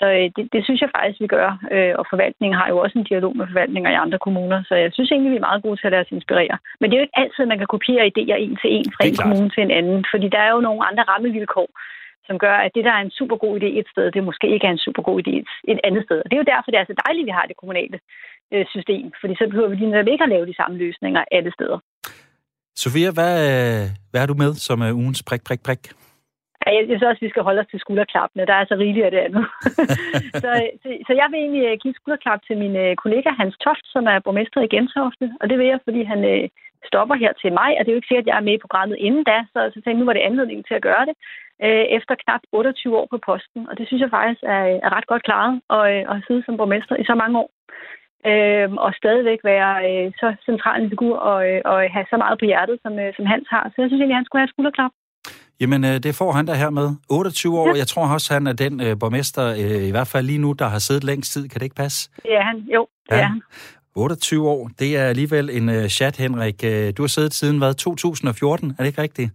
så 0.00 0.06
øh, 0.18 0.26
det, 0.36 0.44
det 0.54 0.60
synes 0.64 0.80
jeg 0.80 0.90
faktisk, 0.96 1.18
vi 1.24 1.28
gør. 1.36 1.48
Øh, 1.74 1.94
og 2.00 2.04
forvaltningen 2.12 2.56
har 2.60 2.68
jo 2.72 2.76
også 2.84 2.96
en 2.98 3.08
dialog 3.10 3.32
med 3.36 3.46
forvaltninger 3.50 3.90
i 3.90 4.02
andre 4.04 4.18
kommuner. 4.26 4.58
Så 4.68 4.74
jeg 4.82 4.90
synes 4.92 5.10
egentlig, 5.10 5.32
vi 5.32 5.40
er 5.40 5.48
meget 5.48 5.62
gode 5.62 5.76
til 5.78 5.88
at 5.88 5.92
lade 5.92 6.04
os 6.06 6.16
inspirere. 6.18 6.56
Men 6.78 6.86
det 6.86 6.94
er 6.94 7.00
jo 7.00 7.06
ikke 7.06 7.20
altid, 7.22 7.42
man 7.46 7.60
kan 7.60 7.74
kopiere 7.74 8.10
idéer 8.12 8.38
en 8.44 8.56
til 8.62 8.70
en 8.78 8.88
fra 8.94 9.02
en 9.08 9.16
kommune 9.22 9.50
til 9.54 9.62
en 9.66 9.76
anden. 9.78 10.00
Fordi 10.12 10.26
der 10.34 10.40
er 10.46 10.52
jo 10.54 10.60
nogle 10.66 10.86
andre 10.88 11.04
rammevilkår, 11.10 11.68
som 12.28 12.36
gør, 12.44 12.56
at 12.64 12.70
det, 12.74 12.84
der 12.86 12.92
er 12.94 13.02
en 13.04 13.16
super 13.18 13.36
god 13.44 13.54
idé 13.60 13.70
et 13.80 13.88
sted, 13.92 14.06
det 14.10 14.28
måske 14.30 14.46
ikke 14.54 14.66
er 14.66 14.74
en 14.76 14.84
super 14.86 15.02
god 15.08 15.16
idé 15.22 15.34
et 15.72 15.80
andet 15.88 16.02
sted. 16.06 16.18
Og 16.22 16.26
det 16.28 16.34
er 16.36 16.42
jo 16.42 16.52
derfor, 16.52 16.70
det 16.70 16.80
er 16.80 16.90
så 16.90 16.96
dejligt, 17.04 17.24
at 17.24 17.28
vi 17.30 17.38
har 17.38 17.46
det 17.50 17.56
kommunale 17.60 17.98
øh, 18.54 18.66
system. 18.74 19.06
Fordi 19.20 19.34
så 19.40 19.44
behøver 19.50 19.70
vi 19.70 19.76
lige 19.76 19.90
netop 19.90 20.12
ikke 20.12 20.24
at 20.24 20.32
lave 20.34 20.46
de 20.50 20.58
samme 20.60 20.76
løsninger 20.84 21.22
alle 21.36 21.52
steder. 21.56 21.78
Sofia, 22.82 23.10
hvad, 23.18 23.34
hvad 24.10 24.20
er 24.22 24.28
du 24.30 24.34
med 24.42 24.50
som 24.66 24.78
ugens 25.02 25.22
prik, 25.28 25.42
prik, 25.48 25.62
prik? 25.66 25.82
Ja, 26.66 26.70
jeg 26.76 26.84
synes 26.86 27.02
også, 27.02 27.20
at 27.20 27.26
vi 27.26 27.32
skal 27.32 27.46
holde 27.48 27.60
os 27.60 27.70
til 27.70 27.80
skulderklappene. 27.80 28.46
Der 28.50 28.56
er 28.58 28.64
så 28.68 28.74
rigeligt 28.74 29.06
af 29.06 29.10
det 29.10 29.22
andet. 29.26 29.44
så, 30.42 30.50
så, 30.82 30.88
så 31.06 31.12
jeg 31.20 31.26
vil 31.30 31.38
egentlig 31.40 31.64
øh, 31.70 31.76
give 31.82 31.94
skulderklap 31.94 32.40
til 32.46 32.56
min 32.62 32.76
øh, 32.84 32.96
kollega 32.96 33.30
Hans 33.40 33.56
Toft, 33.64 33.86
som 33.94 34.04
er 34.12 34.18
borgmester 34.24 34.60
i 34.60 34.72
Gentofte. 34.74 35.26
Og 35.40 35.44
det 35.48 35.58
vil 35.58 35.66
jeg, 35.66 35.80
fordi 35.84 36.02
han 36.12 36.20
øh, 36.32 36.48
stopper 36.90 37.14
her 37.22 37.32
til 37.42 37.52
mig, 37.60 37.70
og 37.74 37.80
det 37.80 37.88
er 37.88 37.96
jo 37.96 38.00
ikke 38.00 38.10
sikkert, 38.10 38.26
at 38.26 38.30
jeg 38.30 38.38
er 38.38 38.48
med 38.48 38.56
i 38.56 38.64
programmet 38.64 38.96
inden 39.06 39.24
da, 39.30 39.38
så, 39.52 39.58
så 39.72 39.74
tænkte 39.74 39.90
jeg, 39.90 40.00
nu 40.00 40.08
var 40.08 40.16
det 40.16 40.28
anledning 40.28 40.60
til 40.66 40.74
at 40.74 40.86
gøre 40.88 41.04
det, 41.08 41.14
øh, 41.64 41.86
efter 41.98 42.14
knap 42.22 42.42
28 42.52 42.98
år 42.98 43.06
på 43.10 43.18
posten. 43.28 43.62
Og 43.68 43.78
det 43.78 43.86
synes 43.86 44.02
jeg 44.02 44.10
faktisk 44.16 44.42
er, 44.42 44.64
er 44.86 44.90
ret 44.96 45.06
godt 45.06 45.24
klaret, 45.28 45.54
at, 45.76 45.84
øh, 45.92 46.02
at 46.12 46.22
sidde 46.26 46.42
som 46.44 46.56
borgmester 46.56 46.96
i 46.96 47.04
så 47.10 47.14
mange 47.22 47.38
år. 47.42 47.50
Øh, 48.30 48.68
og 48.84 48.90
stadigvæk 49.00 49.40
være 49.52 49.72
øh, 49.88 50.12
så 50.20 50.28
central 50.48 50.82
en 50.82 50.90
figur 50.90 51.16
og, 51.30 51.38
øh, 51.50 51.60
og 51.64 51.76
have 51.94 52.06
så 52.10 52.16
meget 52.16 52.38
på 52.38 52.44
hjertet, 52.44 52.76
som, 52.84 52.98
øh, 52.98 53.12
som 53.16 53.26
Hans 53.26 53.46
har. 53.54 53.64
Så 53.68 53.76
jeg 53.78 53.88
synes 53.88 54.00
egentlig, 54.00 54.16
at 54.16 54.22
han 54.22 54.28
skulle 54.28 54.42
have 54.42 54.54
skulderklap. 54.54 54.92
Jamen, 55.60 55.84
øh, 55.84 55.98
det 56.02 56.14
får 56.14 56.32
han 56.32 56.46
der 56.46 56.54
her 56.54 56.70
med. 56.70 56.90
28 57.10 57.58
år. 57.58 57.68
Ja. 57.68 57.74
Jeg 57.78 57.86
tror 57.86 58.08
også, 58.08 58.34
han 58.34 58.46
er 58.46 58.52
den 58.52 58.80
øh, 58.80 58.98
borgmester, 59.00 59.46
øh, 59.50 59.88
i 59.88 59.90
hvert 59.90 60.06
fald 60.06 60.26
lige 60.26 60.38
nu, 60.38 60.52
der 60.52 60.68
har 60.68 60.78
siddet 60.78 61.04
længst 61.04 61.32
tid. 61.32 61.48
Kan 61.48 61.58
det 61.58 61.64
ikke 61.64 61.76
passe? 61.76 62.10
Ja, 62.24 62.42
han. 62.42 62.56
Jo, 62.56 62.86
det 63.10 63.16
ja. 63.16 63.20
er 63.20 63.26
han. 63.26 63.42
28 63.96 64.48
år, 64.48 64.70
det 64.78 64.96
er 64.96 65.04
alligevel 65.04 65.50
en 65.50 65.68
uh, 65.68 65.86
chat, 65.86 66.16
Henrik. 66.16 66.62
Du 66.96 67.02
har 67.02 67.06
siddet 67.06 67.34
siden, 67.34 67.58
hvad, 67.58 67.74
2014? 67.74 68.70
Er 68.70 68.74
det 68.78 68.86
ikke 68.86 69.02
rigtigt? 69.02 69.30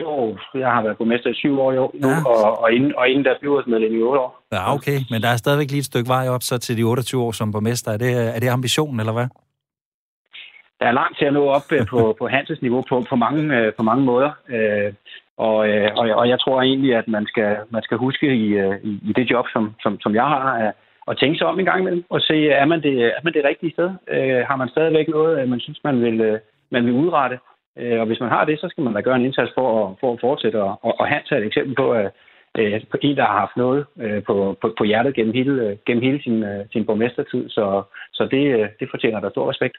Jo, 0.00 0.36
jeg 0.54 0.70
har 0.74 0.82
været 0.82 0.96
borgmester 0.98 1.30
i 1.30 1.34
syv 1.34 1.60
år 1.60 1.72
jo, 1.72 1.90
nu, 1.94 2.08
ja. 2.08 2.24
og, 2.26 2.62
og, 2.62 2.72
inden, 2.72 2.92
og 2.96 3.08
inden 3.08 3.24
der 3.24 3.34
blev 3.40 3.62
medlem 3.66 3.92
i 3.98 4.02
otte 4.02 4.20
år. 4.20 4.42
Ja, 4.52 4.74
okay. 4.74 4.98
Men 5.10 5.22
der 5.22 5.28
er 5.28 5.36
stadigvæk 5.36 5.70
lige 5.70 5.78
et 5.78 5.84
stykke 5.84 6.08
vej 6.08 6.28
op 6.28 6.42
så 6.42 6.58
til 6.58 6.76
de 6.76 6.82
28 6.82 7.22
år 7.22 7.32
som 7.32 7.52
borgmester. 7.52 7.92
Er 7.92 7.96
det, 7.96 8.36
er 8.36 8.40
det 8.40 8.48
ambitionen, 8.48 9.00
eller 9.00 9.12
hvad? 9.12 9.26
Der 10.80 10.86
er 10.86 10.98
langt 11.00 11.18
til 11.18 11.24
at 11.24 11.32
nå 11.32 11.44
op 11.46 11.72
øh, 11.72 11.86
på, 11.86 12.00
på 12.18 12.28
Hanses 12.28 12.62
niveau 12.62 12.82
på, 12.88 13.04
på, 13.10 13.16
mange, 13.16 13.56
øh, 13.58 13.72
på 13.78 13.82
mange 13.82 14.04
måder. 14.04 14.30
Øh, 14.48 14.92
og, 15.36 15.56
og, 15.98 16.04
og 16.20 16.28
jeg 16.28 16.40
tror 16.40 16.62
egentlig, 16.62 16.96
at 16.96 17.08
man 17.08 17.26
skal, 17.26 17.56
man 17.70 17.82
skal 17.82 17.96
huske 17.96 18.26
i, 18.34 18.46
i, 18.88 18.90
i 19.02 19.12
det 19.16 19.30
job, 19.30 19.46
som, 19.52 19.74
som, 19.82 20.00
som 20.00 20.14
jeg 20.14 20.24
har, 20.24 20.72
at, 21.08 21.18
tænke 21.18 21.38
sig 21.38 21.46
om 21.46 21.58
en 21.58 21.64
gang 21.64 21.80
imellem 21.80 22.04
og 22.10 22.20
se, 22.20 22.48
er 22.50 22.64
man 22.64 22.82
det, 22.82 23.04
er 23.04 23.20
man 23.24 23.32
det 23.32 23.44
rigtige 23.44 23.72
sted? 23.72 23.90
Har 24.48 24.56
man 24.56 24.68
stadigvæk 24.68 25.08
noget, 25.08 25.48
man 25.48 25.60
synes, 25.60 25.80
man 25.84 26.02
vil, 26.02 26.40
man 26.70 26.86
vil 26.86 26.92
udrette? 26.92 27.38
Og 27.76 28.06
hvis 28.06 28.20
man 28.20 28.28
har 28.28 28.44
det, 28.44 28.60
så 28.60 28.68
skal 28.68 28.84
man 28.84 28.94
da 28.94 29.00
gøre 29.00 29.16
en 29.16 29.24
indsats 29.24 29.52
for 29.54 29.86
at, 29.86 29.94
for 30.00 30.12
at 30.12 30.20
fortsætte. 30.20 30.62
Og, 30.62 30.78
og, 30.82 31.00
og 31.00 31.06
Hans 31.06 31.30
er 31.30 31.36
et 31.36 31.46
eksempel 31.46 31.74
på, 31.74 31.92
at 31.92 32.10
en, 33.00 33.16
der 33.16 33.24
har 33.24 33.38
haft 33.40 33.56
noget 33.56 33.86
på, 34.26 34.56
på, 34.60 34.74
på 34.78 34.84
hjertet 34.84 35.14
gennem 35.14 35.34
hele, 35.34 35.78
gennem 35.86 36.02
hele 36.02 36.22
sin, 36.22 36.44
sin 36.72 36.86
borgmestertid. 36.86 37.48
Så, 37.48 37.82
så 38.12 38.28
det, 38.30 38.70
det 38.80 38.88
fortjener 38.90 39.20
der 39.20 39.30
stor 39.30 39.50
respekt. 39.50 39.76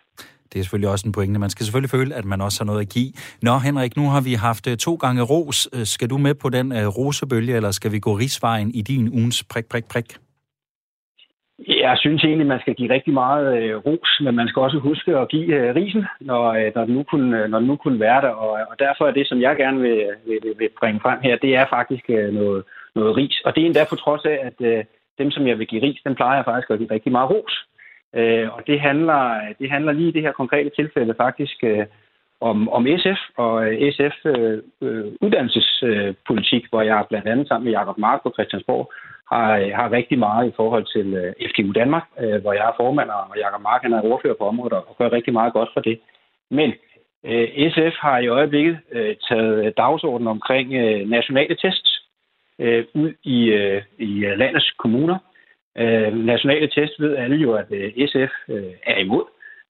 Det 0.54 0.60
er 0.60 0.64
selvfølgelig 0.64 0.90
også 0.90 1.08
en 1.08 1.12
pointe. 1.12 1.40
Man 1.40 1.50
skal 1.50 1.66
selvfølgelig 1.66 1.90
føle, 1.90 2.16
at 2.16 2.26
man 2.26 2.42
også 2.42 2.58
har 2.62 2.66
noget 2.66 2.82
at 2.82 2.90
give. 2.90 3.12
Nå, 3.42 3.54
Henrik, 3.68 3.98
nu 3.98 4.06
har 4.14 4.22
vi 4.22 4.34
haft 4.34 4.68
øh, 4.72 4.78
to 4.78 4.94
gange 4.96 5.22
ros. 5.22 5.70
Øh, 5.76 5.86
skal 5.86 6.10
du 6.10 6.18
med 6.18 6.36
på 6.44 6.50
den 6.50 6.68
uh, 6.72 6.88
rosebølge, 6.98 7.56
eller 7.56 7.72
skal 7.72 7.92
vi 7.92 8.00
gå 8.00 8.12
rigsvejen 8.14 8.70
i 8.80 8.82
din 8.82 9.10
ugens 9.18 9.44
prik, 9.52 9.66
prik, 9.72 9.86
prik? 9.94 10.10
Jeg 11.68 11.96
synes 11.98 12.24
egentlig, 12.24 12.48
man 12.48 12.60
skal 12.60 12.76
give 12.76 12.94
rigtig 12.94 13.14
meget 13.14 13.46
uh, 13.58 13.86
ros, 13.86 14.10
men 14.26 14.36
man 14.36 14.48
skal 14.48 14.62
også 14.62 14.80
huske 14.80 15.18
at 15.18 15.30
give 15.30 15.50
uh, 15.60 15.76
risen, 15.76 16.04
når, 16.22 16.44
uh, 16.50 16.76
når, 16.76 16.86
den 16.86 16.94
nu 16.94 17.04
kunne, 17.04 17.48
når 17.48 17.60
den 17.60 17.68
nu 17.68 17.76
kunne 17.76 18.00
være 18.00 18.22
der. 18.22 18.30
Og, 18.30 18.52
og 18.72 18.76
derfor 18.80 19.04
er 19.08 19.12
det, 19.12 19.28
som 19.28 19.42
jeg 19.42 19.56
gerne 19.58 19.80
vil, 19.82 20.00
vil, 20.28 20.40
vil 20.60 20.70
bringe 20.80 21.00
frem 21.00 21.20
her, 21.24 21.36
det 21.38 21.56
er 21.56 21.66
faktisk 21.70 22.06
uh, 22.10 22.34
noget, 22.40 22.64
noget 22.96 23.18
ris. 23.18 23.42
Og 23.46 23.56
det 23.56 23.62
er 23.62 23.66
endda 23.66 23.84
på 23.90 23.96
trods 23.96 24.26
af, 24.26 24.38
at 24.50 24.58
uh, 24.60 24.84
dem, 25.20 25.32
som 25.32 25.48
jeg 25.48 25.60
vil 25.60 25.68
give 25.68 25.84
ris, 25.84 26.02
dem 26.06 26.16
plejer 26.16 26.36
jeg 26.36 26.46
faktisk 26.46 26.70
at 26.70 26.80
give 26.80 26.92
rigtig 26.92 27.12
meget 27.12 27.30
ros. 27.30 27.56
Øh, 28.16 28.56
og 28.56 28.62
det 28.68 28.80
handler, 28.82 29.40
det 29.60 29.72
handler 29.72 29.92
lige 29.92 30.10
i 30.10 30.12
det 30.12 30.22
her 30.22 30.32
konkrete 30.32 30.70
tilfælde 30.70 31.14
faktisk 31.18 31.64
øh, 31.64 31.86
om, 32.42 32.70
om 32.70 32.88
SF 32.98 33.22
og 33.38 33.68
SF 33.96 34.16
øh, 34.26 34.62
øh, 34.82 35.06
uddannelsespolitik, 35.22 36.66
hvor 36.70 36.82
jeg 36.82 37.06
blandt 37.10 37.28
andet 37.28 37.48
sammen 37.48 37.66
med 37.66 37.72
Jakob 37.72 37.98
Mark 37.98 38.24
på 38.24 38.32
Christiansborg 38.36 38.92
har, 39.32 39.58
øh, 39.58 39.72
har 39.76 39.92
rigtig 39.92 40.20
meget 40.20 40.48
i 40.48 40.54
forhold 40.56 40.86
til 40.96 41.14
øh, 41.14 41.34
FGU 41.50 41.72
Danmark, 41.72 42.04
øh, 42.20 42.42
hvor 42.42 42.54
jeg 42.54 42.66
er 42.68 42.74
formand, 42.78 43.10
og 43.10 43.38
Jakob 43.38 43.62
Mark 43.62 43.82
han 43.82 43.94
er 43.94 44.02
ordfører 44.02 44.40
på 44.40 44.48
området 44.48 44.74
og 44.74 44.96
gør 44.98 45.12
rigtig 45.12 45.34
meget 45.34 45.54
godt 45.54 45.70
for 45.74 45.82
det. 45.82 46.00
Men 46.50 46.74
øh, 47.26 47.72
SF 47.72 47.96
har 48.00 48.20
i 48.20 48.28
øjeblikket 48.28 48.78
øh, 48.92 49.16
taget 49.30 49.78
dagsordenen 49.78 50.28
omkring 50.28 50.74
øh, 50.74 51.10
nationale 51.10 51.56
tests 51.56 52.02
øh, 52.60 52.86
ud 52.94 53.14
i, 53.24 53.46
øh, 53.46 53.82
i 53.98 54.26
øh, 54.26 54.38
landets 54.38 54.72
kommuner, 54.72 55.18
Øh, 55.78 56.26
nationale 56.26 56.68
test 56.68 56.94
ved 57.00 57.16
alle 57.16 57.36
jo, 57.36 57.54
at 57.54 57.66
øh, 57.72 58.08
SF 58.08 58.34
øh, 58.50 58.74
er 58.84 58.98
imod. 58.98 59.24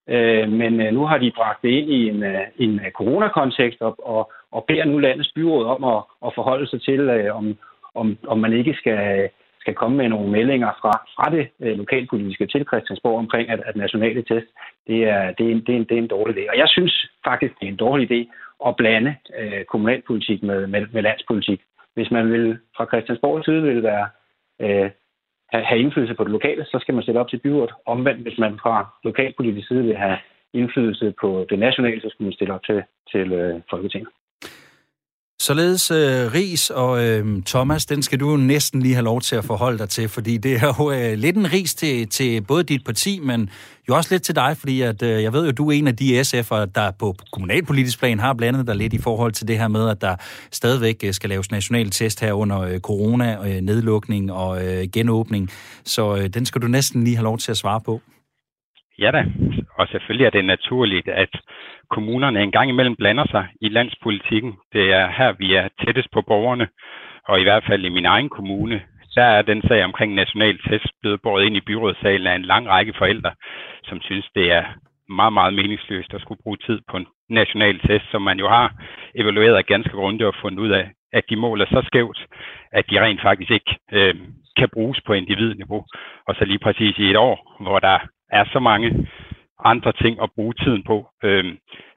Øh, 0.09 0.49
men 0.51 0.81
øh, 0.81 0.93
nu 0.93 1.05
har 1.05 1.17
de 1.17 1.31
bragt 1.35 1.61
det 1.61 1.69
ind 1.69 1.89
i 1.89 2.09
en, 2.09 2.23
øh, 2.23 2.41
en 2.57 2.79
øh, 2.85 2.91
coronakontekst 2.91 3.81
og, 3.81 3.95
og, 4.07 4.31
og 4.51 4.65
beder 4.67 4.85
nu 4.85 4.97
landets 4.97 5.31
byråd 5.35 5.65
om 5.65 5.83
at, 5.83 6.03
at 6.25 6.31
forholde 6.35 6.67
sig 6.67 6.81
til, 6.81 6.99
øh, 6.99 7.35
om, 7.35 7.57
om, 7.95 8.17
om 8.27 8.39
man 8.39 8.53
ikke 8.53 8.73
skal, 8.73 9.29
skal 9.59 9.73
komme 9.73 9.97
med 9.97 10.09
nogle 10.09 10.31
meldinger 10.31 10.71
fra, 10.81 10.91
fra 11.15 11.35
det 11.35 11.47
øh, 11.61 11.77
lokalpolitiske 11.77 12.47
til 12.47 12.65
Christiansborg 12.67 13.17
omkring, 13.17 13.49
at, 13.49 13.61
at 13.65 13.75
nationale 13.75 14.21
test, 14.21 14.47
det 14.87 15.03
er, 15.03 15.31
det, 15.31 15.45
er 15.47 15.51
en, 15.51 15.61
det, 15.65 15.69
er 15.69 15.77
en, 15.77 15.83
det 15.83 15.97
er 15.97 16.01
en 16.01 16.07
dårlig 16.07 16.37
idé. 16.37 16.49
Og 16.51 16.57
jeg 16.57 16.67
synes 16.67 17.09
faktisk, 17.25 17.53
det 17.59 17.65
er 17.65 17.71
en 17.71 17.83
dårlig 17.85 18.11
idé 18.11 18.21
at 18.67 18.75
blande 18.75 19.15
øh, 19.39 19.63
kommunalpolitik 19.63 20.43
med, 20.43 20.67
med, 20.67 20.85
med 20.93 21.01
landspolitik. 21.01 21.61
Hvis 21.93 22.11
man 22.11 22.31
vil 22.31 22.57
fra 22.77 22.85
Christiansborgs 22.85 23.45
side 23.45 23.61
vil 23.61 23.83
være 23.83 24.07
øh, 24.61 24.89
have 25.53 25.79
indflydelse 25.79 26.15
på 26.15 26.23
det 26.23 26.31
lokale, 26.31 26.65
så 26.65 26.77
skal 26.81 26.93
man 26.93 27.03
sætte 27.03 27.17
op 27.17 27.29
til 27.29 27.39
byrådet. 27.39 27.71
Omvendt, 27.85 28.21
hvis 28.21 28.37
man 28.37 28.59
fra 28.63 28.87
lokalpolitisk 29.03 29.67
side 29.67 29.83
vil 29.83 29.95
have 29.95 30.17
indflydelse 30.53 31.13
på 31.21 31.45
det 31.49 31.59
nationale, 31.59 32.01
så 32.01 32.09
skal 32.09 32.23
man 32.23 32.33
stille 32.33 32.53
op 32.53 32.63
til, 32.63 32.83
til 33.11 33.33
øh, 33.33 33.61
Folketinget. 33.69 34.09
Således 35.49 35.91
øh, 35.91 36.21
Ris 36.35 36.69
og 36.69 36.93
øh, 37.05 37.23
Thomas, 37.45 37.85
den 37.85 38.01
skal 38.01 38.19
du 38.19 38.37
næsten 38.37 38.81
lige 38.81 38.93
have 38.93 39.09
lov 39.11 39.21
til 39.21 39.35
at 39.35 39.43
forholde 39.51 39.77
dig 39.77 39.89
til, 39.89 40.09
fordi 40.09 40.37
det 40.37 40.51
er 40.55 40.65
jo 40.71 40.91
øh, 40.97 41.13
lidt 41.23 41.37
en 41.37 41.53
ris 41.53 41.75
til, 41.75 42.09
til 42.17 42.31
både 42.47 42.63
dit 42.63 42.83
parti, 42.85 43.19
men 43.29 43.49
jo 43.87 43.95
også 43.95 44.09
lidt 44.13 44.23
til 44.23 44.35
dig, 44.35 44.51
fordi 44.61 44.81
at, 44.81 44.99
øh, 45.03 45.23
jeg 45.25 45.33
ved 45.33 45.45
jo, 45.45 45.51
du 45.51 45.69
er 45.69 45.73
en 45.73 45.87
af 45.87 45.95
de 46.01 46.19
SF'er, 46.27 46.65
der 46.79 46.87
på 46.99 47.07
kommunalpolitisk 47.33 47.99
plan 47.99 48.19
har 48.19 48.33
blandet 48.33 48.67
dig 48.67 48.75
lidt 48.75 48.93
i 48.93 49.01
forhold 49.07 49.31
til 49.31 49.47
det 49.47 49.57
her 49.61 49.67
med, 49.67 49.89
at 49.89 50.01
der 50.01 50.15
stadigvæk 50.59 50.97
øh, 51.05 51.13
skal 51.13 51.29
laves 51.29 51.51
national 51.51 51.89
test 51.89 52.21
her 52.25 52.33
under 52.33 52.59
øh, 52.61 52.79
corona, 52.79 53.29
øh, 53.47 53.61
nedlukning 53.69 54.31
og 54.31 54.51
øh, 54.65 54.81
genåbning. 54.93 55.49
Så 55.95 56.03
øh, 56.15 56.25
den 56.35 56.45
skal 56.45 56.61
du 56.61 56.67
næsten 56.67 57.03
lige 57.03 57.15
have 57.15 57.29
lov 57.31 57.37
til 57.37 57.51
at 57.51 57.57
svare 57.57 57.81
på. 57.85 58.01
Ja 58.99 59.11
da, 59.11 59.21
og 59.79 59.87
selvfølgelig 59.87 60.25
er 60.25 60.29
det 60.29 60.45
naturligt, 60.45 61.07
at 61.07 61.33
kommunerne 61.89 62.43
en 62.43 62.51
gang 62.51 62.69
imellem 62.69 62.95
blander 62.95 63.25
sig 63.31 63.47
i 63.61 63.69
landspolitikken. 63.69 64.53
Det 64.73 64.93
er 64.93 65.11
her, 65.17 65.31
vi 65.31 65.55
er 65.55 65.67
tættest 65.85 66.11
på 66.11 66.21
borgerne, 66.21 66.67
og 67.27 67.39
i 67.39 67.43
hvert 67.43 67.63
fald 67.67 67.85
i 67.85 67.89
min 67.89 68.05
egen 68.05 68.29
kommune, 68.29 68.81
der 69.15 69.23
er 69.23 69.41
den 69.41 69.61
sag 69.67 69.83
omkring 69.83 70.13
national 70.13 70.57
test 70.69 70.93
blevet 71.01 71.21
båret 71.21 71.45
ind 71.45 71.57
i 71.57 71.67
byrådssalen 71.67 72.27
af 72.27 72.35
en 72.35 72.45
lang 72.45 72.67
række 72.67 72.93
forældre, 72.97 73.31
som 73.83 74.01
synes, 74.01 74.29
det 74.35 74.51
er 74.51 74.63
meget, 75.09 75.33
meget 75.33 75.53
meningsløst 75.53 76.13
at 76.13 76.21
skulle 76.21 76.41
bruge 76.43 76.57
tid 76.57 76.79
på 76.89 76.97
en 76.97 77.07
national 77.29 77.79
test, 77.79 78.05
som 78.11 78.21
man 78.21 78.39
jo 78.39 78.47
har 78.49 78.73
evalueret 79.15 79.67
ganske 79.67 79.91
grundigt 79.91 80.27
og 80.27 80.35
fundet 80.41 80.59
ud 80.59 80.69
af, 80.69 80.91
at 81.13 81.23
de 81.29 81.35
måler 81.35 81.65
så 81.65 81.81
skævt, 81.85 82.25
at 82.71 82.85
de 82.89 83.01
rent 83.01 83.21
faktisk 83.21 83.51
ikke 83.51 83.77
øh, 83.91 84.15
kan 84.57 84.69
bruges 84.73 85.01
på 85.05 85.13
individniveau. 85.13 85.85
Og 86.27 86.35
så 86.35 86.45
lige 86.45 86.59
præcis 86.59 86.97
i 86.97 87.09
et 87.09 87.17
år, 87.17 87.57
hvor 87.59 87.79
der 87.79 87.99
er 88.31 88.45
så 88.53 88.59
mange 88.59 89.07
andre 89.65 89.91
ting 90.03 90.21
at 90.23 90.29
bruge 90.35 90.53
tiden 90.53 90.83
på, 90.83 90.97
øh, 91.23 91.45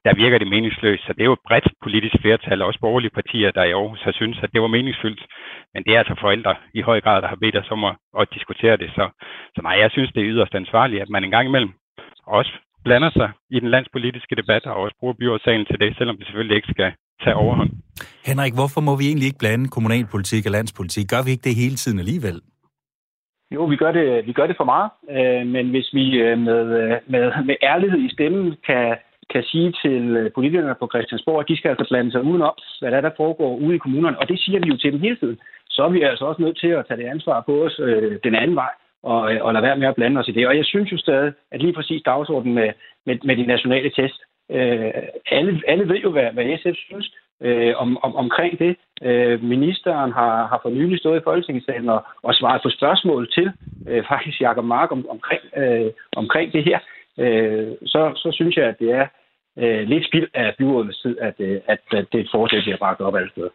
der 0.05 0.15
virker 0.15 0.37
det 0.37 0.47
meningsløst. 0.47 1.03
Så 1.03 1.13
det 1.13 1.21
er 1.21 1.31
jo 1.31 1.39
et 1.39 1.47
bredt 1.47 1.67
politisk 1.83 2.15
flertal, 2.21 2.61
også 2.61 2.79
borgerlige 2.79 3.17
partier, 3.19 3.51
der 3.51 3.63
i 3.63 3.71
Aarhus 3.71 4.01
har 4.01 4.11
synes, 4.11 4.37
at 4.43 4.49
det 4.53 4.61
var 4.61 4.67
meningsfyldt. 4.67 5.23
Men 5.73 5.83
det 5.83 5.91
er 5.93 5.99
altså 5.99 6.15
forældre 6.21 6.55
i 6.73 6.81
høj 6.81 7.01
grad, 7.01 7.21
der 7.21 7.27
har 7.27 7.39
bedt 7.43 7.57
os 7.61 7.71
om 7.71 7.83
at, 7.83 7.95
at 8.19 8.27
diskutere 8.33 8.77
det. 8.77 8.89
Så, 8.97 9.09
så 9.55 9.59
nej, 9.63 9.75
jeg 9.83 9.91
synes, 9.91 10.11
det 10.11 10.21
er 10.21 10.31
yderst 10.33 10.55
ansvarligt, 10.55 11.01
at 11.01 11.09
man 11.09 11.23
en 11.23 11.31
gang 11.31 11.47
imellem 11.47 11.71
også 12.27 12.53
blander 12.83 13.11
sig 13.19 13.29
i 13.49 13.59
den 13.59 13.69
landspolitiske 13.69 14.35
debat 14.35 14.65
og 14.65 14.75
også 14.75 14.95
bruger 14.99 15.13
byrådssagen 15.13 15.65
til 15.65 15.79
det, 15.79 15.97
selvom 15.97 16.17
det 16.17 16.25
selvfølgelig 16.25 16.55
ikke 16.55 16.73
skal 16.75 16.91
tage 17.23 17.35
overhånd. 17.35 17.71
Henrik, 18.25 18.53
hvorfor 18.53 18.81
må 18.81 18.95
vi 18.95 19.05
egentlig 19.07 19.27
ikke 19.27 19.43
blande 19.43 19.67
kommunalpolitik 19.75 20.45
og 20.45 20.51
landspolitik? 20.51 21.05
Gør 21.13 21.21
vi 21.25 21.31
ikke 21.31 21.47
det 21.49 21.55
hele 21.55 21.75
tiden 21.75 21.99
alligevel? 21.99 22.41
Jo, 23.53 23.63
vi 23.63 23.75
gør 23.75 23.91
det, 23.91 24.27
vi 24.27 24.33
gør 24.33 24.47
det 24.47 24.57
for 24.57 24.63
meget, 24.73 24.89
øh, 25.17 25.47
men 25.47 25.69
hvis 25.69 25.93
vi 25.93 26.05
øh, 26.21 26.37
med, 26.37 26.65
øh, 26.81 26.97
med, 27.07 27.31
med 27.45 27.55
ærlighed 27.63 27.99
i 27.99 28.13
stemmen 28.13 28.55
kan, 28.67 28.95
kan 29.33 29.43
sige 29.43 29.73
til 29.83 30.03
øh, 30.17 30.31
politikerne 30.31 30.75
på 30.79 30.87
Christiansborg, 30.93 31.39
at 31.39 31.49
de 31.49 31.57
skal 31.57 31.69
altså 31.69 31.87
blande 31.89 32.11
sig 32.11 32.23
udenom, 32.23 32.55
hvad 32.79 32.91
der, 32.91 32.97
er, 32.97 33.01
der 33.01 33.17
foregår 33.17 33.55
ude 33.55 33.75
i 33.75 33.83
kommunerne, 33.83 34.19
og 34.19 34.29
det 34.29 34.39
siger 34.39 34.59
vi 34.59 34.67
jo 34.69 34.77
til 34.77 34.91
dem 34.91 34.99
hele 34.99 35.15
tiden, 35.15 35.39
så 35.69 35.83
er 35.83 35.89
vi 35.89 36.01
altså 36.01 36.25
også 36.25 36.41
nødt 36.41 36.59
til 36.59 36.67
at 36.67 36.85
tage 36.87 36.99
det 37.01 37.07
ansvar 37.07 37.41
på 37.41 37.65
os 37.65 37.79
øh, 37.79 38.19
den 38.23 38.35
anden 38.35 38.55
vej, 38.55 38.73
og, 39.03 39.33
øh, 39.33 39.45
og 39.45 39.53
lade 39.53 39.63
være 39.63 39.77
med 39.77 39.87
at 39.87 39.95
blande 39.95 40.19
os 40.19 40.27
i 40.27 40.31
det. 40.31 40.47
Og 40.47 40.57
jeg 40.57 40.65
synes 40.65 40.91
jo 40.91 40.97
stadig, 40.97 41.33
at 41.51 41.61
lige 41.61 41.73
præcis 41.73 42.01
dagsordenen 42.05 42.55
med, 42.55 42.69
med, 43.05 43.17
med 43.23 43.35
de 43.35 43.45
nationale 43.45 43.89
test, 43.89 44.19
øh, 44.51 44.93
alle, 45.31 45.61
alle 45.67 45.89
ved 45.89 45.97
jo, 45.97 46.11
hvad, 46.11 46.31
hvad 46.33 46.57
SF 46.57 46.77
synes, 46.77 47.13
øh, 47.47 47.73
om, 47.83 47.89
om, 48.05 48.15
omkring 48.15 48.59
det. 48.59 48.75
Øh, 49.07 49.43
ministeren 49.43 50.11
har, 50.11 50.47
har 50.51 50.59
for 50.61 50.69
nylig 50.69 50.99
stået 50.99 51.19
i 51.19 51.23
Folketingssalen 51.23 51.89
og, 51.89 52.01
og 52.23 52.33
svaret 52.33 52.61
på 52.63 52.69
spørgsmål 52.69 53.31
til 53.35 53.51
øh, 53.87 54.03
faktisk 54.11 54.41
Jakob 54.41 54.65
Mark 54.65 54.91
om, 54.91 55.05
omkring, 55.09 55.41
øh, 55.57 55.91
omkring 56.15 56.53
det 56.53 56.63
her. 56.63 56.79
Øh, 57.19 57.71
så, 57.85 58.11
så 58.15 58.29
synes 58.33 58.55
jeg, 58.57 58.65
at 58.65 58.79
det 58.79 58.91
er 58.91 59.05
øh, 59.61 59.87
lidt 59.87 60.05
spild 60.07 60.27
af 60.33 60.55
byrådets 60.57 61.01
tid, 61.01 61.17
at, 61.21 61.35
øh, 61.39 61.59
at, 61.67 61.79
at 61.91 62.05
det 62.11 62.17
er 62.19 62.23
et 62.23 62.33
forslag, 62.35 62.61
bliver 62.61 62.77
bragt 62.77 63.01
op 63.01 63.15
alle 63.15 63.29
steder. 63.31 63.49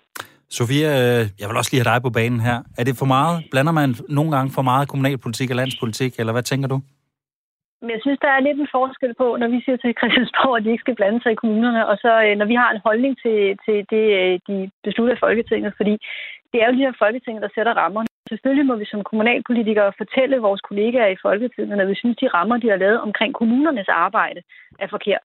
Sofia, 0.50 0.88
øh, 0.88 1.26
jeg 1.40 1.48
vil 1.48 1.56
også 1.56 1.70
lige 1.72 1.84
have 1.84 1.94
dig 1.94 2.02
på 2.02 2.10
banen 2.10 2.40
her. 2.40 2.58
Er 2.78 2.84
det 2.84 2.96
for 2.98 3.06
meget? 3.06 3.44
Blander 3.50 3.72
man 3.72 3.94
nogle 4.08 4.30
gange 4.36 4.50
for 4.54 4.62
meget 4.62 4.88
kommunalpolitik 4.88 5.50
og 5.50 5.56
landspolitik, 5.56 6.12
eller 6.18 6.32
hvad 6.32 6.42
tænker 6.42 6.68
du? 6.68 6.80
Men 7.82 7.90
jeg 7.90 8.00
synes, 8.02 8.18
der 8.22 8.30
er 8.32 8.40
lidt 8.40 8.58
en 8.60 8.74
forskel 8.78 9.12
på, 9.14 9.26
når 9.40 9.48
vi 9.54 9.58
siger 9.64 9.76
til 9.76 9.98
Christiansborg, 9.98 10.56
at 10.56 10.64
de 10.64 10.70
ikke 10.70 10.86
skal 10.86 10.98
blande 11.00 11.20
sig 11.22 11.32
i 11.32 11.40
kommunerne, 11.42 11.82
og 11.90 11.96
så 12.04 12.12
øh, 12.24 12.34
når 12.40 12.46
vi 12.52 12.56
har 12.62 12.70
en 12.70 12.84
holdning 12.86 13.14
til, 13.24 13.38
til 13.64 13.78
det, 13.92 14.04
øh, 14.20 14.34
de 14.48 14.70
beslutter 14.86 15.14
i 15.14 15.22
Folketinget, 15.26 15.72
fordi 15.76 15.94
det 16.52 16.58
er 16.58 16.66
jo 16.66 16.76
de 16.76 16.84
her 16.86 17.00
Folketinget, 17.04 17.42
der 17.42 17.54
sætter 17.54 17.74
rammerne. 17.82 18.08
Selvfølgelig 18.28 18.66
må 18.66 18.74
vi 18.76 18.86
som 18.92 19.04
kommunalpolitikere 19.10 19.92
fortælle 20.00 20.44
vores 20.46 20.60
kollegaer 20.60 21.10
i 21.12 21.22
Folketinget, 21.26 21.78
når 21.78 21.84
vi 21.84 21.94
synes, 21.94 22.16
de 22.16 22.28
rammer, 22.36 22.56
de 22.56 22.70
har 22.70 22.76
lavet 22.84 23.00
omkring 23.00 23.34
kommunernes 23.34 23.88
arbejde, 23.88 24.40
er 24.78 24.88
forkert. 24.94 25.24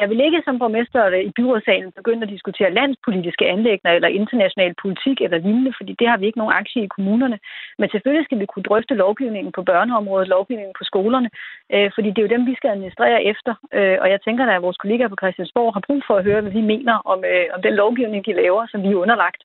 Jeg 0.00 0.10
vil 0.10 0.20
ikke 0.20 0.42
som 0.44 0.58
borgmester 0.58 1.02
i 1.28 1.30
byrådssalen 1.36 1.92
begynde 1.92 2.22
at 2.22 2.34
diskutere 2.34 2.74
landspolitiske 2.78 3.46
anlægner 3.46 3.90
eller 3.92 4.08
international 4.08 4.74
politik 4.82 5.20
eller 5.20 5.38
lignende, 5.38 5.72
fordi 5.78 5.92
det 6.00 6.08
har 6.08 6.16
vi 6.16 6.26
ikke 6.26 6.38
nogen 6.38 6.58
aktie 6.60 6.84
i 6.84 6.92
kommunerne. 6.96 7.38
Men 7.78 7.88
selvfølgelig 7.90 8.24
skal 8.24 8.38
vi 8.38 8.46
kunne 8.46 8.62
drøfte 8.62 8.94
lovgivningen 8.94 9.52
på 9.52 9.62
børneområdet, 9.62 10.28
lovgivningen 10.28 10.74
på 10.78 10.84
skolerne, 10.84 11.30
øh, 11.74 11.90
fordi 11.94 12.08
det 12.10 12.18
er 12.18 12.26
jo 12.26 12.34
dem, 12.36 12.46
vi 12.46 12.54
skal 12.54 12.70
administrere 12.70 13.24
efter. 13.24 13.52
Øh, 13.72 13.98
og 14.02 14.10
jeg 14.10 14.20
tænker, 14.20 14.44
at 14.46 14.62
vores 14.62 14.76
kollegaer 14.76 15.08
på 15.08 15.20
Christiansborg 15.22 15.74
har 15.74 15.86
brug 15.86 16.02
for 16.06 16.14
at 16.16 16.24
høre, 16.24 16.40
hvad 16.40 16.52
vi 16.52 16.60
mener 16.60 16.94
om, 17.12 17.24
øh, 17.32 17.46
om 17.54 17.62
den 17.62 17.74
lovgivning, 17.74 18.26
de 18.26 18.32
laver, 18.42 18.66
som 18.66 18.82
vi 18.82 18.88
er 18.88 19.02
underlagt. 19.04 19.42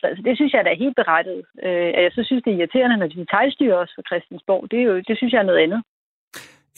Så 0.00 0.06
altså, 0.06 0.22
det 0.22 0.36
synes 0.36 0.52
jeg, 0.52 0.64
da 0.64 0.70
er 0.70 0.84
helt 0.84 0.96
berettet. 0.96 1.38
Øh, 1.66 1.90
jeg 2.04 2.12
så 2.12 2.22
synes, 2.24 2.42
det 2.42 2.52
er 2.52 2.58
irriterende, 2.58 2.96
når 2.96 3.06
de 3.06 3.22
detaljstyrer 3.24 3.76
os 3.76 3.92
fra 3.94 4.02
Christiansborg. 4.08 4.70
Det, 4.70 4.78
er 4.80 4.86
jo, 4.90 4.96
det 5.08 5.16
synes 5.16 5.32
jeg 5.32 5.38
er 5.40 5.50
noget 5.50 5.64
andet. 5.66 5.80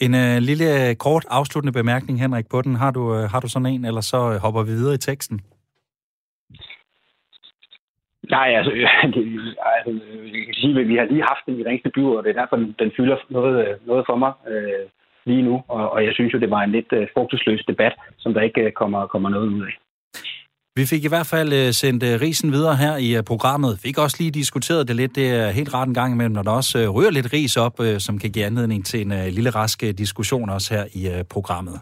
En 0.05 0.13
øh, 0.23 0.37
lille 0.49 0.67
øh, 0.79 0.95
kort 1.05 1.25
afsluttende 1.29 1.77
bemærkning, 1.79 2.15
Henrik, 2.23 2.47
på 2.51 2.61
den. 2.61 2.75
Har 2.75 2.91
du, 2.91 3.03
øh, 3.15 3.23
har 3.31 3.39
du 3.39 3.49
sådan 3.49 3.71
en, 3.73 3.85
eller 3.85 4.01
så 4.01 4.19
øh, 4.31 4.37
hopper 4.43 4.63
vi 4.63 4.73
videre 4.79 4.95
i 4.95 5.05
teksten? 5.09 5.37
Nej, 8.35 8.47
altså, 8.57 8.71
det, 8.71 8.81
altså 9.75 9.91
jeg 10.33 10.45
kan 10.45 10.53
sige, 10.61 10.79
at 10.81 10.87
vi 10.87 10.95
har 10.95 11.05
lige 11.05 11.29
haft 11.31 11.45
den 11.45 11.59
i 11.59 11.63
Ringsted 11.63 11.91
By, 11.91 12.03
og 12.17 12.23
det 12.23 12.29
er 12.29 12.39
derfor, 12.41 12.55
den, 12.55 12.75
den 12.79 12.91
fylder 12.97 13.17
noget, 13.29 13.67
øh, 13.67 13.87
noget 13.87 14.03
for 14.09 14.15
mig 14.15 14.33
øh, 14.47 14.85
lige 15.25 15.41
nu. 15.41 15.63
Og, 15.67 15.91
og 15.93 16.05
jeg 16.05 16.13
synes 16.13 16.33
jo, 16.33 16.39
det 16.39 16.49
var 16.49 16.61
en 16.61 16.71
lidt 16.71 16.91
øh, 16.93 17.07
frugtesløs 17.13 17.63
debat, 17.67 17.93
som 18.17 18.33
der 18.33 18.41
ikke 18.41 18.71
kommer, 18.71 19.07
kommer 19.07 19.29
noget 19.29 19.47
ud 19.47 19.61
af. 19.67 19.73
Vi 20.75 20.85
fik 20.85 21.03
i 21.03 21.07
hvert 21.07 21.27
fald 21.27 21.53
øh, 21.53 21.73
sendt 21.73 22.03
øh, 22.03 22.21
risen 22.21 22.51
videre 22.51 22.75
her 22.75 22.97
i 22.97 23.15
øh, 23.15 23.23
programmet. 23.23 23.73
Vi 23.73 23.87
fik 23.87 23.97
også 23.97 24.17
lige 24.19 24.31
diskuteret 24.31 24.87
det 24.87 24.95
lidt. 24.95 25.15
Det 25.15 25.29
er 25.29 25.49
helt 25.49 25.73
ret 25.73 25.87
en 25.87 25.93
gang 25.93 26.13
imellem, 26.13 26.33
når 26.33 26.43
der 26.43 26.51
også 26.51 26.87
rører 26.87 27.09
lidt 27.09 27.33
ris 27.33 27.57
op, 27.57 27.81
som 27.97 28.19
kan 28.19 28.31
give 28.31 28.45
anledning 28.45 28.85
til 28.85 29.01
en 29.01 29.33
lille 29.33 29.49
rask 29.49 29.81
diskussion 29.81 30.49
også 30.49 30.73
her 30.73 30.85
i 30.93 31.23
programmet. 31.29 31.79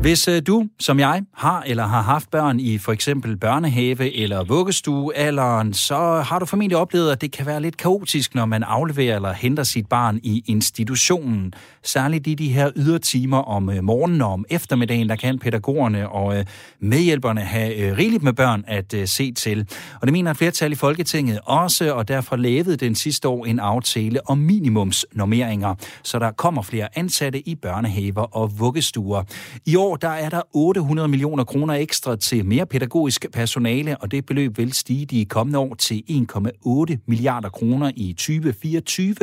Hvis 0.00 0.28
øh, 0.28 0.42
du, 0.46 0.68
som 0.80 1.00
jeg, 1.00 1.22
har 1.34 1.62
eller 1.66 1.86
har 1.86 2.02
haft 2.02 2.30
børn 2.30 2.60
i 2.60 2.78
for 2.78 2.92
eksempel 2.92 3.36
børnehave 3.36 4.16
eller 4.16 4.44
vuggestuealderen, 4.44 5.74
så 5.74 5.96
har 6.26 6.38
du 6.38 6.46
formentlig 6.46 6.78
oplevet, 6.78 7.12
at 7.12 7.20
det 7.20 7.32
kan 7.32 7.46
være 7.46 7.62
lidt 7.62 7.76
kaotisk, 7.76 8.34
når 8.34 8.46
man 8.46 8.62
afleverer 8.62 9.16
eller 9.16 9.32
henter 9.32 9.62
sit 9.62 9.86
barn 9.88 10.20
i 10.22 10.42
institutionen. 10.46 11.52
Særligt 11.82 12.26
i 12.26 12.34
de 12.34 12.48
her 12.48 12.70
ydertimer 12.76 13.38
om 13.38 13.70
øh, 13.70 13.84
morgenen 13.84 14.22
og 14.22 14.32
om 14.32 14.44
eftermiddagen, 14.50 15.08
der 15.08 15.16
kan 15.16 15.38
pædagogerne 15.38 16.08
og 16.08 16.38
øh, 16.38 16.44
medhjælperne 16.80 17.40
have 17.40 17.96
rigeligt 17.96 18.22
med 18.22 18.32
børn 18.32 18.64
at 18.66 18.94
se 19.04 19.32
til. 19.32 19.66
Og 20.00 20.06
det 20.06 20.12
mener 20.12 20.30
et 20.30 20.36
flertal 20.36 20.72
i 20.72 20.74
Folketinget 20.74 21.40
også, 21.44 21.94
og 21.94 22.08
derfor 22.08 22.36
lavede 22.36 22.76
den 22.76 22.94
sidste 22.94 23.28
år 23.28 23.46
en 23.46 23.58
aftale 23.58 24.30
om 24.30 24.38
minimumsnormeringer, 24.38 25.74
så 26.02 26.18
der 26.18 26.30
kommer 26.30 26.62
flere 26.62 26.88
ansatte 26.94 27.48
i 27.48 27.54
børnehaver 27.54 28.36
og 28.36 28.58
vuggestuer. 28.58 29.22
I 29.66 29.76
år 29.76 29.87
der 29.96 30.08
er 30.08 30.28
der 30.28 30.42
800 30.52 31.08
millioner 31.08 31.44
kroner 31.44 31.74
ekstra 31.74 32.16
til 32.16 32.44
mere 32.44 32.66
pædagogisk 32.66 33.26
personale, 33.32 33.96
og 33.96 34.10
det 34.10 34.26
beløb 34.26 34.58
vil 34.58 34.72
stige 34.72 35.06
de 35.06 35.24
kommende 35.24 35.58
år 35.58 35.74
til 35.74 36.02
1,8 36.10 36.96
milliarder 37.06 37.48
kroner 37.48 37.90
i 37.96 38.12
2024, 38.12 39.16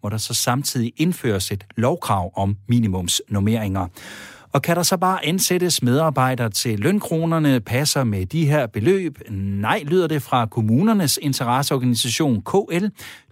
hvor 0.00 0.08
der 0.08 0.16
så 0.16 0.34
samtidig 0.34 0.92
indføres 0.96 1.50
et 1.50 1.66
lovkrav 1.76 2.32
om 2.36 2.56
minimumsnormeringer. 2.68 3.86
Og 4.52 4.62
kan 4.62 4.76
der 4.76 4.82
så 4.82 4.96
bare 4.96 5.26
ansættes 5.26 5.82
medarbejdere 5.82 6.50
til 6.50 6.78
lønkronerne 6.78 7.60
passer 7.60 8.04
med 8.04 8.26
de 8.26 8.46
her 8.46 8.66
beløb? 8.66 9.18
Nej, 9.30 9.82
lyder 9.86 10.06
det 10.06 10.22
fra 10.22 10.46
kommunernes 10.46 11.18
interesseorganisation 11.22 12.42
KL. 12.42 12.86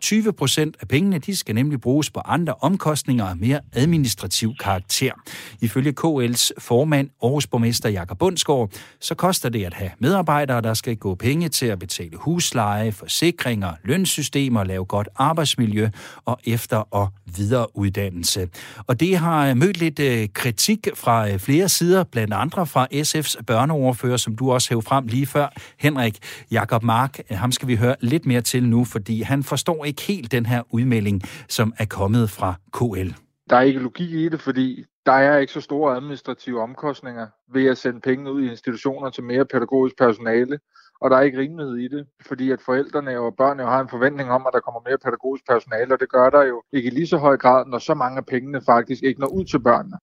20 0.04 0.32
procent 0.32 0.76
af 0.80 0.88
pengene 0.88 1.18
de 1.18 1.36
skal 1.36 1.54
nemlig 1.54 1.80
bruges 1.80 2.10
på 2.10 2.20
andre 2.24 2.54
omkostninger 2.60 3.24
af 3.24 3.36
mere 3.36 3.60
administrativ 3.72 4.52
karakter. 4.60 5.12
Ifølge 5.60 5.94
KL's 6.00 6.50
formand, 6.58 7.10
Aarhus 7.22 7.46
borgmester 7.46 7.88
Jakob 7.88 8.18
Bundsgaard, 8.18 8.70
så 9.00 9.14
koster 9.14 9.48
det 9.48 9.64
at 9.64 9.74
have 9.74 9.90
medarbejdere, 9.98 10.60
der 10.60 10.74
skal 10.74 10.96
gå 10.96 11.14
penge 11.14 11.48
til 11.48 11.66
at 11.66 11.78
betale 11.78 12.16
husleje, 12.16 12.92
forsikringer, 12.92 13.72
lønsystemer, 13.84 14.64
lave 14.64 14.84
godt 14.84 15.08
arbejdsmiljø 15.16 15.88
og 16.24 16.38
efter- 16.44 16.88
og 16.90 17.08
videreuddannelse. 17.36 18.48
Og 18.86 19.00
det 19.00 19.18
har 19.18 19.48
øh, 19.48 19.56
mødt 19.56 19.78
lidt 19.78 19.98
øh, 19.98 20.28
kritik 20.34 20.88
fra 20.94 21.30
øh, 21.30 21.38
flere 21.38 21.68
sider, 21.68 22.04
blandt 22.04 22.34
andre 22.34 22.66
fra 22.66 22.88
SF's 22.92 23.42
børneoverfører, 23.46 24.16
som 24.16 24.36
du 24.36 24.52
også 24.52 24.68
hævde 24.68 24.86
frem 24.86 25.06
lige 25.06 25.26
før, 25.26 25.48
Henrik 25.78 26.18
Jakob 26.50 26.82
Mark. 26.82 27.18
Ham 27.30 27.52
skal 27.52 27.68
vi 27.68 27.76
høre 27.76 27.96
lidt 28.00 28.26
mere 28.26 28.40
til 28.40 28.64
nu, 28.64 28.84
fordi 28.84 29.22
han 29.22 29.42
forstår 29.42 29.84
ikke 29.84 29.93
helt 30.00 30.32
den 30.32 30.46
her 30.46 30.62
udmelding, 30.70 31.22
som 31.48 31.72
er 31.78 31.84
kommet 31.84 32.30
fra 32.30 32.54
KL. 32.72 33.10
Der 33.50 33.56
er 33.56 33.60
ikke 33.60 33.80
logik 33.80 34.10
i 34.10 34.28
det, 34.28 34.40
fordi 34.40 34.84
der 35.06 35.12
er 35.12 35.38
ikke 35.38 35.52
så 35.52 35.60
store 35.60 35.96
administrative 35.96 36.62
omkostninger 36.62 37.26
ved 37.52 37.66
at 37.66 37.78
sende 37.78 38.00
penge 38.00 38.32
ud 38.32 38.42
i 38.42 38.50
institutioner 38.50 39.10
til 39.10 39.24
mere 39.24 39.44
pædagogisk 39.44 39.98
personale 39.98 40.58
og 41.04 41.10
der 41.10 41.16
er 41.16 41.22
ikke 41.22 41.38
rimelighed 41.38 41.76
i 41.76 41.88
det, 41.88 42.06
fordi 42.26 42.50
at 42.50 42.60
forældrene 42.66 43.18
og 43.18 43.34
børnene 43.38 43.62
har 43.62 43.80
en 43.80 43.88
forventning 43.88 44.30
om, 44.30 44.42
at 44.46 44.52
der 44.52 44.60
kommer 44.60 44.80
mere 44.88 44.98
pædagogisk 45.04 45.44
personale, 45.48 45.94
og 45.94 46.00
det 46.00 46.08
gør 46.08 46.30
der 46.30 46.42
jo 46.42 46.62
ikke 46.72 46.86
i 46.86 46.90
lige 46.90 47.06
så 47.06 47.18
høj 47.18 47.36
grad, 47.36 47.66
når 47.66 47.78
så 47.78 47.94
mange 47.94 48.18
af 48.18 48.26
pengene 48.26 48.60
faktisk 48.66 49.02
ikke 49.02 49.20
når 49.20 49.26
ud 49.26 49.44
til 49.44 49.58
børnene. 49.58 49.96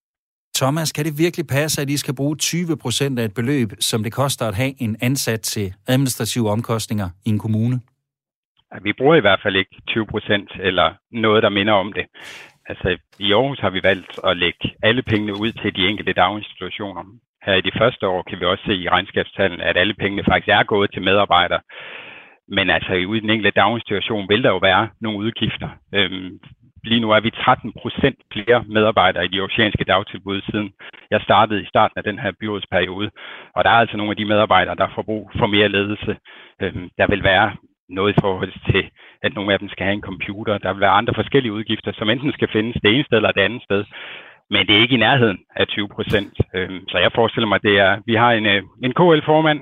Thomas, 0.55 0.91
kan 0.91 1.05
det 1.05 1.17
virkelig 1.17 1.47
passe, 1.47 1.81
at 1.81 1.89
I 1.89 1.97
skal 1.97 2.13
bruge 2.15 2.35
20 2.35 2.77
procent 2.77 3.19
af 3.19 3.25
et 3.25 3.33
beløb, 3.33 3.73
som 3.79 4.03
det 4.03 4.13
koster 4.13 4.47
at 4.47 4.55
have 4.55 4.73
en 4.77 4.97
ansat 5.01 5.41
til 5.41 5.73
administrative 5.87 6.49
omkostninger 6.49 7.09
i 7.25 7.29
en 7.29 7.39
kommune? 7.39 7.81
Vi 8.81 8.93
bruger 8.93 9.15
i 9.15 9.19
hvert 9.19 9.41
fald 9.43 9.55
ikke 9.55 9.75
20 9.87 10.05
procent 10.05 10.51
eller 10.59 10.93
noget, 11.11 11.43
der 11.43 11.49
minder 11.49 11.73
om 11.73 11.93
det. 11.93 12.05
Altså, 12.65 12.97
i 13.19 13.33
Aarhus 13.33 13.59
har 13.59 13.69
vi 13.69 13.83
valgt 13.83 14.19
at 14.23 14.37
lægge 14.37 14.75
alle 14.83 15.01
pengene 15.01 15.33
ud 15.33 15.51
til 15.51 15.75
de 15.75 15.87
enkelte 15.87 16.13
daginstitutioner. 16.13 17.03
Her 17.45 17.53
i 17.53 17.61
de 17.61 17.77
første 17.77 18.07
år 18.07 18.21
kan 18.21 18.39
vi 18.39 18.45
også 18.45 18.63
se 18.65 18.75
i 18.75 18.89
regnskabstallene, 18.89 19.63
at 19.63 19.77
alle 19.77 19.93
pengene 19.93 20.23
faktisk 20.23 20.49
er 20.49 20.63
gået 20.63 20.91
til 20.93 21.01
medarbejdere. 21.01 21.61
Men 22.47 22.69
altså, 22.69 22.93
i 22.93 23.19
den 23.19 23.29
enkelte 23.29 23.59
daginstitution 23.61 24.29
vil 24.29 24.43
der 24.43 24.49
jo 24.49 24.57
være 24.57 24.89
nogle 25.01 25.17
udgifter. 25.17 25.69
Øhm, 25.93 26.39
lige 26.83 27.01
nu 27.01 27.11
er 27.11 27.19
vi 27.19 27.29
13 27.31 27.73
procent 27.81 28.19
flere 28.33 28.63
medarbejdere 28.67 29.25
i 29.25 29.27
de 29.27 29.41
oceanske 29.41 29.83
dagtilbud, 29.83 30.41
siden 30.41 30.73
jeg 31.11 31.21
startede 31.21 31.61
i 31.61 31.65
starten 31.65 31.97
af 31.97 32.03
den 32.03 32.19
her 32.19 32.31
byrådsperiode. 32.39 33.11
Og 33.55 33.63
der 33.63 33.69
er 33.69 33.81
altså 33.83 33.97
nogle 33.97 34.11
af 34.11 34.17
de 34.17 34.25
medarbejdere, 34.25 34.75
der 34.75 34.87
får 34.95 35.01
brug 35.01 35.31
for 35.39 35.47
mere 35.47 35.69
ledelse. 35.69 36.17
Øhm, 36.61 36.89
der 36.97 37.07
vil 37.07 37.23
være 37.23 37.55
noget 37.91 38.11
i 38.13 38.21
forhold 38.21 38.53
til, 38.71 38.83
at 39.25 39.35
nogle 39.35 39.53
af 39.53 39.59
dem 39.59 39.69
skal 39.69 39.85
have 39.85 39.93
en 39.99 40.09
computer. 40.11 40.57
Der 40.57 40.73
vil 40.73 40.81
være 40.81 40.99
andre 40.99 41.13
forskellige 41.15 41.53
udgifter, 41.53 41.91
som 41.95 42.09
enten 42.09 42.31
skal 42.33 42.49
findes 42.55 42.77
det 42.83 42.89
ene 42.93 43.03
sted 43.03 43.17
eller 43.17 43.31
det 43.31 43.41
andet 43.41 43.63
sted. 43.63 43.83
Men 44.53 44.67
det 44.67 44.73
er 44.75 44.81
ikke 44.81 44.95
i 44.95 45.05
nærheden 45.07 45.39
af 45.55 45.67
20 45.67 45.87
procent. 45.95 46.33
Øhm, 46.55 46.81
så 46.91 46.97
jeg 46.97 47.11
forestiller 47.15 47.47
mig, 47.47 47.55
at 47.55 47.67
det 47.69 47.75
er, 47.79 47.91
vi 48.05 48.15
har 48.23 48.31
en, 48.31 48.45
øh, 48.45 48.61
en 48.85 48.93
KL-formand, 48.99 49.59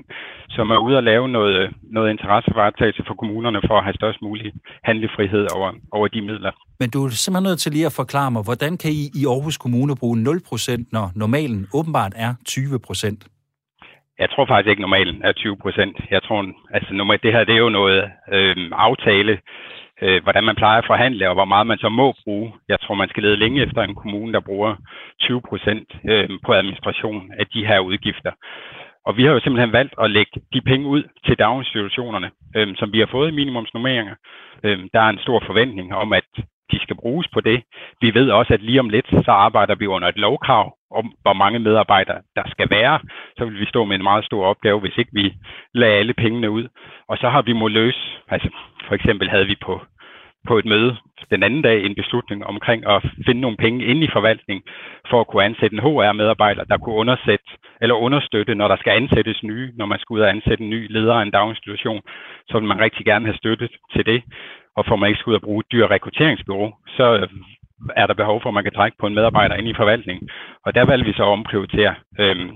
som 0.56 0.70
er 0.70 0.78
ude 0.86 0.98
at 0.98 1.04
lave 1.04 1.28
noget, 1.28 1.54
øh, 1.60 1.68
noget 1.82 2.10
interessevaretagelse 2.10 3.02
for 3.06 3.14
kommunerne 3.14 3.60
for 3.68 3.76
at 3.78 3.84
have 3.84 3.94
størst 3.94 4.22
mulig 4.22 4.52
handlefrihed 4.84 5.46
over, 5.56 5.72
over 5.92 6.08
de 6.08 6.20
midler. 6.20 6.52
Men 6.80 6.90
du 6.90 7.04
er 7.04 7.08
simpelthen 7.08 7.48
nødt 7.50 7.60
til 7.60 7.72
lige 7.72 7.86
at 7.86 7.98
forklare 8.02 8.30
mig, 8.30 8.42
hvordan 8.42 8.78
kan 8.82 8.90
I 8.90 9.02
i 9.20 9.22
Aarhus 9.26 9.58
Kommune 9.58 9.96
bruge 9.96 10.16
0 10.22 10.40
procent, 10.48 10.92
når 10.92 11.06
normalen 11.14 11.66
åbenbart 11.74 12.12
er 12.16 12.34
20 12.46 12.78
procent? 12.86 13.20
Jeg 14.20 14.30
tror 14.30 14.46
faktisk 14.46 14.70
ikke, 14.70 14.82
normalen 14.82 15.22
er 15.24 15.32
20 15.32 15.56
procent. 15.56 15.96
Jeg 16.10 16.22
tror, 16.22 16.46
altså 16.70 16.94
nummer, 16.94 17.16
det 17.16 17.32
her 17.32 17.44
det 17.44 17.54
er 17.54 17.64
jo 17.66 17.68
noget 17.68 18.10
øh, 18.32 18.56
aftale, 18.72 19.40
øh, 20.02 20.22
hvordan 20.22 20.44
man 20.44 20.56
plejer 20.56 20.78
at 20.78 20.86
forhandle, 20.86 21.28
og 21.28 21.34
hvor 21.34 21.44
meget 21.44 21.66
man 21.66 21.78
så 21.78 21.88
må 21.88 22.14
bruge. 22.24 22.52
Jeg 22.68 22.80
tror, 22.80 22.94
man 22.94 23.08
skal 23.08 23.22
lede 23.22 23.36
længe 23.36 23.62
efter 23.62 23.82
en 23.82 23.94
kommune, 23.94 24.32
der 24.32 24.40
bruger 24.40 24.76
20 25.20 25.42
procent 25.48 25.88
øh, 26.04 26.28
på 26.46 26.52
administration 26.52 27.32
af 27.38 27.46
de 27.46 27.66
her 27.66 27.78
udgifter. 27.78 28.32
Og 29.06 29.16
vi 29.16 29.24
har 29.24 29.32
jo 29.32 29.40
simpelthen 29.40 29.72
valgt 29.72 29.94
at 30.02 30.10
lægge 30.10 30.40
de 30.52 30.60
penge 30.60 30.86
ud 30.86 31.02
til 31.26 31.38
daginstitutionerne, 31.38 32.30
øh, 32.56 32.76
som 32.76 32.92
vi 32.92 32.98
har 32.98 33.08
fået 33.10 33.28
i 33.28 33.34
minimumsnummeringer. 33.34 34.14
Øh, 34.64 34.78
der 34.92 35.00
er 35.00 35.08
en 35.08 35.18
stor 35.18 35.42
forventning 35.46 35.94
om, 35.94 36.12
at 36.12 36.28
de 36.72 36.78
skal 36.82 36.96
bruges 36.96 37.28
på 37.28 37.40
det. 37.40 37.62
Vi 38.00 38.14
ved 38.14 38.30
også, 38.30 38.54
at 38.54 38.62
lige 38.62 38.80
om 38.80 38.88
lidt, 38.88 39.06
så 39.24 39.30
arbejder 39.30 39.74
vi 39.74 39.86
under 39.86 40.08
et 40.08 40.16
lovkrav 40.16 40.76
om, 40.90 41.12
hvor 41.22 41.32
mange 41.32 41.58
medarbejdere 41.58 42.20
der 42.36 42.42
skal 42.46 42.70
være. 42.70 43.00
Så 43.36 43.44
vil 43.44 43.60
vi 43.60 43.66
stå 43.66 43.84
med 43.84 43.96
en 43.96 44.02
meget 44.02 44.24
stor 44.24 44.46
opgave, 44.46 44.80
hvis 44.80 44.98
ikke 44.98 45.10
vi 45.12 45.34
lader 45.74 45.98
alle 45.98 46.14
pengene 46.14 46.50
ud. 46.50 46.68
Og 47.08 47.18
så 47.18 47.28
har 47.28 47.42
vi 47.42 47.52
må 47.52 47.68
løse, 47.68 48.02
altså 48.28 48.48
for 48.88 48.94
eksempel 48.94 49.30
havde 49.30 49.46
vi 49.46 49.56
på, 49.66 49.80
på 50.48 50.58
et 50.58 50.64
møde 50.64 50.96
den 51.30 51.42
anden 51.42 51.62
dag 51.62 51.84
en 51.84 51.94
beslutning 51.94 52.46
omkring 52.46 52.86
at 52.86 53.02
finde 53.26 53.40
nogle 53.40 53.56
penge 53.56 53.84
inde 53.84 54.04
i 54.04 54.10
forvaltning 54.12 54.62
for 55.10 55.20
at 55.20 55.26
kunne 55.26 55.44
ansætte 55.44 55.76
en 55.76 55.82
HR-medarbejder, 55.82 56.64
der 56.64 56.78
kunne 56.78 56.94
undersætte 56.94 57.44
eller 57.80 57.94
understøtte, 57.94 58.54
når 58.54 58.68
der 58.68 58.76
skal 58.76 58.90
ansættes 58.90 59.42
nye, 59.42 59.72
når 59.76 59.86
man 59.86 59.98
skal 59.98 60.14
ud 60.14 60.20
og 60.20 60.30
ansætte 60.30 60.64
en 60.64 60.70
ny 60.70 60.92
leder 60.92 61.14
af 61.14 61.22
en 61.22 61.30
daginstitution, 61.30 62.02
så 62.48 62.58
vil 62.58 62.68
man 62.68 62.80
rigtig 62.80 63.04
gerne 63.06 63.26
have 63.26 63.36
støttet 63.36 63.70
til 63.94 64.06
det. 64.06 64.22
Og 64.76 64.86
får 64.86 64.96
man 64.96 65.08
ikke 65.08 65.20
skal 65.20 65.30
ud 65.30 65.34
og 65.34 65.42
bruge 65.42 65.60
et 65.60 65.72
dyr 65.72 65.90
rekrutteringsbyrå, 65.90 66.74
så 66.96 67.28
er 67.96 68.06
der 68.06 68.14
behov 68.14 68.38
for, 68.42 68.48
at 68.50 68.54
man 68.58 68.66
kan 68.66 68.76
trække 68.78 68.96
på 69.00 69.06
en 69.06 69.14
medarbejder 69.14 69.54
ind 69.56 69.68
i 69.68 69.78
forvaltningen. 69.80 70.28
Og 70.66 70.74
der 70.74 70.84
valgte 70.90 71.06
vi 71.06 71.12
så 71.12 71.22
at 71.22 71.34
omprioritere 71.38 71.94
øhm, 72.22 72.50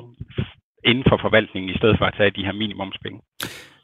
inden 0.85 1.05
for 1.09 1.19
forvaltningen, 1.25 1.71
i 1.75 1.79
stedet 1.79 1.97
for 1.99 2.07
at 2.07 2.15
tage 2.19 2.37
de 2.39 2.45
her 2.47 2.53
minimumspenge. 2.53 3.21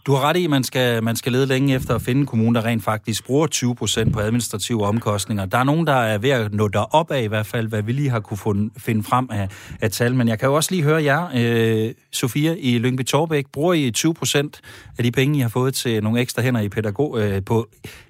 Du 0.07 0.13
har 0.13 0.29
ret 0.29 0.37
i, 0.37 0.45
at 0.45 0.51
man 0.51 0.65
skal, 0.65 1.03
man 1.05 1.17
skal 1.17 1.33
lede 1.33 1.47
længe 1.47 1.75
efter 1.75 1.95
at 1.95 2.03
finde 2.03 2.21
en 2.21 2.27
kommune, 2.27 2.61
der 2.61 2.65
rent 2.65 2.85
faktisk 2.85 3.27
bruger 3.27 3.47
20 3.47 3.75
procent 3.75 4.13
på 4.13 4.21
administrative 4.21 4.87
omkostninger. 4.87 5.47
Der 5.47 5.59
er 5.59 5.65
nogen, 5.65 5.87
der 5.87 5.93
er 5.93 6.19
ved 6.19 6.31
at 6.31 6.55
nå 6.55 6.71
op 6.91 7.11
af 7.11 7.23
i 7.23 7.27
hvert 7.27 7.47
fald, 7.47 7.69
hvad 7.69 7.83
vi 7.83 7.93
lige 7.93 8.11
har 8.11 8.21
kunne 8.21 8.37
funde, 8.37 8.71
finde 8.79 9.03
frem 9.03 9.29
af, 9.33 9.49
af 9.81 9.91
tal. 9.91 10.15
Men 10.15 10.29
jeg 10.29 10.39
kan 10.39 10.49
jo 10.49 10.55
også 10.55 10.71
lige 10.73 10.85
høre 10.85 11.03
jer, 11.03 11.23
øh, 11.37 11.95
Sofia, 12.13 12.57
i 12.59 12.79
Lyngby 12.79 13.05
Torbæk. 13.05 13.45
Bruger 13.53 13.75
I 13.75 13.91
20 13.91 14.15
procent 14.15 14.61
af 14.99 15.05
de 15.05 15.13
penge, 15.13 15.39
I 15.39 15.41
har 15.41 15.49
fået 15.49 15.75
til 15.75 16.03
nogle 16.03 16.21
ekstra 16.21 16.43
hænder 16.43 16.61
i 16.61 16.69
pædagog, 16.69 17.21
øh, 17.21 17.45
på, 17.45 17.69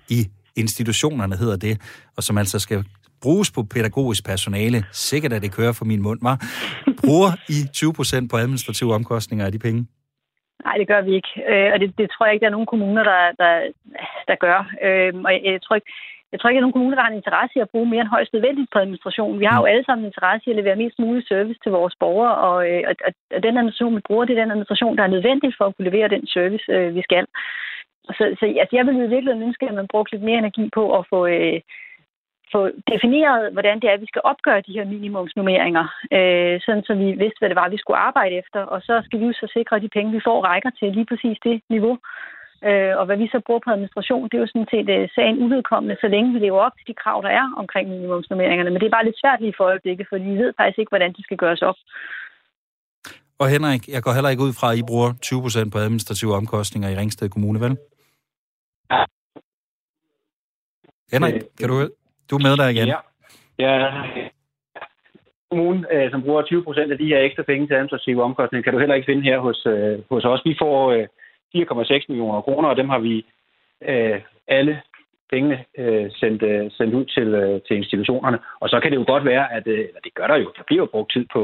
i 0.09 0.27
institutionerne, 0.57 1.37
hedder 1.37 1.57
det, 1.57 1.81
og 2.17 2.23
som 2.23 2.39
altså 2.39 2.59
skal 2.59 2.85
bruges 3.23 3.51
på 3.57 3.63
pædagogisk 3.75 4.23
personale. 4.27 4.79
Sikkert, 4.93 5.33
at 5.33 5.43
det 5.43 5.57
kører 5.59 5.73
for 5.73 5.85
min 5.85 6.03
mund, 6.03 6.21
var. 6.23 6.37
Bruger 7.03 7.31
I 7.57 7.59
20 7.73 7.93
procent 7.93 8.31
på 8.31 8.37
administrative 8.37 8.95
omkostninger 8.95 9.47
af 9.47 9.53
de 9.53 9.59
penge? 9.59 9.87
Nej, 10.65 10.77
det 10.81 10.89
gør 10.89 11.01
vi 11.01 11.13
ikke. 11.15 11.33
Øh, 11.51 11.71
og 11.73 11.81
det, 11.81 11.89
det 11.99 12.07
tror 12.11 12.27
jeg 12.27 12.35
ikke, 12.35 12.45
der 12.45 12.51
er 12.51 12.59
nogen 12.59 12.73
kommuner, 12.73 13.03
der, 13.13 13.21
der, 13.43 13.53
der 14.29 14.37
gør. 14.47 14.59
Øh, 14.87 15.13
og 15.27 15.31
jeg, 15.35 15.43
jeg 15.45 15.63
tror 15.63 15.77
ikke, 15.77 15.91
jeg 16.33 16.41
tror 16.41 16.49
ikke, 16.49 16.59
at 16.59 16.67
nogen 16.67 16.77
kommuner, 16.77 16.97
der 16.97 17.05
har 17.05 17.13
en 17.13 17.23
interesse 17.23 17.55
i 17.57 17.65
at 17.65 17.73
bruge 17.73 17.89
mere 17.91 18.01
end 18.01 18.15
højst 18.17 18.33
nødvendigt 18.33 18.71
på 18.73 18.79
administration. 18.79 19.41
Vi 19.41 19.45
har 19.51 19.59
jo 19.61 19.71
alle 19.71 19.85
sammen 19.85 20.05
en 20.05 20.11
interesse 20.11 20.45
i 20.47 20.53
at 20.53 20.57
levere 20.61 20.83
mest 20.83 20.99
mulig 20.99 21.23
service 21.29 21.61
til 21.63 21.73
vores 21.73 21.95
borgere, 22.01 22.35
og, 22.49 22.59
øh, 22.71 22.83
og, 22.89 22.95
og 23.37 23.43
den 23.47 23.57
administration, 23.59 23.97
vi 23.97 24.07
bruger, 24.09 24.25
det 24.25 24.35
er 24.35 24.43
den 24.43 24.55
administration, 24.55 24.97
der 24.97 25.05
er 25.05 25.15
nødvendig 25.17 25.51
for 25.59 25.65
at 25.67 25.75
kunne 25.75 25.91
levere 25.91 26.15
den 26.15 26.27
service, 26.27 26.65
vi 26.97 27.03
skal. 27.09 27.27
Så, 28.17 28.23
så 28.39 28.45
altså, 28.63 28.75
jeg 28.77 28.87
vil 28.87 28.97
i 28.97 29.15
virkeligheden 29.15 29.47
ønske, 29.49 29.69
at 29.69 29.75
man 29.75 29.91
brugte 29.93 30.13
lidt 30.13 30.29
mere 30.29 30.39
energi 30.39 30.65
på 30.79 30.85
at 30.99 31.07
få, 31.11 31.27
øh, 31.27 31.61
få 32.55 32.61
defineret, 32.93 33.53
hvordan 33.53 33.77
det 33.81 33.87
er, 33.89 33.95
at 33.97 34.05
vi 34.05 34.13
skal 34.13 34.23
opgøre 34.33 34.67
de 34.67 34.77
her 34.77 34.85
minimumsnummeringer, 34.95 35.85
øh, 36.17 36.55
sådan 36.65 36.85
så 36.89 36.95
vi 37.03 37.09
vidste, 37.23 37.39
hvad 37.41 37.51
det 37.51 37.61
var, 37.63 37.69
vi 37.69 37.83
skulle 37.83 38.05
arbejde 38.09 38.35
efter. 38.43 38.61
Og 38.75 38.81
så 38.89 38.95
skal 39.05 39.21
vi 39.21 39.25
jo 39.27 39.33
så 39.33 39.47
sikre, 39.57 39.77
at 39.77 39.83
de 39.83 39.95
penge, 39.97 40.13
vi 40.13 40.27
får, 40.29 40.39
rækker 40.51 40.71
til 40.71 40.89
lige 40.93 41.11
præcis 41.11 41.39
det 41.47 41.57
niveau. 41.75 41.97
Øh, 42.69 42.95
og 43.01 43.05
hvad 43.07 43.17
vi 43.23 43.27
så 43.35 43.41
bruger 43.47 43.63
på 43.65 43.71
administration, 43.71 44.29
det 44.29 44.37
er 44.37 44.45
jo 44.45 44.53
sådan 44.53 44.73
set 44.75 44.89
øh, 44.97 45.09
sagen 45.17 45.43
uvedkommende, 45.45 45.97
så 46.01 46.09
længe 46.15 46.33
vi 46.35 46.39
lever 46.39 46.61
op 46.67 46.77
til 46.77 46.87
de 46.91 47.01
krav, 47.03 47.19
der 47.27 47.33
er 47.41 47.47
omkring 47.63 47.89
minimumsnummeringerne. 47.89 48.71
Men 48.71 48.81
det 48.81 48.87
er 48.87 48.97
bare 48.97 49.09
lidt 49.09 49.21
svært 49.23 49.41
lige 49.41 49.55
for 49.57 49.65
øjeblikket, 49.65 50.07
for 50.09 50.17
vi 50.19 50.35
ved 50.43 50.53
faktisk 50.57 50.79
ikke, 50.79 50.95
hvordan 50.95 51.13
de 51.13 51.23
skal 51.23 51.37
gøres 51.37 51.63
op. 51.63 51.79
Og 53.41 53.49
Henrik, 53.49 53.83
jeg 53.89 54.03
går 54.03 54.13
heller 54.13 54.31
ikke 54.31 54.43
ud 54.43 54.53
fra, 54.59 54.73
at 54.73 54.79
I 54.79 54.83
bruger 54.91 55.11
20% 55.67 55.71
på 55.71 55.79
administrative 55.79 56.35
omkostninger 56.35 56.89
i 56.89 56.97
Ringsted 56.97 57.29
Kommune, 57.29 57.61
vel? 57.61 57.77
Ja. 58.91 59.05
Henrik, 61.13 61.43
kan 61.59 61.69
du 61.69 61.89
du 62.31 62.35
er 62.37 62.43
med 62.49 62.57
der 62.57 62.69
igen. 62.69 62.89
Ja. 62.89 62.99
ja. 63.59 63.91
Kommunen, 65.51 65.87
øh, 65.93 66.11
som 66.11 66.23
bruger 66.23 66.43
20 66.43 66.65
procent 66.65 66.93
af 66.93 66.99
de 66.99 67.07
her 67.07 67.21
ekstra 67.21 67.43
penge 67.43 67.67
til 67.67 67.75
administrative 67.75 68.23
omkostninger, 68.23 68.63
kan 68.63 68.73
du 68.73 68.79
heller 68.79 68.95
ikke 68.95 69.11
finde 69.11 69.23
her 69.23 69.39
hos, 69.39 69.67
øh, 69.67 69.99
hos 70.11 70.25
os. 70.25 70.41
Vi 70.45 70.57
får 70.63 70.91
øh, 70.93 71.07
4,6 71.57 72.05
millioner 72.09 72.41
kroner, 72.41 72.69
og 72.69 72.77
dem 72.77 72.89
har 72.89 72.99
vi 72.99 73.27
øh, 73.89 74.21
alle 74.49 74.81
pengene 75.33 75.65
øh, 75.79 76.11
sendt, 76.21 76.43
øh, 76.43 76.71
sendt 76.71 76.95
ud 76.95 77.05
til, 77.05 77.29
øh, 77.43 77.61
til 77.67 77.77
institutionerne. 77.77 78.39
Og 78.61 78.69
så 78.69 78.81
kan 78.81 78.91
det 78.91 78.99
jo 78.99 79.05
godt 79.07 79.25
være, 79.25 79.53
at 79.53 79.67
øh, 79.67 79.79
eller 79.79 80.01
det 80.05 80.15
gør 80.15 80.27
der 80.27 80.37
jo, 80.37 80.53
der 80.57 80.63
bliver 80.67 80.83
jo 80.83 80.93
brugt 80.95 81.13
tid 81.13 81.27
på, 81.33 81.43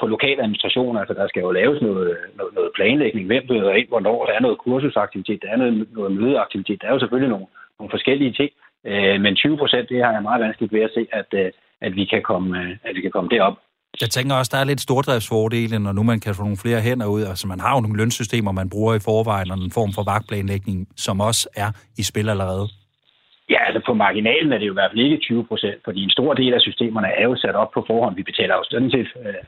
på 0.00 0.06
lokal 0.06 0.40
administration, 0.40 0.96
Altså 0.96 1.14
der 1.14 1.28
skal 1.28 1.40
jo 1.40 1.50
laves 1.50 1.82
noget, 1.82 2.16
noget, 2.38 2.54
noget 2.54 2.70
planlægning, 2.74 3.26
hvem 3.26 3.44
møder 3.50 3.72
ind, 3.72 3.88
hvornår, 3.88 4.26
der 4.26 4.32
er 4.32 4.40
noget 4.40 4.58
kursusaktivitet, 4.58 5.42
der 5.42 5.50
er 5.50 5.56
noget, 5.56 5.88
noget 5.92 6.12
mødeaktivitet, 6.12 6.82
der 6.82 6.88
er 6.88 6.92
jo 6.92 6.98
selvfølgelig 6.98 7.30
nogle, 7.30 7.46
nogle 7.78 7.90
forskellige 7.90 8.32
ting. 8.32 8.50
Øh, 8.86 9.20
men 9.20 9.36
20 9.36 9.56
procent, 9.58 9.88
det 9.88 10.04
har 10.04 10.12
jeg 10.12 10.22
meget 10.22 10.40
vanskeligt 10.40 10.72
ved 10.72 10.80
at 10.80 10.90
se, 10.94 11.06
at, 11.12 11.26
øh, 11.32 11.50
at, 11.80 11.94
vi, 11.96 12.04
kan 12.04 12.22
komme, 12.22 12.58
øh, 12.60 12.70
at 12.84 12.94
vi 12.94 13.00
kan 13.00 13.10
komme 13.10 13.30
derop. 13.30 13.56
Jeg 14.00 14.10
tænker 14.10 14.34
også, 14.34 14.50
der 14.54 14.60
er 14.60 14.64
lidt 14.64 14.80
stordriftsfordele, 14.80 15.78
når 15.78 15.92
nu 15.92 16.02
man 16.02 16.20
kan 16.20 16.34
få 16.34 16.42
nogle 16.42 16.62
flere 16.64 16.80
hænder 16.80 17.06
ud. 17.06 17.22
Altså 17.22 17.46
man 17.48 17.60
har 17.60 17.74
jo 17.74 17.80
nogle 17.80 17.96
lønsystemer, 17.96 18.52
man 18.52 18.70
bruger 18.70 18.94
i 18.94 19.04
forvejen, 19.08 19.50
og 19.50 19.58
en 19.58 19.76
form 19.78 19.92
for 19.96 20.04
vagtplanlægning, 20.12 20.88
som 20.96 21.20
også 21.20 21.48
er 21.56 21.70
i 21.98 22.02
spil 22.02 22.28
allerede. 22.28 22.66
Ja, 23.50 23.60
altså 23.68 23.80
på 23.86 23.94
marginalen 23.94 24.52
er 24.52 24.58
det 24.58 24.66
jo 24.66 24.72
i 24.72 24.78
hvert 24.78 24.90
fald 24.90 25.04
ikke 25.06 25.18
20 25.18 25.46
procent, 25.50 25.78
fordi 25.84 26.00
en 26.02 26.10
stor 26.10 26.34
del 26.34 26.54
af 26.54 26.60
systemerne 26.60 27.08
er 27.08 27.24
jo 27.30 27.36
sat 27.36 27.54
op 27.54 27.70
på 27.74 27.84
forhånd. 27.86 28.16
Vi 28.16 28.22
betaler 28.22 28.54
jo 28.54 28.64
sådan 28.70 28.90
set 28.90 29.08
øh, 29.26 29.42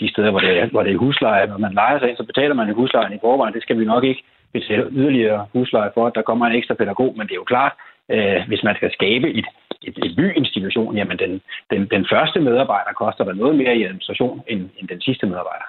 de 0.00 0.10
steder, 0.12 0.30
hvor 0.30 0.40
det, 0.40 0.58
er, 0.58 0.66
hvor 0.66 0.82
det 0.82 0.92
er 0.92 1.02
husleje. 1.04 1.46
Når 1.46 1.58
man 1.58 1.74
leger 1.80 1.98
sig 1.98 2.08
ind, 2.08 2.16
så 2.16 2.24
betaler 2.24 2.54
man 2.54 2.68
en 2.68 2.74
husleje 2.74 3.14
i 3.14 3.24
forvejen. 3.26 3.54
Det 3.54 3.62
skal 3.62 3.78
vi 3.78 3.84
nok 3.84 4.04
ikke 4.04 4.22
betale 4.52 4.86
yderligere 4.90 5.46
husleje 5.52 5.90
for, 5.94 6.06
at 6.06 6.14
der 6.14 6.22
kommer 6.22 6.46
en 6.46 6.58
ekstra 6.58 6.74
pædagog. 6.74 7.14
Men 7.16 7.26
det 7.26 7.34
er 7.34 7.42
jo 7.42 7.52
klart, 7.54 7.72
øh, 8.10 8.40
hvis 8.48 8.62
man 8.62 8.74
skal 8.76 8.90
skabe 8.92 9.28
et, 9.38 9.46
et, 9.82 9.96
et 10.06 10.16
byinstitution, 10.16 10.96
jamen 10.96 11.18
den, 11.18 11.32
den, 11.70 11.80
den 11.94 12.06
første 12.12 12.40
medarbejder 12.40 12.92
koster 13.02 13.24
der 13.24 13.34
noget 13.34 13.56
mere 13.56 13.76
i 13.76 13.84
administration 13.84 14.42
end, 14.48 14.60
end 14.78 14.88
den 14.88 15.00
sidste 15.00 15.26
medarbejder. 15.26 15.68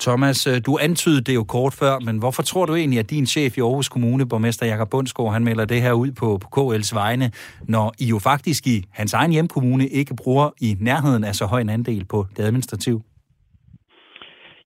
Thomas, 0.00 0.46
øh, 0.46 0.60
du 0.66 0.78
antydede 0.80 1.20
det 1.20 1.34
jo 1.34 1.44
kort 1.44 1.74
før, 1.74 1.98
men 1.98 2.18
hvorfor 2.18 2.42
tror 2.42 2.66
du 2.66 2.74
egentlig, 2.74 2.98
at 2.98 3.10
din 3.10 3.26
chef 3.26 3.58
i 3.58 3.60
Aarhus 3.60 3.88
Kommune, 3.88 4.28
borgmester 4.28 4.66
Jakob 4.66 4.90
Bundsgaard, 4.90 5.32
han 5.32 5.44
melder 5.44 5.64
det 5.64 5.82
her 5.82 5.92
ud 5.92 6.10
på, 6.12 6.38
på 6.42 6.48
KL's 6.56 6.94
vegne, 6.94 7.30
når 7.68 7.92
I 7.98 8.06
jo 8.06 8.18
faktisk 8.18 8.66
i 8.66 8.84
hans 8.92 9.12
egen 9.12 9.32
hjemkommune 9.32 9.86
ikke 9.88 10.16
bruger 10.16 10.50
i 10.60 10.76
nærheden 10.80 11.24
af 11.24 11.34
så 11.34 11.46
høj 11.46 11.60
en 11.60 11.68
andel 11.68 12.04
på 12.04 12.26
det 12.36 12.42
administrative? 12.42 13.02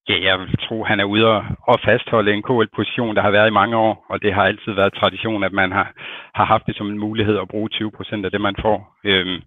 Ja, 0.09 0.17
jeg 0.29 0.37
vil 0.41 0.49
tro, 0.67 0.77
han 0.85 1.01
er 1.01 1.09
ude 1.15 1.27
og 1.71 1.77
fastholde 1.89 2.33
en 2.33 2.43
KL-position, 2.49 3.17
der 3.17 3.23
har 3.23 3.31
været 3.31 3.49
i 3.51 3.59
mange 3.61 3.77
år, 3.77 3.95
og 4.11 4.17
det 4.23 4.35
har 4.35 4.45
altid 4.51 4.73
været 4.81 4.99
tradition, 5.01 5.45
at 5.49 5.53
man 5.53 5.71
har, 5.73 5.87
har 6.35 6.47
haft 6.53 6.67
det 6.67 6.77
som 6.77 6.89
en 6.93 6.99
mulighed 6.99 7.37
at 7.39 7.49
bruge 7.49 7.69
20 7.69 7.91
procent 7.97 8.25
af 8.25 8.31
det, 8.31 8.41
man 8.41 8.57
får. 8.65 8.79
Øhm, 9.05 9.39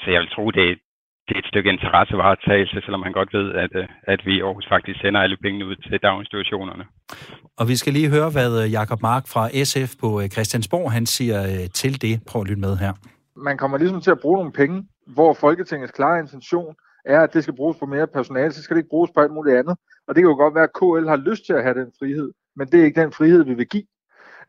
så 0.00 0.06
jeg 0.10 0.20
vil 0.20 0.30
tro, 0.34 0.44
det, 0.50 0.64
det 1.26 1.34
er 1.34 1.42
et 1.44 1.50
stykke 1.52 1.70
interessevaretagelse, 1.70 2.76
selvom 2.84 3.00
man 3.00 3.12
godt 3.12 3.30
ved, 3.38 3.48
at, 3.64 3.72
øh, 3.74 3.86
at 4.02 4.20
vi 4.26 4.32
i 4.36 4.40
Aarhus 4.40 4.66
faktisk 4.74 5.00
sender 5.00 5.20
alle 5.20 5.36
pengene 5.44 5.66
ud 5.66 5.76
til 5.76 5.98
daginstitutionerne. 6.02 6.84
Og 7.60 7.68
vi 7.68 7.76
skal 7.76 7.92
lige 7.92 8.10
høre, 8.16 8.30
hvad 8.36 8.50
øh, 8.62 8.72
Jakob 8.72 9.00
Mark 9.02 9.24
fra 9.32 9.44
SF 9.70 9.90
på 10.02 10.08
øh, 10.20 10.26
Christiansborg, 10.34 10.92
han 10.92 11.06
siger 11.06 11.40
til 11.80 12.02
det. 12.02 12.14
Prøv 12.28 12.42
at 12.42 12.48
lytte 12.48 12.64
med 12.68 12.76
her. 12.84 12.92
Man 13.48 13.56
kommer 13.58 13.78
ligesom 13.78 14.00
til 14.00 14.10
at 14.10 14.20
bruge 14.24 14.38
nogle 14.38 14.52
penge 14.52 14.76
hvor 15.06 15.34
Folketingets 15.34 15.92
klare 15.92 16.20
intention 16.20 16.74
er, 17.04 17.20
at 17.20 17.34
det 17.34 17.42
skal 17.42 17.56
bruges 17.56 17.76
på 17.78 17.86
mere 17.86 18.06
personale, 18.06 18.52
så 18.52 18.62
skal 18.62 18.76
det 18.76 18.80
ikke 18.80 18.94
bruges 18.94 19.10
på 19.14 19.20
alt 19.20 19.32
muligt 19.32 19.56
andet. 19.56 19.76
Og 20.08 20.14
det 20.14 20.22
kan 20.22 20.30
jo 20.30 20.36
godt 20.36 20.54
være, 20.54 20.64
at 20.64 20.72
KL 20.72 21.08
har 21.08 21.16
lyst 21.16 21.46
til 21.46 21.52
at 21.52 21.62
have 21.62 21.80
den 21.80 21.92
frihed, 21.98 22.32
men 22.56 22.68
det 22.68 22.80
er 22.80 22.84
ikke 22.84 23.00
den 23.00 23.12
frihed, 23.12 23.44
vi 23.44 23.54
vil 23.54 23.68
give. 23.68 23.86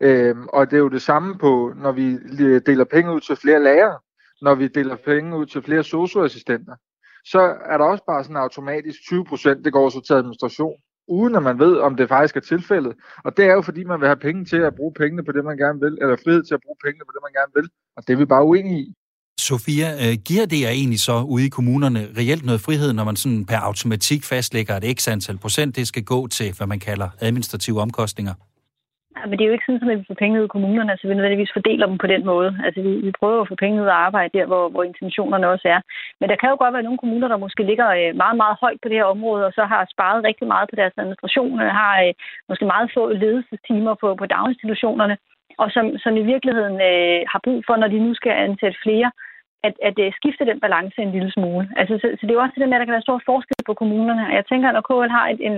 Øhm, 0.00 0.48
og 0.48 0.70
det 0.70 0.76
er 0.76 0.80
jo 0.80 0.88
det 0.88 1.02
samme 1.02 1.38
på, 1.38 1.72
når 1.76 1.92
vi 1.92 2.18
øh, 2.40 2.60
deler 2.66 2.84
penge 2.84 3.14
ud 3.14 3.20
til 3.20 3.36
flere 3.36 3.62
lærere, 3.62 3.98
når 4.42 4.54
vi 4.54 4.68
deler 4.68 4.96
penge 4.96 5.36
ud 5.36 5.46
til 5.46 5.62
flere 5.62 5.84
socioassistenter, 5.84 6.76
så 7.24 7.40
er 7.64 7.78
der 7.78 7.84
også 7.84 8.04
bare 8.06 8.24
sådan 8.24 8.36
automatisk 8.36 9.00
20 9.02 9.24
procent, 9.24 9.64
det 9.64 9.72
går 9.72 9.88
så 9.88 10.00
til 10.00 10.14
administration, 10.14 10.80
uden 11.08 11.34
at 11.34 11.42
man 11.42 11.58
ved, 11.58 11.76
om 11.76 11.96
det 11.96 12.08
faktisk 12.08 12.36
er 12.36 12.40
tilfældet. 12.40 12.96
Og 13.24 13.36
det 13.36 13.44
er 13.44 13.52
jo 13.52 13.62
fordi, 13.62 13.84
man 13.84 14.00
vil 14.00 14.08
have 14.08 14.16
penge 14.16 14.44
til 14.44 14.56
at 14.56 14.74
bruge 14.74 14.94
pengene 14.94 15.24
på 15.24 15.32
det, 15.32 15.44
man 15.44 15.56
gerne 15.56 15.80
vil, 15.80 15.98
eller 16.00 16.16
frihed 16.24 16.42
til 16.42 16.54
at 16.54 16.60
bruge 16.64 16.76
pengene 16.84 17.04
på 17.04 17.12
det, 17.14 17.22
man 17.22 17.32
gerne 17.32 17.52
vil. 17.54 17.70
Og 17.96 18.06
det 18.06 18.12
er 18.12 18.16
vi 18.16 18.24
bare 18.24 18.44
uenige 18.44 18.80
i. 18.80 18.94
Sofia, 19.46 19.88
øh, 20.04 20.14
giver 20.28 20.46
det 20.52 20.58
jer 20.64 20.72
egentlig 20.80 21.00
så 21.08 21.16
ude 21.34 21.46
i 21.46 21.54
kommunerne 21.58 22.00
reelt 22.18 22.44
noget 22.48 22.60
frihed, 22.66 22.90
når 22.92 23.04
man 23.04 23.16
sådan 23.16 23.46
per 23.50 23.60
automatik 23.68 24.22
fastlægger, 24.32 24.74
at 24.74 24.84
x 24.96 25.08
antal 25.08 25.38
procent 25.44 25.76
det 25.76 25.86
skal 25.86 26.04
gå 26.04 26.20
til, 26.26 26.48
hvad 26.56 26.66
man 26.66 26.80
kalder 26.88 27.08
administrative 27.20 27.80
omkostninger? 27.86 28.34
Ja, 29.16 29.22
men 29.26 29.34
det 29.34 29.44
er 29.44 29.50
jo 29.50 29.56
ikke 29.56 29.68
sådan, 29.68 29.90
at 29.90 29.98
vi 30.00 30.08
får 30.08 30.22
penge 30.22 30.38
ud 30.40 30.46
i 30.46 30.54
kommunerne, 30.56 30.90
altså 30.92 31.06
vi 31.08 31.14
nødvendigvis 31.14 31.56
fordeler 31.58 31.86
dem 31.86 31.98
på 31.98 32.08
den 32.14 32.22
måde. 32.32 32.50
Altså 32.66 32.80
vi, 32.86 32.92
vi 33.06 33.12
prøver 33.20 33.40
at 33.42 33.50
få 33.50 33.56
penge 33.64 33.82
ud 33.82 33.88
af 33.92 34.00
arbejde 34.06 34.36
der, 34.38 34.46
hvor, 34.50 34.64
hvor 34.72 34.84
intentionerne 34.90 35.48
også 35.54 35.66
er. 35.74 35.80
Men 36.20 36.28
der 36.30 36.36
kan 36.38 36.50
jo 36.50 36.56
godt 36.58 36.74
være 36.74 36.86
nogle 36.88 37.02
kommuner, 37.02 37.28
der 37.28 37.44
måske 37.44 37.62
ligger 37.70 37.88
øh, 37.98 38.10
meget, 38.22 38.36
meget 38.42 38.56
højt 38.62 38.80
på 38.82 38.88
det 38.88 38.96
her 39.00 39.12
område, 39.14 39.46
og 39.48 39.52
så 39.58 39.62
har 39.72 39.92
sparet 39.94 40.24
rigtig 40.28 40.46
meget 40.52 40.66
på 40.70 40.76
deres 40.80 40.98
administration, 41.02 41.54
øh, 41.62 41.70
har 41.80 41.92
måske 42.48 42.64
meget 42.74 42.90
få 42.96 43.02
ledelsestimer 43.22 43.94
på, 44.02 44.08
på 44.20 44.26
daginstitutionerne, 44.34 45.16
og 45.62 45.68
som, 45.74 45.84
som 46.04 46.12
i 46.22 46.24
virkeligheden 46.32 46.76
øh, 46.90 47.20
har 47.32 47.40
brug 47.46 47.60
for, 47.66 47.74
når 47.76 47.88
de 47.94 47.98
nu 48.06 48.14
skal 48.14 48.34
ansætte 48.46 48.78
flere, 48.84 49.10
at, 49.66 49.74
at 49.88 49.96
øh, 50.04 50.12
skifte 50.18 50.44
den 50.50 50.60
balance 50.60 50.98
en 51.02 51.14
lille 51.16 51.32
smule. 51.32 51.68
Altså, 51.76 51.94
så, 52.02 52.06
så 52.18 52.22
det 52.22 52.30
er 52.30 52.38
jo 52.38 52.44
også 52.44 52.54
det 52.54 52.62
der 52.62 52.70
med, 52.70 52.76
at 52.76 52.80
der 52.80 52.88
kan 52.88 52.98
være 52.98 53.08
stor 53.08 53.20
forskel 53.30 53.62
på 53.66 53.74
kommunerne. 53.74 54.34
Jeg 54.38 54.44
tænker, 54.46 54.68
at 54.68 54.76
når 54.76 54.86
KL 54.88 55.10
har 55.18 55.26
et, 55.28 55.40
en, 55.48 55.56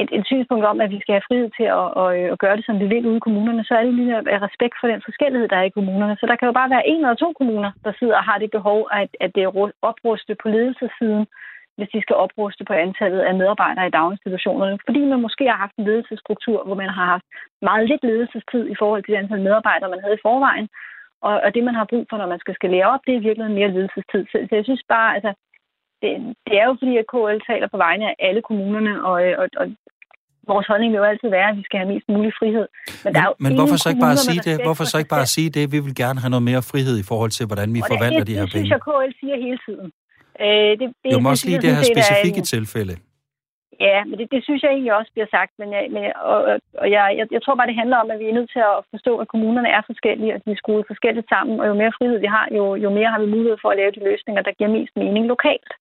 et, 0.00 0.10
et 0.18 0.24
synspunkt 0.30 0.64
om, 0.70 0.80
at 0.80 0.90
vi 0.94 1.00
skal 1.00 1.14
have 1.14 1.28
frihed 1.28 1.50
til 1.58 1.66
at, 1.80 1.88
at, 2.02 2.08
øh, 2.18 2.26
at 2.32 2.38
gøre 2.42 2.56
det, 2.56 2.66
som 2.66 2.80
vi 2.82 2.86
vil 2.92 3.08
ude 3.10 3.20
i 3.20 3.26
kommunerne, 3.26 3.64
så 3.64 3.72
er 3.74 3.82
det 3.84 3.94
lige 3.94 4.16
af 4.36 4.40
respekt 4.48 4.74
for 4.80 4.86
den 4.92 5.02
forskellighed, 5.08 5.48
der 5.48 5.58
er 5.58 5.68
i 5.68 5.76
kommunerne. 5.78 6.16
Så 6.20 6.26
der 6.26 6.36
kan 6.36 6.48
jo 6.48 6.54
bare 6.60 6.70
være 6.74 6.88
en 6.92 7.02
eller 7.04 7.22
to 7.22 7.32
kommuner, 7.40 7.70
der 7.84 7.92
sidder 7.98 8.16
og 8.16 8.24
har 8.28 8.38
det 8.38 8.50
behov, 8.50 8.78
at, 9.00 9.10
at 9.24 9.30
det 9.34 9.42
er 9.42 9.70
opruste 9.90 10.32
på 10.42 10.48
ledelsessiden, 10.48 11.26
hvis 11.76 11.92
de 11.94 12.02
skal 12.02 12.16
opruste 12.16 12.64
på 12.64 12.72
antallet 12.72 13.20
af 13.28 13.34
medarbejdere 13.34 13.86
i 13.86 13.96
daginstitutionerne. 13.98 14.78
Fordi 14.86 15.00
man 15.04 15.20
måske 15.26 15.44
har 15.52 15.58
haft 15.64 15.76
en 15.76 15.84
ledelsesstruktur, 15.84 16.64
hvor 16.64 16.74
man 16.82 16.88
har 16.98 17.06
haft 17.14 17.26
meget 17.62 17.88
lidt 17.88 18.04
ledelsestid 18.04 18.64
i 18.68 18.76
forhold 18.78 19.02
til 19.02 19.12
det 19.12 19.18
antal 19.18 19.40
medarbejdere, 19.48 19.90
man 19.90 20.02
havde 20.02 20.18
i 20.18 20.24
forvejen. 20.26 20.68
Og, 21.28 21.34
og 21.44 21.48
det, 21.54 21.62
man 21.64 21.78
har 21.80 21.86
brug 21.92 22.04
for, 22.10 22.16
når 22.16 22.28
man 22.32 22.42
skal 22.42 22.54
skalere 22.54 22.86
op, 22.94 23.02
det 23.06 23.14
er 23.14 23.26
virkelig 23.28 23.50
mere 23.58 23.74
ledelsestid. 23.74 24.22
Så, 24.30 24.36
så 24.48 24.52
jeg 24.58 24.64
synes 24.64 24.84
bare, 24.94 25.08
altså, 25.16 25.32
det, 26.02 26.10
det 26.46 26.54
er 26.60 26.66
jo 26.70 26.74
fordi, 26.80 26.94
at 27.00 27.10
KL 27.12 27.40
taler 27.50 27.68
på 27.74 27.78
vegne 27.86 28.04
af 28.10 28.14
alle 28.28 28.42
kommunerne, 28.48 28.92
og, 29.08 29.16
og, 29.40 29.46
og 29.60 29.66
vores 30.50 30.66
holdning 30.70 30.92
vil 30.92 30.98
jo 31.02 31.04
altid 31.12 31.28
være, 31.38 31.48
at 31.52 31.56
vi 31.60 31.64
skal 31.68 31.78
have 31.80 31.90
mest 31.94 32.06
mulig 32.14 32.32
frihed. 32.40 32.66
Men, 32.68 32.98
men, 33.04 33.10
der 33.14 33.20
er 33.20 33.28
jo 33.30 33.34
men 33.44 33.52
hvorfor 33.58 33.76
så 33.82 33.88
ikke 33.92 34.04
bare 34.08 34.18
sige 34.28 34.40
det? 34.48 34.54
Hvorfor 34.66 34.84
så 34.84 34.96
ikke 35.00 35.14
bare 35.18 35.28
sige 35.36 35.50
det? 35.56 35.64
Vi 35.74 35.78
vil 35.86 35.94
gerne 36.02 36.18
have 36.22 36.32
noget 36.34 36.46
mere 36.50 36.62
frihed 36.70 36.96
i 37.02 37.06
forhold 37.10 37.32
til, 37.38 37.44
hvordan 37.50 37.68
vi 37.76 37.80
og 37.80 37.86
forvalter 37.92 38.24
det, 38.24 38.28
de 38.30 38.34
her 38.38 38.46
det, 38.46 38.52
penge. 38.52 38.70
Det 38.70 38.70
synes 38.70 38.74
jeg, 38.76 38.80
KL 38.88 39.12
siger 39.20 39.36
hele 39.46 39.58
tiden. 39.66 39.88
Øh, 40.44 40.70
det, 40.80 40.86
det, 41.02 41.08
jo, 41.12 41.18
må 41.24 41.30
også 41.34 41.46
lige 41.48 41.60
det 41.66 41.70
her 41.76 41.84
specifikke 41.94 42.40
tilfælde. 42.54 42.94
Ja, 43.88 43.98
men 44.08 44.16
det, 44.18 44.26
det 44.34 44.40
synes 44.44 44.62
jeg 44.62 44.70
egentlig 44.72 44.94
også 44.98 45.10
bliver 45.12 45.30
sagt. 45.36 45.52
Men, 45.60 45.68
jeg, 45.76 45.82
men 45.94 46.04
og, 46.32 46.38
og 46.82 46.86
jeg, 46.90 47.04
jeg, 47.18 47.26
jeg 47.34 47.42
tror 47.42 47.54
bare, 47.54 47.70
det 47.70 47.80
handler 47.82 47.96
om, 48.02 48.10
at 48.10 48.18
vi 48.18 48.26
er 48.28 48.38
nødt 48.38 48.50
til 48.52 48.62
at 48.72 48.84
forstå, 48.94 49.12
at 49.22 49.30
kommunerne 49.32 49.70
er 49.76 49.82
forskellige, 49.90 50.34
og 50.34 50.40
de 50.44 50.50
er 50.52 50.60
skruet 50.62 50.90
forskelligt 50.92 51.28
sammen. 51.28 51.60
Og 51.60 51.66
jo 51.70 51.74
mere 51.74 51.96
frihed 51.98 52.18
vi 52.18 52.30
har, 52.36 52.46
jo, 52.58 52.64
jo 52.84 52.90
mere 52.98 53.10
har 53.14 53.20
vi 53.24 53.34
mulighed 53.36 53.58
for 53.62 53.70
at 53.70 53.78
lave 53.80 53.94
de 53.96 54.04
løsninger, 54.08 54.42
der 54.42 54.56
giver 54.58 54.76
mest 54.76 54.94
mening 54.96 55.26
lokalt. 55.26 55.72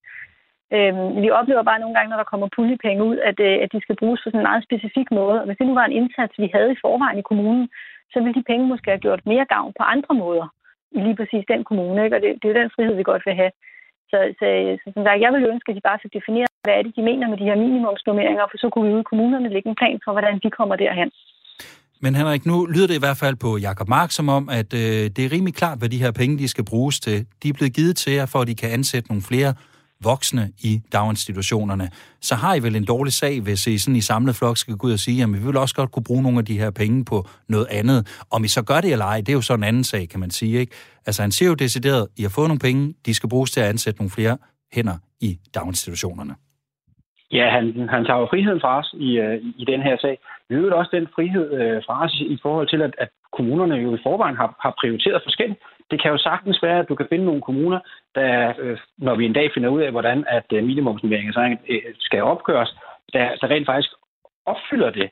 Øhm, 0.76 1.22
vi 1.24 1.30
oplever 1.40 1.64
bare 1.70 1.80
nogle 1.80 1.96
gange, 1.96 2.10
når 2.10 2.20
der 2.22 2.32
kommer 2.32 2.48
puljepenge 2.56 3.04
ud, 3.10 3.18
at, 3.30 3.40
øh, 3.40 3.58
at 3.64 3.70
de 3.74 3.82
skal 3.82 4.00
bruges 4.02 4.22
på 4.22 4.30
sådan 4.30 4.40
en 4.40 4.50
meget 4.50 4.64
specifik 4.68 5.08
måde. 5.20 5.38
Og 5.42 5.46
hvis 5.46 5.58
det 5.58 5.68
nu 5.68 5.74
var 5.80 5.86
en 5.86 5.98
indsats, 6.00 6.34
vi 6.44 6.50
havde 6.56 6.72
i 6.72 6.82
forvejen 6.84 7.20
i 7.20 7.30
kommunen, 7.30 7.70
så 8.14 8.18
ville 8.20 8.38
de 8.40 8.50
penge 8.52 8.66
måske 8.68 8.90
have 8.92 9.06
gjort 9.06 9.26
mere 9.32 9.46
gavn 9.54 9.74
på 9.80 9.84
andre 9.84 10.14
måder 10.24 10.48
i 10.98 11.00
lige 11.06 11.20
præcis 11.20 11.46
den 11.54 11.64
kommune. 11.70 12.04
Ikke? 12.04 12.16
Og 12.16 12.22
det, 12.22 12.30
det 12.42 12.48
er 12.50 12.60
den 12.62 12.72
frihed, 12.76 12.96
vi 12.96 13.04
godt 13.12 13.26
vil 13.26 13.40
have. 13.42 13.52
Så, 14.12 14.18
så, 14.40 14.46
så 14.84 14.88
som 14.94 15.04
sagt, 15.06 15.24
jeg 15.26 15.34
vil 15.34 15.50
ønske, 15.54 15.70
at 15.70 15.76
de 15.76 15.88
bare 15.90 16.00
fik 16.04 16.14
definere, 16.14 16.51
hvad 16.64 16.74
er 16.78 16.82
det, 16.86 16.92
de 16.98 17.04
mener 17.10 17.26
med 17.32 17.38
de 17.42 17.50
her 17.50 17.58
minimumsnummeringer, 17.66 18.46
for 18.52 18.58
så 18.64 18.68
kunne 18.70 18.88
vi 18.88 18.94
ude 18.94 19.06
i 19.06 19.10
kommunerne 19.12 19.50
lægge 19.56 19.70
en 19.70 19.80
plan 19.82 19.98
for, 20.06 20.12
hvordan 20.12 20.36
de 20.44 20.50
kommer 20.58 20.76
derhen. 20.76 21.12
Men 22.04 22.16
Henrik, 22.16 22.46
nu 22.46 22.66
lyder 22.66 22.88
det 22.88 22.96
i 22.96 23.06
hvert 23.06 23.18
fald 23.18 23.36
på 23.36 23.58
Jakob 23.58 23.88
Mark 23.88 24.12
som 24.12 24.30
om, 24.30 24.50
at 24.50 24.74
øh, 24.74 25.04
det 25.16 25.20
er 25.26 25.32
rimelig 25.32 25.56
klart, 25.56 25.78
hvad 25.80 25.90
de 25.90 25.98
her 25.98 26.12
penge 26.12 26.38
de 26.38 26.48
skal 26.48 26.66
bruges 26.66 27.00
til. 27.00 27.26
De 27.44 27.50
er 27.50 27.54
blevet 27.54 27.74
givet 27.74 27.96
til 27.98 28.14
jer, 28.14 28.26
for 28.26 28.40
at 28.40 28.48
de 28.48 28.56
kan 28.56 28.70
ansætte 28.72 29.10
nogle 29.10 29.22
flere 29.22 29.54
voksne 30.04 30.52
i 30.60 30.82
daginstitutionerne, 30.92 31.90
så 32.22 32.36
har 32.36 32.56
I 32.56 32.60
vel 32.60 32.76
en 32.76 32.86
dårlig 32.86 33.14
sag, 33.14 33.42
hvis 33.42 33.68
I 33.68 33.78
sådan 33.78 33.96
i 33.96 34.02
samlet 34.02 34.36
flok 34.36 34.58
skal 34.58 34.76
gå 34.76 34.88
ud 34.88 34.94
og 34.94 35.00
sige, 35.00 35.24
at 35.24 35.34
vi 35.34 35.40
vil 35.40 35.58
også 35.58 35.76
godt 35.76 35.92
kunne 35.92 36.04
bruge 36.04 36.24
nogle 36.24 36.40
af 36.40 36.46
de 36.46 36.60
her 36.60 36.72
penge 36.72 37.06
på 37.06 37.28
noget 37.50 37.68
andet. 37.70 38.22
Om 38.32 38.44
I 38.44 38.48
så 38.48 38.62
gør 38.62 38.82
det 38.82 38.92
eller 38.92 39.06
ej, 39.06 39.18
det 39.18 39.30
er 39.30 39.34
jo 39.34 39.42
så 39.42 39.54
en 39.54 39.64
anden 39.64 39.84
sag, 39.84 40.10
kan 40.10 40.20
man 40.20 40.32
sige. 40.32 40.60
Ikke? 40.60 40.74
Altså 41.06 41.22
han 41.22 41.32
siger 41.32 41.50
jo 41.50 41.56
decideret, 41.56 42.08
I 42.18 42.22
har 42.22 42.30
fået 42.30 42.48
nogle 42.48 42.60
penge, 42.60 42.94
de 43.06 43.14
skal 43.14 43.30
bruges 43.30 43.52
til 43.52 43.60
at 43.60 43.68
ansætte 43.68 44.00
nogle 44.00 44.12
flere 44.12 44.38
hænder 44.74 44.98
i 45.22 45.40
daginstitutionerne. 45.56 46.36
Ja, 47.32 47.50
han, 47.50 47.90
han 47.90 48.06
tager 48.06 48.20
jo 48.20 48.26
friheden 48.26 48.62
fra 48.62 48.80
os 48.80 48.96
i, 48.98 49.20
øh, 49.20 49.42
i 49.58 49.66
den 49.66 49.82
her 49.82 49.98
sag. 49.98 50.18
Vi 50.50 50.56
vil 50.56 50.74
også 50.74 50.90
den 50.94 51.08
frihed 51.16 51.48
uh, 51.52 51.84
fra 51.86 52.04
os 52.04 52.22
i 52.22 52.38
forhold 52.42 52.68
til, 52.68 52.82
at, 52.82 52.94
at 52.98 53.10
kommunerne 53.32 53.76
jo 53.76 53.96
i 53.96 54.04
forvejen 54.04 54.36
har, 54.36 54.56
har 54.60 54.74
prioriteret 54.82 55.22
forskelligt. 55.24 55.60
Det 55.92 56.02
kan 56.02 56.12
jo 56.12 56.18
sagtens 56.18 56.64
være, 56.64 56.80
at 56.80 56.90
du 56.90 56.96
kan 56.96 57.08
finde 57.10 57.26
nogle 57.26 57.42
kommuner, 57.42 57.80
der, 58.16 58.54
øh, 58.60 58.78
når 58.98 59.16
vi 59.16 59.26
en 59.26 59.34
dag 59.34 59.52
finder 59.54 59.70
ud 59.70 59.82
af, 59.82 59.92
hvordan 59.92 60.26
at 60.28 60.46
øh, 60.54 60.64
minimumsnummeringen 60.64 61.34
så 61.34 61.58
øh, 61.70 61.82
skal 62.00 62.24
opgøres, 62.24 62.76
der, 63.14 63.36
der 63.42 63.48
rent 63.48 63.66
faktisk 63.66 63.94
opfylder 64.46 64.90
det. 64.90 65.10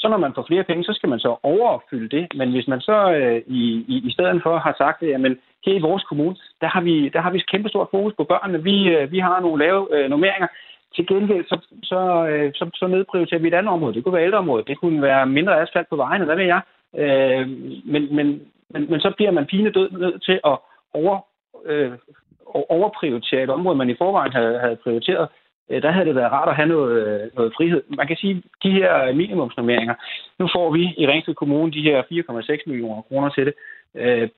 Så 0.00 0.08
når 0.08 0.16
man 0.16 0.34
får 0.34 0.44
flere 0.48 0.64
penge, 0.64 0.84
så 0.84 0.92
skal 0.92 1.08
man 1.08 1.18
så 1.18 1.36
overopfylde 1.42 2.16
det. 2.16 2.26
Men 2.34 2.50
hvis 2.50 2.68
man 2.68 2.80
så 2.80 3.12
øh, 3.12 3.42
i, 3.46 3.62
i, 3.88 3.96
i 4.08 4.12
stedet 4.12 4.42
for 4.42 4.58
har 4.58 4.74
sagt, 4.78 5.02
at 5.02 5.08
jamen, 5.08 5.38
her 5.66 5.74
i 5.74 5.86
vores 5.88 6.04
kommune, 6.04 6.36
der 6.60 6.66
har 6.66 6.80
vi, 6.80 7.08
der 7.08 7.20
har 7.20 7.30
vi 7.30 7.44
kæmpe 7.52 7.68
stort 7.68 7.88
fokus 7.90 8.14
på 8.16 8.24
børnene. 8.24 8.62
Vi, 8.62 8.88
øh, 8.88 9.12
vi 9.12 9.18
har 9.18 9.40
nogle 9.40 9.64
lave 9.64 9.82
øh, 9.96 10.10
normeringer. 10.10 10.48
Til 10.96 11.06
gengæld, 11.06 11.44
så, 11.44 11.56
så, 11.82 12.26
øh, 12.26 12.52
så, 12.54 12.70
så 12.74 12.86
nedprioriterer 12.86 13.40
vi 13.40 13.48
et 13.48 13.54
andet 13.54 13.72
område. 13.72 13.94
Det 13.94 14.04
kunne 14.04 14.14
være 14.14 14.24
ældreområdet. 14.24 14.68
Det 14.68 14.78
kunne 14.78 15.02
være 15.02 15.26
mindre 15.26 15.60
asfalt 15.62 15.88
på 15.88 15.96
vejene, 15.96 16.24
hvad 16.24 16.36
ved 16.36 16.44
jeg. 16.44 16.60
Øh, 16.96 17.48
men, 17.84 18.16
men, 18.16 18.42
men, 18.70 18.90
men 18.90 19.00
så 19.00 19.12
bliver 19.16 19.30
man 19.30 19.46
pine 19.46 19.70
død 19.70 19.90
nødt 19.90 20.22
til 20.22 20.40
at 20.44 20.58
over, 20.94 21.18
øh, 21.66 21.92
overprioritere 22.54 23.42
et 23.42 23.50
område, 23.50 23.76
man 23.76 23.90
i 23.90 23.96
forvejen 23.98 24.32
havde, 24.32 24.58
havde 24.58 24.76
prioriteret. 24.76 25.28
Øh, 25.70 25.82
der 25.82 25.90
havde 25.90 26.06
det 26.06 26.14
været 26.14 26.32
rart 26.32 26.48
at 26.48 26.56
have 26.56 26.68
noget, 26.68 27.30
noget 27.34 27.52
frihed. 27.56 27.82
Man 27.88 28.06
kan 28.06 28.16
sige, 28.16 28.42
de 28.62 28.70
her 28.70 29.12
minimumsnormeringer, 29.12 29.94
nu 30.38 30.48
får 30.54 30.70
vi 30.72 30.94
i 30.98 31.06
Ringsted 31.06 31.34
Kommune 31.34 31.72
de 31.72 31.82
her 31.82 32.02
4,6 32.02 32.62
millioner 32.66 33.02
kroner 33.02 33.28
til 33.28 33.46
det. 33.46 33.54
Øh, 33.94 34.28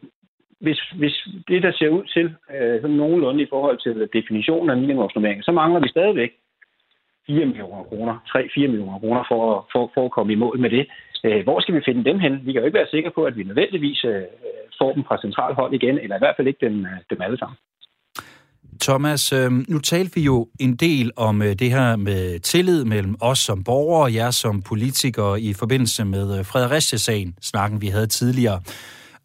hvis, 0.65 0.81
hvis 1.01 1.17
det, 1.49 1.63
der 1.63 1.73
ser 1.73 1.89
ud 1.89 2.05
til 2.15 2.27
øh, 2.55 2.81
sådan 2.81 2.97
nogenlunde 2.97 3.43
i 3.43 3.51
forhold 3.55 3.79
til 3.85 4.09
definitionen 4.19 4.71
af 4.71 4.77
minimumsnormeringer, 4.77 5.45
så 5.45 5.53
mangler 5.53 5.81
vi 5.81 5.89
stadigvæk 5.89 6.33
4 7.27 7.47
millioner 7.47 7.83
kroner, 7.83 8.15
3-4 8.27 8.61
millioner 8.73 8.99
kroner 8.99 9.23
for, 9.31 9.69
for, 9.73 9.91
for 9.95 10.05
at 10.05 10.15
komme 10.17 10.33
i 10.33 10.43
mål 10.45 10.59
med 10.61 10.71
det. 10.71 10.85
Øh, 11.25 11.43
hvor 11.45 11.61
skal 11.61 11.75
vi 11.75 11.83
finde 11.89 12.05
dem 12.05 12.19
hen? 12.19 12.35
Vi 12.47 12.53
kan 12.53 12.61
jo 12.61 12.67
ikke 12.67 12.79
være 12.79 12.95
sikre 12.95 13.11
på, 13.15 13.25
at 13.25 13.37
vi 13.37 13.43
nødvendigvis 13.43 14.05
øh, 14.05 14.23
får 14.79 14.93
dem 14.93 15.05
fra 15.09 15.21
central 15.25 15.55
hold 15.55 15.75
igen, 15.75 15.99
eller 15.99 16.17
i 16.17 16.23
hvert 16.23 16.37
fald 16.37 16.49
ikke 16.49 16.67
dem, 16.67 16.77
øh, 16.81 16.99
dem 17.11 17.23
alle 17.23 17.39
sammen. 17.39 17.57
Thomas, 18.81 19.33
øh, 19.33 19.51
nu 19.69 19.79
talte 19.79 20.15
vi 20.15 20.21
jo 20.21 20.49
en 20.61 20.77
del 20.77 21.11
om 21.17 21.43
øh, 21.43 21.53
det 21.63 21.71
her 21.71 21.97
med 21.97 22.39
tillid 22.39 22.85
mellem 22.85 23.15
os 23.21 23.39
som 23.39 23.65
borgere 23.65 24.03
og 24.03 24.15
jer 24.15 24.31
som 24.31 24.63
politikere 24.63 25.41
i 25.41 25.53
forbindelse 25.55 26.05
med 26.05 26.45
Fredericia-sagen, 26.45 27.35
snakken 27.41 27.83
vi 27.83 27.87
havde 27.87 28.07
tidligere. 28.07 28.61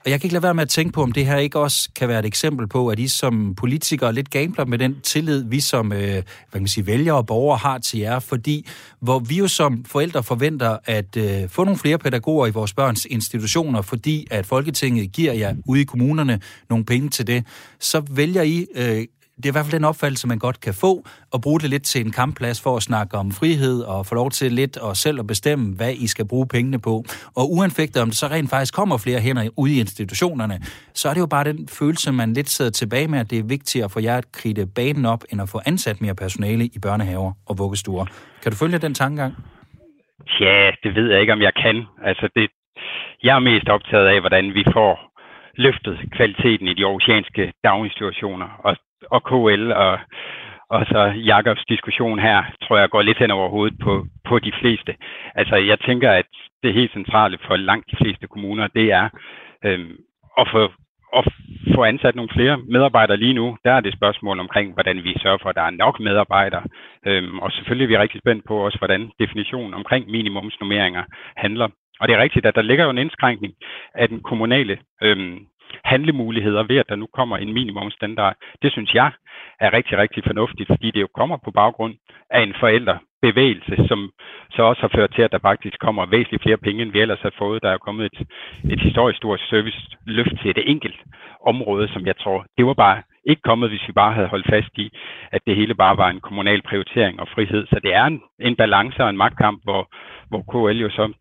Og 0.08 0.12
jeg 0.12 0.22
kan 0.22 0.28
ikke 0.28 0.34
lade 0.34 0.44
være 0.44 0.54
med 0.54 0.62
at 0.62 0.70
tænke 0.70 0.92
på, 0.92 1.04
om 1.04 1.12
det 1.12 1.26
her 1.26 1.38
ikke 1.38 1.60
også 1.60 1.90
kan 1.96 2.08
være 2.08 2.20
et 2.20 2.26
eksempel 2.26 2.68
på, 2.68 2.88
at 2.88 3.00
I 3.00 3.08
som 3.08 3.56
politikere 3.56 4.14
lidt 4.14 4.30
gambler 4.30 4.66
med 4.66 4.78
den 4.78 5.02
tillid, 5.02 5.44
vi 5.44 5.60
som 5.60 5.94
øh, 5.94 6.00
hvad 6.00 6.24
kan 6.52 6.62
man 6.62 6.68
sige, 6.68 6.86
vælgere 6.86 7.18
og 7.18 7.26
borgere 7.26 7.58
har 7.58 7.78
til 7.78 8.00
jer, 8.00 8.20
fordi 8.20 8.68
hvor 9.00 9.20
vi 9.20 9.38
jo 9.38 9.48
som 9.48 9.86
forældre 9.86 10.24
forventer 10.24 10.78
at 10.86 11.18
øh, 11.18 11.50
få 11.50 11.64
nogle 11.64 11.78
flere 11.78 11.98
pædagoger 11.98 12.48
i 12.48 12.52
vores 12.52 12.74
børns 12.74 13.06
institutioner, 13.06 13.82
fordi 13.82 14.28
at 14.32 14.46
Folketinget 14.46 15.12
giver 15.12 15.34
jer 15.34 15.56
ude 15.66 15.82
i 15.82 15.84
kommunerne 15.84 16.40
nogle 16.70 16.86
penge 16.86 17.10
til 17.10 17.28
det, 17.28 17.46
så 17.80 18.04
vælger 18.12 18.42
I 18.42 18.66
øh, 18.76 19.06
det 19.38 19.46
er 19.46 19.52
i 19.52 19.56
hvert 19.56 19.66
fald 19.66 19.80
den 19.80 19.86
opfattelse, 19.92 20.28
man 20.28 20.40
godt 20.40 20.60
kan 20.62 20.74
få, 20.74 20.92
og 21.34 21.42
bruge 21.42 21.60
det 21.60 21.70
lidt 21.70 21.84
til 21.84 22.06
en 22.06 22.12
kampplads 22.12 22.64
for 22.64 22.76
at 22.78 22.84
snakke 22.84 23.18
om 23.18 23.32
frihed, 23.32 23.82
og 23.82 24.06
få 24.06 24.16
lov 24.16 24.30
til 24.32 24.52
lidt 24.52 24.78
og 24.78 24.96
selv 24.96 25.20
at 25.20 25.28
bestemme, 25.28 25.76
hvad 25.76 25.94
I 25.94 26.08
skal 26.08 26.28
bruge 26.28 26.48
pengene 26.48 26.80
på. 26.80 27.04
Og 27.36 27.46
uanfægtet 27.56 28.02
om 28.02 28.08
det 28.08 28.18
så 28.18 28.28
rent 28.28 28.50
faktisk 28.50 28.74
kommer 28.74 28.98
flere 28.98 29.20
hænder 29.20 29.50
ude 29.58 29.74
i 29.76 29.80
institutionerne, 29.80 30.58
så 30.94 31.10
er 31.10 31.14
det 31.14 31.22
jo 31.22 31.28
bare 31.36 31.44
den 31.44 31.68
følelse, 31.80 32.12
man 32.12 32.34
lidt 32.34 32.50
sidder 32.50 32.72
tilbage 32.72 33.08
med, 33.08 33.20
at 33.20 33.30
det 33.32 33.40
er 33.40 33.44
vigtigere 33.44 33.86
at 33.86 33.92
få 33.92 34.00
jer 34.00 34.18
at 34.18 34.32
kridte 34.32 34.66
banen 34.76 35.06
op, 35.06 35.24
end 35.32 35.42
at 35.42 35.50
få 35.50 35.60
ansat 35.66 36.02
mere 36.02 36.16
personale 36.16 36.66
i 36.66 36.80
børnehaver 36.82 37.32
og 37.50 37.58
vuggestuer. 37.58 38.06
Kan 38.44 38.52
du 38.52 38.58
følge 38.58 38.78
den 38.78 38.94
tankegang? 38.94 39.34
Ja, 40.40 40.72
det 40.84 40.96
ved 40.96 41.12
jeg 41.12 41.22
ikke, 41.22 41.34
om 41.34 41.42
jeg 41.42 41.54
kan. 41.64 41.86
Altså, 42.04 42.30
det, 42.36 42.50
jeg 43.24 43.36
er 43.36 43.40
mest 43.40 43.68
optaget 43.70 44.08
af, 44.08 44.20
hvordan 44.20 44.54
vi 44.54 44.64
får 44.74 44.94
løftet 45.66 45.96
kvaliteten 46.16 46.68
i 46.68 46.74
de 46.74 46.84
oceanske 46.84 47.54
daginstitutioner. 47.64 48.50
Og 48.66 48.76
og 49.12 49.24
KL 49.24 49.72
og, 49.72 50.00
og 50.70 50.86
så 50.86 51.14
Jakobs 51.16 51.66
diskussion 51.70 52.20
her, 52.20 52.44
tror 52.64 52.78
jeg 52.78 52.90
går 52.90 53.02
lidt 53.02 53.18
hen 53.18 53.32
over 53.32 53.50
hovedet 53.50 53.78
på, 53.84 54.06
på 54.26 54.40
de 54.40 54.52
fleste. 54.60 54.96
Altså 55.36 55.56
jeg 55.56 55.80
tænker, 55.80 56.12
at 56.12 56.26
det 56.64 56.74
helt 56.74 56.94
centrale 56.94 57.38
for 57.48 57.56
langt 57.56 57.92
de 57.92 57.96
fleste 57.96 58.28
kommuner, 58.28 58.68
det 58.68 58.92
er 58.92 59.10
øh, 59.66 59.90
at 60.38 60.48
få 60.52 60.72
at 61.16 61.26
få 61.76 61.84
ansat 61.84 62.16
nogle 62.16 62.30
flere 62.34 62.58
medarbejdere 62.58 63.18
lige 63.18 63.34
nu, 63.34 63.58
der 63.66 63.72
er 63.72 63.80
det 63.80 63.94
spørgsmål 63.94 64.40
omkring, 64.40 64.74
hvordan 64.74 65.04
vi 65.04 65.16
sørger 65.22 65.38
for, 65.42 65.50
at 65.50 65.56
der 65.56 65.62
er 65.62 65.70
nok 65.70 66.00
medarbejdere. 66.00 66.64
Øhm, 67.06 67.40
og 67.40 67.52
selvfølgelig 67.52 67.86
er 67.86 67.88
vi 67.88 67.98
rigtig 67.98 68.22
spændt 68.22 68.46
på 68.48 68.66
også, 68.66 68.78
hvordan 68.78 69.12
definitionen 69.20 69.74
omkring 69.74 70.10
minimumsnummeringer 70.10 71.04
handler. 71.38 71.68
Og 72.00 72.08
det 72.08 72.16
er 72.16 72.22
rigtigt, 72.22 72.46
at 72.46 72.56
der 72.56 72.62
ligger 72.62 72.84
jo 72.84 72.90
en 72.90 72.98
indskrænkning 72.98 73.54
af 73.96 74.10
den 74.10 74.20
kommunale 74.24 74.78
øhm, 75.04 75.40
handlemuligheder 75.84 76.64
ved, 76.64 76.78
at 76.78 76.90
der 76.90 76.96
nu 76.96 77.08
kommer 77.14 77.38
en 77.38 77.54
minimumsstandard. 77.54 78.36
Det 78.62 78.72
synes 78.72 78.94
jeg 78.94 79.12
er 79.60 79.74
rigtig, 79.74 79.98
rigtig 79.98 80.24
fornuftigt, 80.24 80.68
fordi 80.68 80.92
det 80.92 81.02
jo 81.02 81.08
kommer 81.16 81.38
på 81.46 81.52
baggrund 81.52 81.94
af 82.30 82.42
en 82.42 82.54
forældrebevægelse, 82.60 83.88
som 83.88 84.12
så 84.50 84.62
også 84.64 84.82
har 84.82 84.92
ført 84.96 85.12
til, 85.16 85.22
at 85.22 85.32
der 85.32 85.40
faktisk 85.40 85.80
kommer 85.80 86.06
væsentligt 86.06 86.44
flere 86.44 86.58
penge, 86.58 86.82
end 86.82 86.92
vi 86.92 87.02
ellers 87.02 87.22
har 87.22 87.34
fået. 87.38 87.64
Der 87.64 87.70
er 87.70 87.78
kommet 87.78 88.06
et, 88.06 88.28
et 88.72 88.82
historisk 88.82 89.18
stort 89.18 89.40
serviceløft 89.50 90.42
til 90.42 90.50
et 90.50 90.70
enkelt 90.72 91.00
område, 91.46 91.88
som 91.94 92.06
jeg 92.06 92.18
tror, 92.18 92.46
det 92.58 92.66
var 92.66 92.74
bare 92.74 93.02
ikke 93.30 93.42
kommet, 93.42 93.70
hvis 93.70 93.88
vi 93.88 93.94
bare 93.94 94.14
havde 94.14 94.28
holdt 94.28 94.48
fast 94.50 94.78
i, 94.78 94.92
at 95.32 95.42
det 95.48 95.56
hele 95.56 95.76
bare 95.76 95.98
var 95.98 96.10
en 96.10 96.20
kommunal 96.20 96.62
prioritering 96.62 97.20
og 97.20 97.28
frihed. 97.28 97.68
Så 97.68 97.80
det 97.84 97.94
er 97.94 98.06
en, 98.06 98.22
en 98.40 98.56
balance 98.56 99.04
og 99.04 99.10
en 99.10 99.18
magtkamp, 99.18 99.64
hvor, 99.64 99.82
hvor 100.30 100.42
KL 100.52 100.78
jo 100.82 100.90
så 100.90 101.14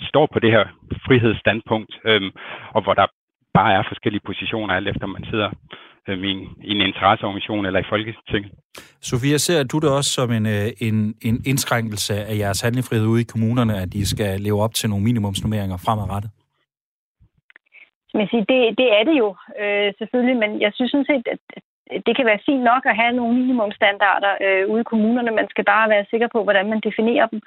står 0.00 0.26
på 0.32 0.38
det 0.38 0.50
her 0.50 0.64
frihedsstandpunkt, 1.06 1.94
øhm, 2.04 2.30
og 2.74 2.82
hvor 2.82 2.94
der 2.94 3.06
bare 3.54 3.72
er 3.72 3.82
forskellige 3.88 4.26
positioner, 4.26 4.74
alt 4.74 4.88
efter 4.88 5.06
man 5.06 5.24
sidder 5.30 5.50
øh, 6.08 6.18
i, 6.18 6.30
en, 6.30 6.40
i 6.68 6.70
en 6.70 6.80
interesseorganisation 6.80 7.66
eller 7.66 7.80
i 7.80 7.90
Folketinget. 7.92 8.52
Sofia, 9.00 9.36
ser 9.38 9.62
du 9.62 9.78
det 9.78 9.90
også 9.98 10.10
som 10.10 10.30
en, 10.32 10.46
øh, 10.46 10.68
en, 10.88 11.14
en 11.28 11.36
indskrænkelse 11.46 12.14
af 12.14 12.34
jeres 12.38 12.60
handlefrihed 12.60 13.06
ude 13.06 13.20
i 13.20 13.30
kommunerne, 13.32 13.74
at 13.82 13.92
de 13.92 14.06
skal 14.06 14.40
leve 14.40 14.62
op 14.62 14.74
til 14.74 14.90
nogle 14.90 15.04
minimumsnummeringer 15.04 15.76
fremadrettet? 15.76 16.30
Men 18.14 18.26
sige, 18.28 18.44
det, 18.52 18.60
det 18.80 18.88
er 18.98 19.04
det 19.08 19.16
jo 19.22 19.28
øh, 19.62 19.88
selvfølgelig, 19.98 20.36
men 20.36 20.60
jeg 20.60 20.70
synes 20.74 20.90
sådan 20.90 21.10
set, 21.12 21.26
at 21.34 21.62
det 22.06 22.16
kan 22.16 22.26
være 22.26 22.44
fint 22.48 22.64
nok 22.70 22.82
at 22.86 22.98
have 23.00 23.12
nogle 23.12 23.34
minimumstandarder 23.40 24.32
øh, 24.44 24.64
ude 24.72 24.80
i 24.80 24.90
kommunerne. 24.92 25.30
Man 25.40 25.48
skal 25.50 25.64
bare 25.64 25.90
være 25.94 26.10
sikker 26.10 26.28
på, 26.32 26.42
hvordan 26.44 26.66
man 26.72 26.80
definerer 26.88 27.26
dem. 27.26 27.40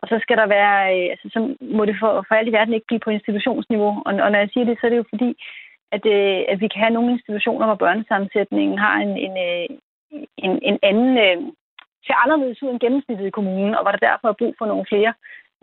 Og 0.00 0.08
så 0.08 0.16
skal 0.22 0.36
der 0.36 0.46
være, 0.56 0.76
øh, 0.94 1.06
altså, 1.12 1.26
så 1.34 1.38
må 1.76 1.84
det 1.84 1.96
for, 2.00 2.24
for 2.28 2.34
alt 2.34 2.48
i 2.48 2.56
verden 2.58 2.74
ikke 2.74 2.90
blive 2.90 3.04
på 3.04 3.10
institutionsniveau. 3.10 3.92
Og, 4.06 4.12
og 4.24 4.28
når 4.32 4.38
jeg 4.38 4.50
siger 4.52 4.64
det, 4.64 4.78
så 4.78 4.86
er 4.86 4.90
det 4.90 5.02
jo 5.02 5.12
fordi, 5.14 5.30
at, 5.96 6.04
øh, 6.16 6.40
at 6.52 6.60
vi 6.60 6.68
kan 6.68 6.82
have 6.84 6.96
nogle 6.96 7.12
institutioner, 7.12 7.66
hvor 7.66 7.82
børnesammensætningen 7.84 8.78
har 8.78 8.96
en, 9.04 9.12
en, 9.26 9.34
øh, 9.48 9.66
en, 10.44 10.52
en 10.62 10.78
anden, 10.82 11.18
øh, 11.26 11.36
ser 12.06 12.16
anderledes 12.24 12.62
ud 12.62 12.70
end 12.70 12.80
gennemsnittet 12.80 13.26
i 13.26 13.36
kommunen, 13.38 13.74
og 13.74 13.82
hvor 13.82 13.92
der 13.92 14.06
derfor 14.08 14.28
er 14.28 14.40
brug 14.40 14.54
for 14.58 14.66
nogle 14.66 14.86
flere 14.88 15.12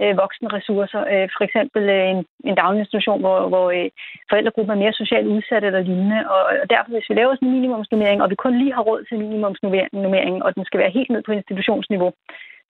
øh, 0.01 0.13
voksne 0.23 0.47
ressourcer. 0.57 1.01
Øh, 1.13 1.27
for 1.37 1.43
eksempel 1.47 1.83
øh, 1.95 2.09
en, 2.13 2.21
en 2.49 2.55
daginstitution, 2.61 3.19
hvor, 3.23 3.37
hvor 3.51 3.65
øh, 3.77 3.89
forældregruppen 4.29 4.73
er 4.73 4.83
mere 4.83 4.99
socialt 5.01 5.27
udsat 5.35 5.63
eller 5.63 5.81
lignende. 5.89 6.19
Og, 6.33 6.41
og 6.61 6.65
derfor, 6.73 6.91
hvis 6.91 7.09
vi 7.09 7.15
laver 7.15 7.35
sådan 7.35 7.47
en 7.47 7.55
minimumsnummering, 7.57 8.19
og 8.21 8.29
vi 8.29 8.43
kun 8.43 8.57
lige 8.57 8.73
har 8.73 8.83
råd 8.89 9.01
til 9.03 9.19
minimumsnummering, 9.19 10.35
og 10.45 10.55
den 10.55 10.65
skal 10.65 10.79
være 10.79 10.95
helt 10.97 11.09
ned 11.09 11.21
på 11.25 11.31
institutionsniveau, 11.31 12.11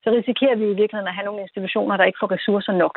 så 0.03 0.07
risikerer 0.17 0.55
vi 0.55 0.65
i 0.65 0.79
virkeligheden 0.81 1.11
at 1.11 1.17
have 1.17 1.25
nogle 1.29 1.41
institutioner, 1.45 1.97
der 1.97 2.05
ikke 2.09 2.21
får 2.21 2.31
ressourcer 2.35 2.73
nok. 2.83 2.95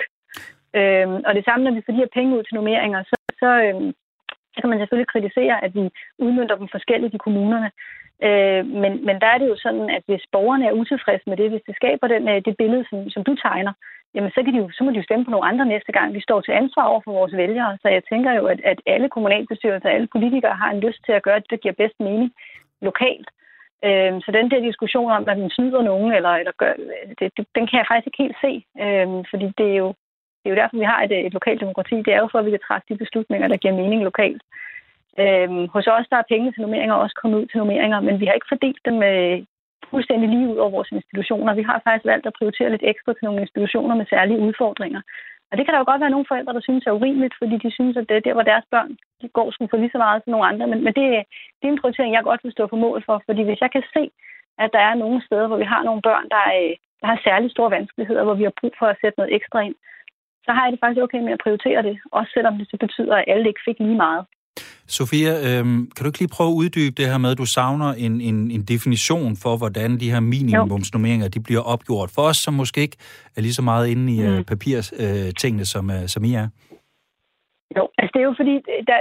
Øhm, 0.79 1.19
og 1.27 1.33
det 1.35 1.45
samme, 1.45 1.65
når 1.65 1.75
vi 1.75 1.83
får 1.85 1.93
de 1.93 2.03
her 2.03 2.17
penge 2.19 2.37
ud 2.37 2.43
til 2.43 2.55
nummeringer, 2.55 3.03
så, 3.11 3.17
så, 3.43 3.51
øhm, 3.67 3.93
så 4.55 4.59
kan 4.61 4.71
man 4.71 4.79
selvfølgelig 4.79 5.13
kritisere, 5.15 5.65
at 5.65 5.75
vi 5.75 5.85
udmyndter 6.19 6.57
dem 6.57 6.69
forskelligt 6.77 7.15
i 7.15 7.25
kommunerne. 7.27 7.71
Øh, 8.27 8.63
men, 8.83 8.93
men 9.07 9.17
der 9.23 9.29
er 9.35 9.39
det 9.39 9.49
jo 9.49 9.57
sådan, 9.65 9.91
at 9.97 10.03
hvis 10.07 10.25
borgerne 10.33 10.67
er 10.67 10.79
utilfredse 10.81 11.27
med 11.31 11.37
det, 11.37 11.51
hvis 11.51 11.67
det 11.67 11.77
skaber 11.77 12.07
den, 12.09 12.29
øh, 12.29 12.41
det 12.47 12.55
billede, 12.57 12.85
som, 12.91 13.11
som 13.15 13.25
du 13.25 13.35
tegner, 13.35 13.73
jamen 14.15 14.31
så, 14.31 14.43
kan 14.43 14.53
de 14.55 14.59
jo, 14.59 14.71
så 14.71 14.85
må 14.85 14.91
de 14.91 15.01
jo 15.01 15.09
stemme 15.09 15.25
på 15.25 15.31
nogle 15.31 15.49
andre 15.51 15.67
næste 15.67 15.93
gang. 15.93 16.15
Vi 16.15 16.21
står 16.21 16.41
til 16.41 16.53
ansvar 16.53 16.85
over 16.85 17.01
for 17.05 17.13
vores 17.13 17.37
vælgere, 17.37 17.79
så 17.83 17.89
jeg 17.89 18.03
tænker 18.05 18.33
jo, 18.33 18.47
at, 18.47 18.61
at 18.65 18.79
alle 18.87 19.09
kommunalbestyrelser, 19.09 19.89
alle 19.89 20.09
politikere 20.13 20.57
har 20.63 20.71
en 20.71 20.81
lyst 20.81 21.01
til 21.07 21.13
at 21.13 21.23
gøre 21.23 21.41
det, 21.41 21.51
der 21.51 21.57
giver 21.57 21.75
bedst 21.83 22.01
mening 22.01 22.33
lokalt. 22.83 23.29
Øhm, 23.85 24.21
så 24.21 24.31
den 24.33 24.51
der 24.51 24.69
diskussion 24.69 25.11
om, 25.11 25.29
at 25.29 25.37
den 25.37 25.51
snyder 25.51 25.83
nogen, 25.83 26.13
eller, 26.13 26.31
eller 26.31 26.53
gør, 26.59 26.73
det, 27.19 27.33
det, 27.37 27.47
den 27.55 27.67
kan 27.67 27.79
jeg 27.79 27.87
faktisk 27.89 28.07
ikke 28.07 28.23
helt 28.25 28.39
se, 28.45 28.53
øhm, 28.85 29.25
fordi 29.31 29.47
det 29.59 29.69
er 29.73 29.79
jo 29.85 29.95
det 30.41 30.47
er 30.47 30.55
jo 30.55 30.61
derfor, 30.61 30.77
vi 30.77 30.91
har 30.93 31.03
et, 31.03 31.27
et 31.27 31.33
lokalt 31.33 31.61
demokrati. 31.61 31.97
Det 32.07 32.13
er 32.15 32.21
jo 32.21 32.29
for, 32.33 32.39
at 32.39 32.47
vi 32.47 32.51
kan 32.51 32.67
træffe 32.67 32.87
de 32.89 33.03
beslutninger, 33.05 33.49
der 33.49 33.57
giver 33.57 33.75
mening 33.75 34.03
lokalt. 34.03 34.43
Øhm, 35.19 35.69
hos 35.75 35.87
os 35.87 36.07
der 36.11 36.17
er 36.17 36.31
penge 36.33 36.53
til 36.53 36.61
nummeringer 36.63 36.95
også 36.95 37.17
kommet 37.21 37.39
ud 37.39 37.47
til 37.47 37.59
nummeringer, 37.59 38.01
men 38.01 38.21
vi 38.21 38.27
har 38.27 38.33
ikke 38.33 38.53
fordelt 38.53 38.83
dem 38.85 39.03
øh, 39.03 39.39
fuldstændig 39.91 40.29
lige 40.29 40.49
ud 40.53 40.57
over 40.63 40.71
vores 40.77 40.93
institutioner. 40.99 41.55
Vi 41.55 41.63
har 41.63 41.81
faktisk 41.85 42.07
valgt 42.13 42.27
at 42.27 42.37
prioritere 42.39 42.71
lidt 42.71 42.89
ekstra 42.93 43.13
til 43.13 43.25
nogle 43.25 43.41
institutioner 43.41 43.95
med 43.95 44.07
særlige 44.11 44.45
udfordringer. 44.47 45.01
Og 45.51 45.55
det 45.57 45.65
kan 45.65 45.73
der 45.73 45.83
jo 45.83 45.91
godt 45.91 46.01
være 46.01 46.15
nogle 46.15 46.31
forældre, 46.31 46.57
der 46.57 46.67
synes 46.69 46.87
er 46.87 46.99
urimeligt, 46.99 47.35
fordi 47.39 47.57
de 47.65 47.71
synes, 47.79 47.97
at 47.97 48.09
det 48.09 48.25
der, 48.25 48.35
hvor 48.37 48.51
deres 48.51 48.67
børn 48.71 48.91
de 49.23 49.29
går, 49.29 49.51
skulle 49.51 49.71
få 49.73 49.77
lige 49.77 49.95
så 49.95 49.99
meget 49.99 50.23
som 50.23 50.31
nogle 50.31 50.49
andre. 50.51 50.67
Men, 50.67 50.79
men 50.85 50.93
det, 50.99 51.05
det 51.59 51.65
er 51.67 51.73
en 51.73 51.81
prioritering, 51.83 52.15
jeg 52.15 52.23
godt 52.23 52.45
vil 52.45 52.53
stå 52.53 52.67
på 52.67 52.77
mål 52.77 53.03
for. 53.07 53.23
Fordi 53.27 53.43
hvis 53.43 53.61
jeg 53.61 53.71
kan 53.73 53.85
se, 53.95 54.11
at 54.63 54.71
der 54.73 54.83
er 54.89 54.95
nogle 54.95 55.19
steder, 55.27 55.47
hvor 55.47 55.61
vi 55.63 55.69
har 55.75 55.83
nogle 55.83 56.03
børn, 56.03 56.27
der, 56.35 56.43
er, 56.51 56.75
der 57.01 57.07
har 57.07 57.21
særlig 57.25 57.51
store 57.51 57.71
vanskeligheder, 57.71 58.25
hvor 58.25 58.35
vi 58.35 58.43
har 58.43 58.55
brug 58.61 58.75
for 58.79 58.87
at 58.87 58.99
sætte 59.01 59.19
noget 59.19 59.35
ekstra 59.35 59.61
ind, 59.61 59.77
så 60.45 60.51
har 60.53 60.65
jeg 60.65 60.73
det 60.73 60.81
faktisk 60.81 61.03
okay 61.03 61.21
med 61.27 61.33
at 61.33 61.43
prioritere 61.45 61.83
det. 61.83 61.99
Også 62.13 62.31
selvom 62.35 62.59
det 62.59 62.67
så 62.71 62.77
betyder, 62.85 63.15
at 63.17 63.25
alle 63.33 63.49
ikke 63.49 63.67
fik 63.69 63.79
lige 63.79 64.03
meget. 64.07 64.25
Sofia, 64.99 65.33
øhm, 65.49 65.79
kan 65.95 66.03
du 66.03 66.09
ikke 66.09 66.23
lige 66.23 66.37
prøve 66.37 66.51
at 66.51 66.59
uddybe 66.63 66.95
det 67.01 67.07
her 67.11 67.19
med, 67.19 67.31
at 67.31 67.39
du 67.39 67.49
savner 67.59 67.91
en, 68.07 68.21
en, 68.21 68.51
en 68.51 68.63
definition 68.73 69.37
for, 69.43 69.57
hvordan 69.57 69.91
de 70.01 70.13
her 70.13 70.21
minimumsnummeringer 70.21 71.29
de 71.29 71.41
bliver 71.47 71.63
opgjort? 71.73 72.11
For 72.15 72.23
os, 72.23 72.37
som 72.37 72.55
måske 72.55 72.81
ikke 72.81 72.97
er 73.37 73.41
lige 73.41 73.59
så 73.61 73.63
meget 73.63 73.89
inde 73.93 74.07
i 74.15 74.19
mm. 74.21 74.35
uh, 74.35 74.45
papirstingene, 74.53 75.65
uh, 75.67 75.73
som, 75.75 75.85
uh, 75.97 76.07
som 76.07 76.25
I 76.25 76.33
er. 76.43 76.49
Jo, 77.77 77.83
altså 77.99 78.13
det 78.15 78.21
er 78.21 78.29
jo 78.31 78.35
fordi, 78.41 78.55
der, 78.89 78.97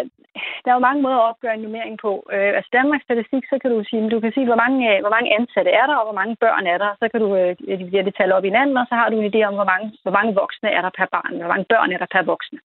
der 0.64 0.70
er 0.70 0.78
jo 0.78 0.88
mange 0.88 1.02
måder 1.06 1.20
at 1.20 1.30
opgøre 1.32 1.56
en 1.56 1.64
nummering 1.66 1.96
på. 2.06 2.12
Øh, 2.36 2.52
altså 2.58 2.70
Danmarks 2.80 3.06
Statistik, 3.08 3.44
så 3.52 3.56
kan 3.62 3.70
du 3.72 3.80
sige, 3.90 4.10
du 4.16 4.20
kan 4.24 4.32
sige, 4.36 4.50
hvor 4.50 4.62
mange, 4.64 4.80
hvor 5.04 5.14
mange 5.16 5.30
ansatte 5.38 5.72
er 5.82 5.86
der, 5.90 5.96
og 6.00 6.06
hvor 6.08 6.20
mange 6.22 6.36
børn 6.44 6.66
er 6.74 6.78
der. 6.84 6.92
Så 7.02 7.06
kan 7.12 7.20
du 7.24 7.30
øh, 7.42 7.52
dividere 7.82 8.08
det 8.08 8.16
tal 8.16 8.32
op 8.36 8.46
i 8.46 8.52
hinanden, 8.52 8.78
og 8.82 8.86
så 8.90 8.96
har 9.00 9.08
du 9.10 9.16
en 9.18 9.30
idé 9.32 9.40
om, 9.50 9.56
hvor 9.60 9.70
mange, 9.74 9.88
hvor 10.04 10.16
mange 10.18 10.32
voksne 10.42 10.70
er 10.78 10.82
der 10.86 10.92
per 10.98 11.08
barn, 11.16 11.34
hvor 11.42 11.52
mange 11.54 11.70
børn 11.74 11.92
er 11.92 12.00
der 12.02 12.10
per 12.16 12.24
voksne. 12.34 12.60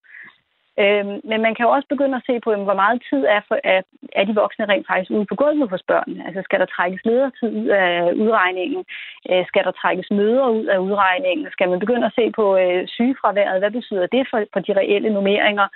Øhm, 0.83 1.15
men 1.29 1.39
man 1.45 1.55
kan 1.55 1.65
jo 1.65 1.71
også 1.71 1.87
begynde 1.89 2.15
at 2.17 2.27
se 2.29 2.39
på, 2.39 2.49
hvor 2.55 2.79
meget 2.83 3.03
tid 3.09 3.21
er, 3.35 3.41
for, 3.47 3.57
er, 3.63 3.81
er 4.19 4.23
de 4.25 4.35
voksne 4.35 4.65
rent 4.65 4.87
faktisk 4.87 5.11
ude 5.11 5.25
på 5.25 5.35
gulvet 5.35 5.69
hos 5.69 5.83
børnene. 5.91 6.25
Altså 6.27 6.41
skal 6.43 6.59
der 6.59 6.65
trækkes 6.75 7.01
ledertid 7.05 7.49
ud 7.61 7.67
af 7.67 8.13
udregningen? 8.23 8.85
Øh, 9.29 9.45
skal 9.47 9.63
der 9.63 9.71
trækkes 9.71 10.11
møder 10.11 10.47
ud 10.47 10.65
af 10.65 10.77
udregningen? 10.77 11.47
Skal 11.51 11.69
man 11.69 11.79
begynde 11.79 12.05
at 12.05 12.17
se 12.19 12.31
på 12.39 12.57
øh, 12.57 12.87
sygefraværet? 12.87 13.59
Hvad 13.59 13.71
betyder 13.71 14.07
det 14.15 14.27
for, 14.29 14.39
for 14.53 14.59
de 14.59 14.73
reelle 14.79 15.09
nummeringer? 15.09 15.67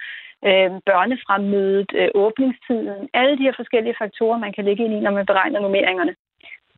Øh, 0.49 0.71
børnefremmødet, 0.89 1.91
øh, 1.95 2.09
åbningstiden, 2.15 3.09
alle 3.13 3.37
de 3.37 3.43
her 3.47 3.55
forskellige 3.55 3.99
faktorer, 4.01 4.37
man 4.37 4.53
kan 4.53 4.65
lægge 4.65 4.85
ind 4.85 4.93
i, 4.93 4.99
når 4.99 5.11
man 5.11 5.25
beregner 5.25 5.59
nummeringerne. 5.59 6.15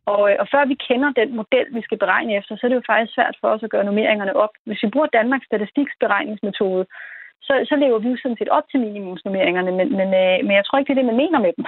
Og, 0.06 0.30
øh, 0.30 0.36
og 0.42 0.46
før 0.52 0.64
vi 0.64 0.74
kender 0.88 1.10
den 1.20 1.36
model, 1.36 1.66
vi 1.76 1.82
skal 1.82 1.98
beregne 1.98 2.36
efter, 2.36 2.56
så 2.56 2.66
er 2.66 2.68
det 2.68 2.76
jo 2.76 2.90
faktisk 2.90 3.14
svært 3.14 3.36
for 3.40 3.48
os 3.48 3.62
at 3.62 3.70
gøre 3.70 3.84
nummeringerne 3.84 4.36
op. 4.36 4.54
Hvis 4.66 4.82
vi 4.82 4.88
bruger 4.88 5.06
Danmarks 5.06 5.46
Statistiks 5.46 5.92
beregningsmetode, 6.00 6.86
så, 7.46 7.52
så 7.70 7.74
lever 7.82 7.98
vi 7.98 8.08
jo 8.12 8.16
sådan 8.22 8.40
set 8.40 8.54
op 8.56 8.66
til 8.70 8.80
minimumsnummeringerne, 8.86 9.72
men, 9.78 9.88
men, 9.98 10.08
øh, 10.22 10.36
men 10.46 10.54
jeg 10.58 10.64
tror 10.64 10.76
ikke, 10.78 10.88
det 10.88 10.94
er 10.94 11.00
det, 11.02 11.10
man 11.10 11.22
mener 11.22 11.38
med 11.46 11.52
dem. 11.56 11.64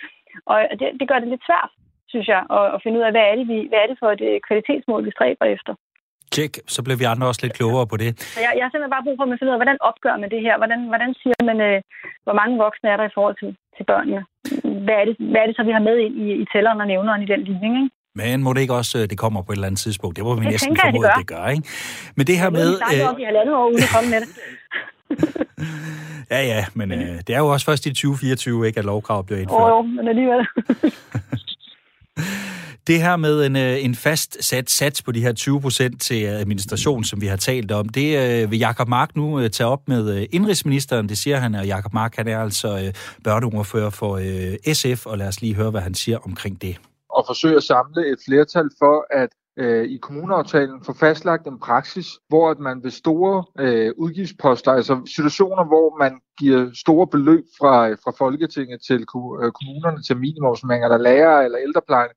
og 0.50 0.56
det, 0.80 0.86
det 1.00 1.06
gør 1.10 1.18
det 1.20 1.28
lidt 1.32 1.46
svært, 1.48 1.70
synes 2.12 2.26
jeg, 2.34 2.42
at, 2.58 2.66
at 2.74 2.82
finde 2.82 2.98
ud 2.98 3.04
af, 3.06 3.12
hvad 3.14 3.24
er, 3.30 3.34
det, 3.38 3.46
vi, 3.52 3.58
hvad 3.70 3.80
er 3.82 3.88
det 3.90 4.00
for 4.02 4.08
et 4.16 4.22
øh, 4.28 4.36
kvalitetsmål, 4.46 5.02
vi 5.06 5.16
stræber 5.16 5.46
efter. 5.56 5.72
Tjek, 6.34 6.52
så 6.74 6.80
bliver 6.84 7.00
vi 7.00 7.06
andre 7.12 7.26
også 7.30 7.42
lidt 7.42 7.58
klogere 7.58 7.86
på 7.92 7.96
det. 8.02 8.10
Jeg, 8.44 8.52
jeg 8.56 8.64
har 8.64 8.70
simpelthen 8.70 8.96
bare 8.96 9.06
brug 9.06 9.16
for 9.18 9.24
at 9.24 9.38
finde 9.38 9.50
ud 9.50 9.56
af, 9.56 9.62
hvordan 9.62 9.78
opgør 9.90 10.16
man 10.22 10.30
det 10.34 10.40
her? 10.46 10.54
Hvordan, 10.62 10.80
hvordan 10.92 11.10
siger 11.22 11.40
man, 11.50 11.58
øh, 11.68 11.78
hvor 12.24 12.36
mange 12.40 12.54
voksne 12.64 12.88
er 12.92 12.96
der 12.98 13.06
i 13.08 13.16
forhold 13.16 13.36
til, 13.42 13.50
til 13.76 13.84
børnene? 13.90 14.20
Hvad 14.84 14.96
er, 15.00 15.04
det, 15.08 15.14
hvad 15.32 15.40
er 15.42 15.46
det 15.48 15.56
så, 15.56 15.62
vi 15.68 15.76
har 15.76 15.84
med 15.88 15.96
ind 16.06 16.14
i, 16.26 16.28
i 16.42 16.44
tælleren 16.52 16.80
og 16.82 16.86
nævneren 16.92 17.22
i 17.22 17.30
den 17.32 17.42
ligning? 17.48 17.74
Ikke? 17.82 17.90
Men 18.20 18.42
må 18.44 18.50
det 18.52 18.60
ikke 18.64 18.78
også, 18.82 18.94
øh, 18.98 19.04
det 19.10 19.18
kommer 19.24 19.40
på 19.42 19.52
et 19.52 19.56
eller 19.56 19.70
andet 19.70 19.80
tidspunkt? 19.86 20.16
Det 20.16 20.24
må 20.24 20.34
vi 20.34 20.44
jeg 20.44 20.50
næsten 20.50 20.76
formode, 20.76 21.06
det 21.06 21.14
gør. 21.14 21.20
det 21.22 21.28
gør. 21.34 21.46
Ikke? 21.54 21.64
Men 22.16 22.24
det 22.30 22.36
her 22.42 22.50
med... 22.58 22.68
Det 22.90 22.96
er 23.02 23.10
jo 23.12 23.16
i 23.24 23.26
halvandet 23.30 23.54
år, 23.60 23.66
uden 23.72 23.82
at 23.86 23.92
komme 23.94 24.10
med 24.14 24.20
det. 24.24 24.30
ja, 26.30 26.42
ja, 26.42 26.66
men 26.74 26.92
øh, 26.92 27.18
det 27.26 27.34
er 27.34 27.38
jo 27.38 27.46
også 27.46 27.66
først 27.66 27.86
i 27.86 27.90
2024, 27.90 28.66
ikke, 28.66 28.78
at 28.78 28.84
lovkrav 28.84 29.24
bliver 29.24 29.40
indført. 29.40 29.60
Åh, 29.60 29.78
oh, 29.78 29.84
men 29.84 30.08
alligevel. 30.08 30.46
Det 32.86 33.02
her 33.02 33.16
med 33.16 33.46
en, 33.46 33.56
øh, 33.56 33.84
en 33.84 33.94
fast 33.94 34.44
sat 34.44 34.70
sats 34.70 35.02
på 35.02 35.12
de 35.12 35.20
her 35.20 35.32
20 35.32 35.60
procent 35.60 36.02
til 36.02 36.24
administration, 36.24 37.04
som 37.04 37.20
vi 37.20 37.26
har 37.26 37.36
talt 37.36 37.72
om, 37.72 37.88
det 37.88 38.42
øh, 38.42 38.50
vil 38.50 38.58
Jakob 38.58 38.88
Mark 38.88 39.16
nu 39.16 39.40
øh, 39.40 39.50
tage 39.50 39.66
op 39.66 39.88
med 39.88 40.26
indrigsministeren. 40.32 41.08
Det 41.08 41.18
siger 41.18 41.36
han, 41.36 41.54
og 41.54 41.66
Jakob 41.66 41.92
Mark 41.92 42.16
han 42.16 42.28
er 42.28 42.38
altså 42.38 42.92
børneordfører 43.24 43.90
for 43.90 44.20
SF, 44.72 45.06
og 45.06 45.18
lad 45.18 45.28
os 45.28 45.40
lige 45.40 45.54
høre, 45.54 45.70
hvad 45.70 45.80
han 45.80 45.94
siger 45.94 46.18
omkring 46.18 46.62
det. 46.62 46.76
Og 47.10 47.24
forsøge 47.26 47.56
at 47.56 47.62
samle 47.62 48.12
et 48.12 48.18
flertal 48.26 48.70
for, 48.78 49.06
at 49.10 49.28
øh, 49.56 49.84
i 49.84 49.96
kommuneaftalen 49.96 50.84
får 50.84 50.92
fastlagt 50.92 51.46
en 51.46 51.58
praksis, 51.58 52.06
hvor 52.28 52.50
at 52.50 52.58
man 52.58 52.84
ved 52.84 52.90
store 52.90 53.44
øh, 53.58 53.92
udgiftsposter, 53.96 54.72
altså 54.72 55.02
situationer, 55.14 55.64
hvor 55.64 55.98
man 55.98 56.20
giver 56.38 56.70
store 56.74 57.06
beløb 57.06 57.44
fra, 57.58 57.92
fra 57.92 58.10
Folketinget 58.18 58.80
til 58.86 59.00
øh, 59.00 59.52
kommunerne 59.52 60.02
til 60.02 60.16
minimumsmængder, 60.16 60.88
der 60.88 60.98
lærer 60.98 61.40
eller 61.40 61.58
ældrepleje, 61.58 62.08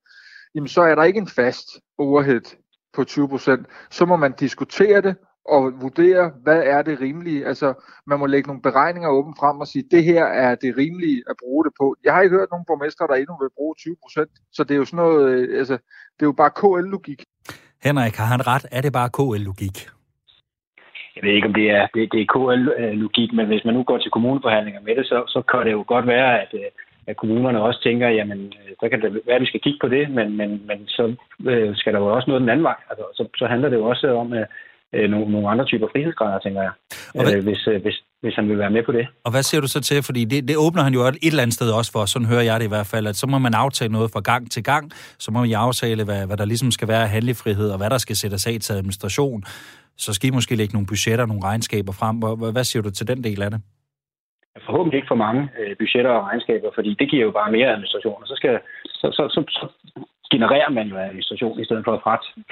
jamen 0.56 0.68
så 0.68 0.82
er 0.82 0.96
der 0.96 1.04
ikke 1.04 1.20
en 1.20 1.28
fast 1.28 1.68
overhead 1.98 2.56
på 2.94 3.04
20 3.04 3.30
procent. 3.30 3.68
Så 3.92 4.06
må 4.06 4.16
man 4.16 4.34
diskutere 4.40 5.02
det, 5.02 5.16
og 5.46 5.62
vurdere, 5.82 6.32
hvad 6.44 6.64
er 6.64 6.82
det 6.82 7.02
rimelige. 7.02 7.46
Altså, 7.46 7.74
man 8.08 8.20
må 8.20 8.26
lægge 8.26 8.48
nogle 8.48 8.62
beregninger 8.62 9.10
åbent 9.10 9.38
frem 9.40 9.60
og 9.60 9.68
sige, 9.68 9.84
det 9.92 10.04
her 10.04 10.26
er 10.26 10.56
det 10.56 10.78
rimelige 10.78 11.24
at 11.30 11.36
bruge 11.44 11.66
det 11.66 11.74
på. 11.80 11.96
Jeg 12.04 12.14
har 12.14 12.22
ikke 12.22 12.36
hørt 12.38 12.52
nogen 12.52 12.66
borgmester, 12.68 13.08
der 13.08 13.16
endnu 13.16 13.36
vil 13.42 13.56
bruge 13.58 13.76
20 13.76 13.96
procent, 14.04 14.32
så 14.52 14.64
det 14.64 14.74
er 14.74 14.78
jo 14.78 14.86
sådan 14.86 15.04
noget, 15.06 15.30
øh, 15.30 15.60
altså, 15.60 15.74
det 16.16 16.24
er 16.26 16.32
jo 16.32 16.40
bare 16.42 16.58
KL-logik. 16.62 17.22
Henrik, 17.84 18.16
har 18.16 18.26
han 18.26 18.48
ret? 18.48 18.66
Er 18.72 18.82
det 18.82 18.94
bare 18.94 19.10
KL-logik? 19.18 19.78
Jeg 21.16 21.24
ved 21.24 21.34
ikke, 21.34 21.48
om 21.48 21.54
det 21.54 21.68
er, 21.70 21.88
det, 21.94 22.12
det 22.14 22.22
er 22.22 22.32
KL-logik, 22.34 23.34
men 23.34 23.46
hvis 23.48 23.66
man 23.66 23.74
nu 23.74 23.84
går 23.84 23.98
til 23.98 24.12
kommuneforhandlinger 24.12 24.82
med 24.82 24.96
det, 24.96 25.06
så, 25.06 25.18
så 25.28 25.42
kan 25.42 25.66
det 25.66 25.72
jo 25.72 25.84
godt 25.88 26.08
være, 26.08 26.42
at, 26.42 26.52
øh, 26.54 26.70
at 27.08 27.18
kommunerne 27.18 27.62
også 27.62 27.80
tænker, 27.84 28.08
jamen, 28.10 28.40
øh, 28.60 28.72
så 28.80 28.90
kan 28.90 29.02
det 29.02 29.22
være, 29.26 29.36
at 29.36 29.42
vi 29.42 29.52
skal 29.52 29.62
kigge 29.62 29.80
på 29.82 29.88
det, 29.88 30.10
men, 30.10 30.38
men, 30.38 30.50
men 30.68 30.88
så 30.88 31.16
skal 31.76 31.94
der 31.94 32.00
jo 32.00 32.06
også 32.16 32.28
noget 32.30 32.42
den 32.42 32.50
anden 32.50 32.64
vej. 32.64 32.80
Altså, 32.90 33.06
så, 33.18 33.24
så 33.38 33.46
handler 33.48 33.70
det 33.70 33.78
jo 33.78 33.86
også 33.86 34.08
om, 34.08 34.34
at 34.34 34.48
øh, 34.96 35.10
nogle, 35.10 35.32
nogle 35.32 35.50
andre 35.50 35.66
typer 35.66 35.88
frihedsgrader, 35.92 36.40
tænker 36.40 36.62
jeg, 36.62 36.72
hvad, 37.16 37.36
øh, 37.36 37.44
hvis, 37.44 37.68
øh, 37.68 37.82
hvis, 37.82 37.98
hvis 38.22 38.36
han 38.36 38.50
vil 38.50 38.58
være 38.58 38.70
med 38.70 38.84
på 38.84 38.92
det. 38.92 39.08
Og 39.26 39.32
hvad 39.32 39.44
siger 39.44 39.62
du 39.62 39.68
så 39.68 39.82
til? 39.82 40.04
Fordi 40.04 40.26
det, 40.26 40.48
det 40.48 40.58
åbner 40.58 40.84
han 40.84 40.94
jo 40.94 41.02
et 41.02 41.18
eller 41.22 41.44
andet 41.44 41.56
sted 41.60 41.72
også 41.80 41.92
for, 41.92 42.06
sådan 42.06 42.28
hører 42.28 42.42
jeg 42.50 42.60
det 42.60 42.66
i 42.66 42.74
hvert 42.76 42.90
fald, 42.94 43.08
at 43.08 43.16
så 43.16 43.28
må 43.28 43.38
man 43.40 43.54
aftale 43.54 43.92
noget 43.92 44.12
fra 44.14 44.22
gang 44.32 44.52
til 44.52 44.64
gang, 44.64 44.92
så 45.20 45.32
må 45.32 45.42
vi 45.44 45.54
aftale, 45.54 46.04
hvad, 46.06 46.28
hvad 46.28 46.38
der 46.38 46.46
ligesom 46.46 46.72
skal 46.72 46.88
være 46.88 47.08
handlefrihed, 47.08 47.70
og 47.74 47.78
hvad 47.78 47.90
der 47.90 47.98
skal 47.98 48.16
sættes 48.16 48.48
af 48.48 48.58
til 48.62 48.74
administration. 48.74 49.44
Så 49.98 50.14
skal 50.14 50.28
I 50.28 50.32
måske 50.32 50.56
lægge 50.56 50.74
nogle 50.74 50.88
budgetter, 50.88 51.26
nogle 51.26 51.44
regnskaber 51.44 51.94
frem. 52.00 52.16
Hvad, 52.18 52.52
hvad 52.52 52.64
siger 52.64 52.84
du 52.84 52.92
til 52.92 53.08
den 53.08 53.24
del 53.24 53.42
af 53.42 53.52
det? 53.52 53.62
Forhåbentlig 54.66 54.98
ikke 54.98 55.12
for 55.14 55.24
mange 55.26 55.42
øh, 55.60 55.76
budgetter 55.80 56.12
og 56.12 56.24
regnskaber, 56.28 56.70
fordi 56.78 56.92
det 57.00 57.10
giver 57.12 57.26
jo 57.26 57.32
bare 57.32 57.52
mere 57.52 57.68
administration, 57.74 58.22
og 58.22 58.28
så, 58.28 58.36
skal, 58.36 58.60
så, 58.86 59.08
så, 59.18 59.24
så, 59.36 59.40
så 59.60 59.66
genererer 60.34 60.70
man 60.70 60.88
jo 60.88 60.96
administration, 60.98 61.60
i 61.60 61.66
stedet 61.66 61.84
for 61.86 61.94
at 61.94 62.04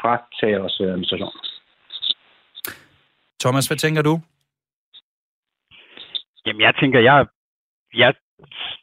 fratage 0.01 0.61
os 0.65 0.75
øh, 0.83 0.87
administration. 0.87 1.33
Thomas, 3.41 3.67
hvad 3.67 3.77
tænker 3.77 4.01
du? 4.01 4.13
Jamen, 6.45 6.61
jeg 6.61 6.73
tænker, 6.75 6.99
jeg, 6.99 7.25
jeg, 7.93 8.13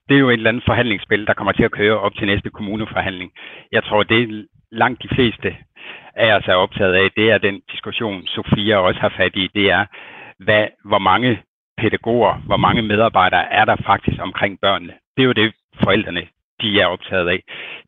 det 0.08 0.14
er 0.14 0.18
jo 0.18 0.30
et 0.30 0.32
eller 0.32 0.50
andet 0.50 0.64
forhandlingsspil, 0.66 1.26
der 1.26 1.34
kommer 1.34 1.52
til 1.52 1.62
at 1.62 1.72
køre 1.72 1.98
op 1.98 2.14
til 2.14 2.26
næste 2.26 2.50
kommuneforhandling. 2.50 3.32
Jeg 3.72 3.84
tror, 3.84 4.02
det 4.02 4.48
langt 4.70 5.02
de 5.02 5.08
fleste 5.14 5.56
af 6.14 6.36
os 6.36 6.46
er 6.48 6.54
optaget 6.54 6.94
af, 6.94 7.10
det 7.16 7.30
er 7.30 7.38
den 7.38 7.62
diskussion, 7.72 8.26
Sofia 8.26 8.76
også 8.76 9.00
har 9.00 9.14
fat 9.16 9.36
i, 9.36 9.48
det 9.54 9.70
er, 9.70 9.86
hvad, 10.38 10.66
hvor 10.84 10.98
mange 10.98 11.42
pædagoger, 11.78 12.34
hvor 12.34 12.56
mange 12.56 12.82
medarbejdere 12.82 13.52
er 13.52 13.64
der 13.64 13.76
faktisk 13.86 14.18
omkring 14.20 14.60
børnene. 14.60 14.94
Det 15.16 15.22
er 15.22 15.26
jo 15.26 15.32
det, 15.32 15.54
forældrene 15.82 16.28
de 16.62 16.80
er 16.80 16.86
optaget 16.86 17.28
af. 17.28 17.42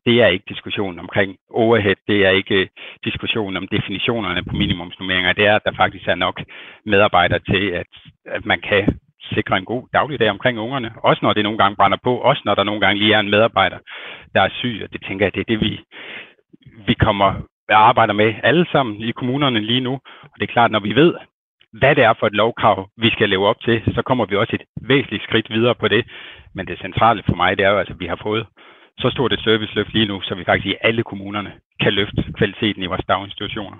Det 0.05 0.21
er 0.21 0.27
ikke 0.27 0.45
diskussionen 0.49 0.99
omkring 0.99 1.37
overhead, 1.49 1.95
det 2.07 2.25
er 2.25 2.29
ikke 2.29 2.55
øh, 2.55 2.67
diskussionen 3.05 3.57
om 3.57 3.67
definitionerne 3.67 4.43
på 4.43 4.55
minimumsnummeringer. 4.55 5.33
Det 5.33 5.45
er, 5.45 5.55
at 5.55 5.65
der 5.65 5.73
faktisk 5.77 6.07
er 6.07 6.15
nok 6.15 6.41
medarbejdere 6.85 7.39
til, 7.39 7.63
at, 7.81 7.87
at 8.25 8.45
man 8.45 8.61
kan 8.61 8.99
sikre 9.33 9.57
en 9.57 9.65
god 9.65 9.83
dagligdag 9.93 10.29
omkring 10.29 10.59
ungerne. 10.59 10.91
Også 11.03 11.19
når 11.23 11.33
det 11.33 11.43
nogle 11.43 11.57
gange 11.57 11.75
brænder 11.75 11.97
på, 12.03 12.17
også 12.17 12.41
når 12.45 12.55
der 12.55 12.63
nogle 12.63 12.81
gange 12.81 12.99
lige 12.99 13.13
er 13.13 13.19
en 13.19 13.29
medarbejder, 13.29 13.77
der 14.35 14.41
er 14.41 14.49
syg, 14.49 14.81
og 14.83 14.93
det 14.93 15.01
tænker 15.07 15.25
jeg, 15.25 15.33
det 15.33 15.39
er 15.39 15.51
det, 15.53 15.61
vi, 15.61 15.79
vi 16.87 16.93
kommer 16.93 17.33
arbejder 17.69 18.13
med 18.13 18.33
alle 18.43 18.65
sammen 18.71 19.01
i 19.01 19.11
kommunerne 19.11 19.59
lige 19.59 19.79
nu. 19.79 19.93
Og 20.23 20.35
det 20.39 20.43
er 20.43 20.53
klart, 20.53 20.71
når 20.71 20.79
vi 20.79 20.95
ved, 20.95 21.13
hvad 21.79 21.95
det 21.95 22.03
er 22.03 22.13
for 22.19 22.27
et 22.27 22.39
lovkrav, 22.41 22.77
vi 22.97 23.09
skal 23.09 23.29
leve 23.29 23.47
op 23.51 23.59
til, 23.61 23.81
så 23.95 24.01
kommer 24.01 24.25
vi 24.25 24.35
også 24.35 24.53
et 24.59 24.65
væsentligt 24.81 25.23
skridt 25.23 25.47
videre 25.49 25.75
på 25.75 25.87
det. 25.87 26.03
Men 26.55 26.67
det 26.67 26.79
centrale 26.79 27.23
for 27.29 27.35
mig, 27.35 27.57
det 27.57 27.65
er 27.65 27.69
jo, 27.69 27.79
altså, 27.79 27.93
at 27.93 27.99
vi 27.99 28.07
har 28.07 28.19
fået 28.23 28.45
så 28.97 29.09
stort 29.09 29.33
et 29.33 29.43
serviceløft 29.43 29.93
lige 29.93 30.07
nu, 30.07 30.21
så 30.21 30.35
vi 30.35 30.43
faktisk 30.45 30.67
i 30.67 30.75
alle 30.81 31.03
kommunerne 31.03 31.51
kan 31.83 31.93
løfte 31.93 32.21
kvaliteten 32.37 32.83
i 32.83 32.85
vores 32.85 33.05
daginstitutioner. 33.07 33.77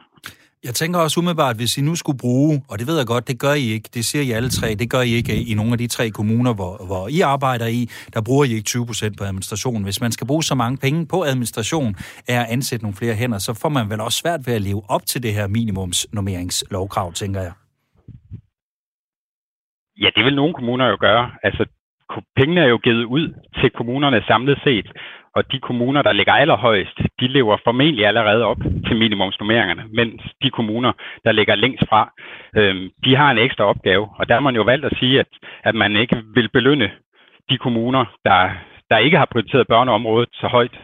Jeg 0.64 0.74
tænker 0.74 1.00
også 1.00 1.20
umiddelbart, 1.20 1.56
hvis 1.56 1.78
I 1.78 1.82
nu 1.82 1.96
skulle 1.96 2.18
bruge, 2.18 2.64
og 2.70 2.80
det 2.80 2.88
ved 2.88 2.98
jeg 2.98 3.08
godt, 3.08 3.28
det 3.28 3.40
gør 3.40 3.54
I 3.54 3.66
ikke, 3.76 3.90
det 3.94 4.06
siger 4.06 4.24
I 4.24 4.32
alle 4.32 4.50
tre, 4.50 4.76
det 4.76 4.90
gør 4.90 5.02
I 5.02 5.10
ikke 5.10 5.44
i 5.44 5.54
nogle 5.54 5.72
af 5.72 5.78
de 5.78 5.88
tre 5.88 6.10
kommuner, 6.10 6.54
hvor, 6.54 6.86
hvor 6.86 7.08
I 7.08 7.22
arbejder 7.22 7.68
i, 7.68 7.90
der 8.14 8.22
bruger 8.22 8.46
I 8.46 8.52
ikke 8.52 8.64
20 8.64 8.86
procent 8.86 9.18
på 9.18 9.24
administration. 9.24 9.84
Hvis 9.84 10.02
man 10.02 10.12
skal 10.12 10.28
bruge 10.28 10.44
så 10.44 10.56
mange 10.56 10.78
penge 10.78 11.08
på 11.08 11.24
administration, 11.24 11.96
er 12.28 12.42
at 12.42 12.50
ansætte 12.50 12.86
nogle 12.86 12.98
flere 12.98 13.14
hænder, 13.14 13.38
så 13.38 13.54
får 13.54 13.70
man 13.70 13.90
vel 13.90 14.02
også 14.02 14.18
svært 14.18 14.40
ved 14.48 14.54
at 14.54 14.62
leve 14.62 14.82
op 14.90 15.06
til 15.06 15.24
det 15.24 15.34
her 15.34 15.48
minimumsnormeringslovkrav, 15.48 17.14
tænker 17.14 17.42
jeg. 17.42 17.52
Ja, 20.02 20.10
det 20.16 20.26
vil 20.26 20.36
nogle 20.36 20.54
kommuner 20.54 20.88
jo 20.88 20.98
gøre. 21.00 21.32
Altså, 21.44 21.66
pengene 22.36 22.62
er 22.62 22.68
jo 22.68 22.78
givet 22.78 23.04
ud 23.04 23.34
til 23.62 23.70
kommunerne 23.70 24.24
samlet 24.28 24.60
set, 24.64 24.88
og 25.36 25.52
de 25.52 25.60
kommuner, 25.60 26.02
der 26.02 26.12
ligger 26.14 26.34
allerhøjst, 26.34 26.98
de 27.20 27.28
lever 27.28 27.58
formentlig 27.64 28.08
allerede 28.08 28.46
op 28.46 28.62
til 28.88 28.98
minimumsnummeringerne, 28.98 29.84
mens 29.94 30.22
de 30.44 30.50
kommuner, 30.50 30.92
der 31.26 31.32
ligger 31.32 31.56
længst 31.56 31.84
fra, 31.90 32.12
øh, 32.56 32.90
de 33.06 33.16
har 33.16 33.32
en 33.32 33.38
ekstra 33.38 33.64
opgave. 33.64 34.10
Og 34.16 34.28
der 34.28 34.34
har 34.34 34.42
man 34.42 34.56
jo 34.56 34.62
valgt 34.62 34.86
at 34.86 34.98
sige, 35.00 35.20
at, 35.20 35.28
at 35.64 35.76
man 35.76 35.96
ikke 35.96 36.18
vil 36.34 36.50
belønne 36.50 36.92
de 37.50 37.58
kommuner, 37.58 38.06
der, 38.26 38.50
der 38.92 38.98
ikke 38.98 39.18
har 39.18 39.28
prioriteret 39.32 39.68
børneområdet 39.68 40.30
så 40.34 40.48
højt 40.48 40.78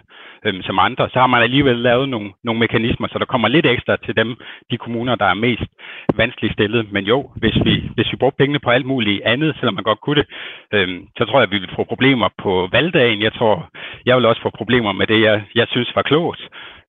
øhm, 0.46 0.62
som 0.62 0.80
andre, 0.80 1.10
så 1.10 1.20
har 1.20 1.28
man 1.28 1.44
alligevel 1.44 1.76
lavet 1.76 2.10
nogle, 2.10 2.30
nogle 2.44 2.60
mekanismer, 2.60 3.08
så 3.08 3.20
der 3.20 3.26
kommer 3.26 3.48
lidt 3.48 3.66
ekstra 3.66 3.98
til 4.06 4.16
dem, 4.16 4.30
de 4.72 4.78
kommuner, 4.78 5.16
der 5.16 5.26
er 5.26 5.44
mest 5.48 5.72
vanskeligt 6.16 6.54
stillet. 6.54 6.92
Men 6.92 7.04
jo, 7.06 7.32
hvis 7.36 7.58
vi, 7.66 7.74
hvis 7.96 8.12
vi 8.12 8.18
bruger 8.18 8.40
pengene 8.40 8.60
på 8.60 8.70
alt 8.70 8.86
muligt 8.86 9.24
andet, 9.24 9.56
selvom 9.56 9.76
man 9.76 9.84
godt 9.84 10.02
kunne 10.02 10.22
det, 10.22 10.28
øhm, 10.74 11.08
så 11.18 11.26
tror 11.26 11.40
jeg, 11.40 11.48
at 11.48 11.52
vi 11.52 11.60
vil 11.60 11.76
få 11.76 11.84
problemer 11.84 12.30
på 12.44 12.70
valgdagen. 12.72 13.22
Jeg 13.22 13.34
tror, 13.34 13.70
jeg 14.06 14.18
vil 14.18 14.26
også 14.26 14.42
få 14.42 14.50
problemer 14.50 14.92
med 14.92 15.08
det, 15.08 15.22
jeg, 15.22 15.44
jeg 15.56 15.68
synes 15.70 15.96
var 15.96 16.02
klogt. 16.02 16.42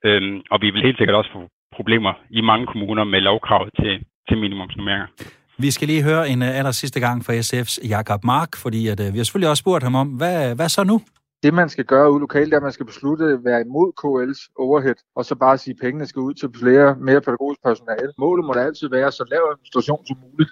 Øhm, 0.04 0.42
og 0.50 0.62
vi 0.62 0.70
vil 0.70 0.82
helt 0.82 0.98
sikkert 0.98 1.16
også 1.16 1.30
få 1.32 1.48
problemer 1.76 2.12
i 2.30 2.40
mange 2.40 2.66
kommuner 2.66 3.04
med 3.04 3.20
lovkrav 3.20 3.68
til, 3.80 4.02
til 4.28 4.38
minimumsnummeringer. 4.38 5.37
Vi 5.58 5.70
skal 5.70 5.88
lige 5.88 6.02
høre 6.02 6.28
en 6.28 6.42
uh, 6.42 6.48
aller 6.48 6.72
sidste 6.72 7.00
gang 7.00 7.24
fra 7.24 7.32
SF's 7.32 7.88
Jakob 7.88 8.24
Mark, 8.24 8.56
fordi 8.56 8.88
at, 8.88 9.00
uh, 9.00 9.12
vi 9.12 9.18
har 9.18 9.24
selvfølgelig 9.24 9.50
også 9.50 9.60
spurgt 9.60 9.82
ham 9.82 9.94
om, 9.94 10.08
hvad, 10.08 10.54
hvad 10.54 10.68
så 10.68 10.84
nu? 10.84 11.00
det, 11.42 11.54
man 11.54 11.68
skal 11.68 11.84
gøre 11.84 12.12
ude 12.12 12.20
lokalt, 12.20 12.52
er, 12.52 12.56
at 12.56 12.62
man 12.62 12.72
skal 12.72 12.86
beslutte 12.86 13.24
at 13.24 13.38
være 13.44 13.60
imod 13.60 13.88
KL's 14.00 14.52
overhead, 14.58 14.94
og 15.16 15.24
så 15.24 15.34
bare 15.34 15.58
sige, 15.58 15.74
at 15.74 15.80
pengene 15.80 16.06
skal 16.06 16.20
ud 16.20 16.34
til 16.34 16.48
flere, 16.60 16.96
mere 16.96 17.20
pædagogisk 17.20 17.60
personale. 17.64 18.12
Målet 18.18 18.44
må 18.46 18.52
da 18.52 18.60
altid 18.60 18.88
være 18.88 19.12
så 19.12 19.24
lav 19.30 19.42
administration 19.52 20.06
som 20.06 20.16
muligt. 20.30 20.50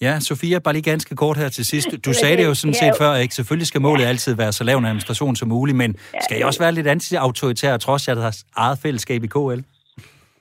Ja, 0.00 0.20
Sofia, 0.20 0.58
bare 0.58 0.74
lige 0.74 0.90
ganske 0.90 1.16
kort 1.16 1.36
her 1.36 1.48
til 1.48 1.64
sidst. 1.64 1.88
Du 2.04 2.12
sagde 2.12 2.36
det 2.36 2.44
jo 2.44 2.54
sådan 2.54 2.74
set 2.74 2.92
før, 2.98 3.14
ikke? 3.14 3.34
Selvfølgelig 3.34 3.66
skal 3.66 3.80
målet 3.80 4.04
altid 4.04 4.34
være 4.34 4.52
så 4.52 4.64
lav 4.64 4.78
en 4.78 4.84
administration 4.84 5.36
som 5.36 5.48
muligt, 5.48 5.76
men 5.76 5.96
skal 6.24 6.40
I 6.40 6.42
også 6.42 6.60
være 6.60 6.72
lidt 6.72 6.86
anti-autoritær, 6.86 7.76
trods 7.76 8.08
at 8.08 8.16
har 8.16 8.36
eget 8.56 8.78
fællesskab 8.78 9.24
i 9.24 9.26
KL? 9.26 9.60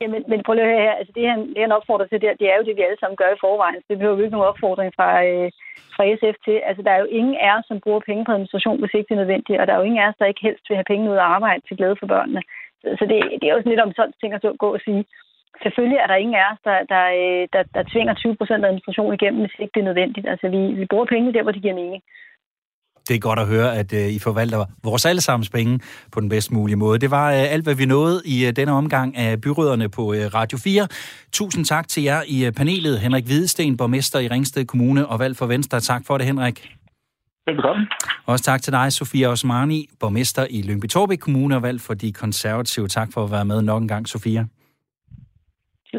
Jamen, 0.03 0.15
men, 0.15 0.23
men 0.31 0.43
prøv 0.43 0.53
lige 0.53 0.67
at 0.67 0.71
høre 0.73 0.85
her. 0.87 0.95
Altså, 0.99 1.11
det, 1.15 1.23
han, 1.33 1.39
det, 1.53 1.61
han 1.65 1.77
opfordrer 1.77 2.07
til, 2.07 2.21
det, 2.21 2.39
det 2.41 2.47
er 2.49 2.57
jo 2.57 2.65
det, 2.67 2.75
vi 2.77 2.85
alle 2.85 2.99
sammen 2.99 3.17
gør 3.21 3.31
i 3.33 3.43
forvejen. 3.45 3.81
Så 3.81 3.87
det 3.89 3.97
behøver 3.97 4.17
jo 4.17 4.23
ikke 4.23 4.37
nogen 4.37 4.51
opfordring 4.51 4.91
fra, 4.97 5.09
øh, 5.29 5.49
fra 5.95 6.03
SF 6.19 6.35
til. 6.45 6.57
Altså, 6.69 6.81
der 6.85 6.91
er 6.93 7.01
jo 7.03 7.09
ingen 7.19 7.35
af 7.45 7.51
os, 7.57 7.65
som 7.67 7.83
bruger 7.83 8.01
penge 8.09 8.25
på 8.25 8.31
administration, 8.35 8.79
hvis 8.79 8.95
ikke 8.95 9.09
det 9.09 9.15
er 9.15 9.23
nødvendigt. 9.23 9.59
Og 9.59 9.65
der 9.65 9.73
er 9.73 9.79
jo 9.81 9.89
ingen 9.89 10.03
af 10.03 10.09
os, 10.09 10.19
der 10.19 10.31
ikke 10.31 10.47
helst 10.47 10.65
vil 10.69 10.79
have 10.79 10.91
penge 10.91 11.09
ud 11.11 11.21
af 11.21 11.31
arbejde 11.35 11.61
til 11.63 11.77
glæde 11.77 11.99
for 11.99 12.07
børnene. 12.13 12.41
Så, 12.81 12.87
så 12.99 13.03
det, 13.11 13.17
det 13.39 13.45
er 13.47 13.53
jo 13.53 13.61
sådan 13.61 13.73
lidt 13.73 13.85
om 13.85 13.93
sådan 13.95 14.19
ting 14.21 14.33
at 14.33 14.45
gå 14.63 14.69
og 14.77 14.81
sige. 14.87 15.03
Selvfølgelig 15.63 15.99
er 15.99 16.07
der 16.07 16.23
ingen 16.23 16.37
af 16.41 16.45
os, 16.51 16.61
der, 16.67 16.77
der, 16.93 17.03
øh, 17.21 17.43
der, 17.53 17.63
der 17.75 17.83
tvinger 17.91 18.13
20 18.13 18.35
procent 18.39 18.63
af 18.63 18.67
administration 18.67 19.13
igennem, 19.13 19.41
hvis 19.41 19.59
ikke 19.59 19.73
det 19.75 19.81
er 19.81 19.89
nødvendigt. 19.91 20.27
Altså, 20.33 20.45
vi, 20.55 20.61
vi 20.81 20.85
bruger 20.91 21.05
pengene 21.05 21.33
der, 21.33 21.43
hvor 21.43 21.55
det 21.55 21.61
giver 21.65 21.79
mening. 21.81 22.03
Det 23.07 23.15
er 23.15 23.19
godt 23.19 23.39
at 23.39 23.47
høre, 23.47 23.75
at 23.77 23.93
uh, 23.93 23.99
I 23.99 24.19
forvalter 24.19 24.65
vores 24.83 25.05
allesammens 25.05 25.49
penge 25.49 25.79
på 26.11 26.19
den 26.19 26.29
bedst 26.29 26.51
mulige 26.51 26.75
måde. 26.75 26.99
Det 26.99 27.11
var 27.11 27.27
uh, 27.31 27.51
alt, 27.53 27.63
hvad 27.63 27.75
vi 27.75 27.85
nåede 27.85 28.21
i 28.25 28.47
uh, 28.47 28.53
denne 28.55 28.71
omgang 28.71 29.17
af 29.17 29.41
byråderne 29.41 29.89
på 29.89 30.11
Radio 30.11 30.57
4. 30.57 30.87
Tusind 31.31 31.65
tak 31.65 31.87
til 31.87 32.03
jer 32.03 32.21
i 32.27 32.51
panelet. 32.51 32.99
Henrik 32.99 33.25
Hvidesten, 33.25 33.77
borgmester 33.77 34.19
i 34.19 34.27
Ringsted 34.27 34.65
Kommune 34.65 35.07
og 35.07 35.19
valg 35.19 35.37
for 35.37 35.45
Venstre. 35.45 35.79
Tak 35.79 36.05
for 36.05 36.17
det, 36.17 36.27
Henrik. 36.27 36.69
Velkommen. 37.47 37.87
Også 38.25 38.45
tak 38.45 38.61
til 38.61 38.73
dig, 38.73 38.93
Sofia 38.93 39.27
Osmani, 39.27 39.89
borgmester 39.99 40.47
i 40.49 40.61
Lyngby 40.61 40.85
Torbæk 40.85 41.17
Kommune 41.17 41.55
og 41.55 41.61
valg 41.61 41.81
for 41.81 41.93
de 41.93 42.11
konservative. 42.11 42.87
Tak 42.87 43.13
for 43.13 43.23
at 43.23 43.31
være 43.31 43.45
med 43.45 43.61
nok 43.61 43.81
en 43.81 43.87
gang, 43.87 44.07
Sofia. 44.07 44.45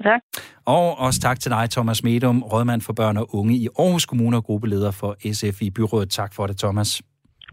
Tak. 0.03 0.21
Og 0.65 0.99
også 0.99 1.21
tak 1.21 1.41
til 1.41 1.51
dig, 1.51 1.71
Thomas 1.71 2.03
Medum, 2.03 2.43
rådmand 2.43 2.81
for 2.81 2.93
børn 2.93 3.17
og 3.17 3.35
unge 3.35 3.57
i 3.57 3.69
Aarhus 3.79 4.07
Kommune 4.07 4.37
og 4.37 4.45
gruppeleder 4.45 4.91
for 4.91 5.17
SF 5.33 5.63
i 5.63 5.71
byrådet. 5.71 6.11
Tak 6.11 6.35
for 6.35 6.47
det, 6.47 6.59
Thomas. 6.59 7.03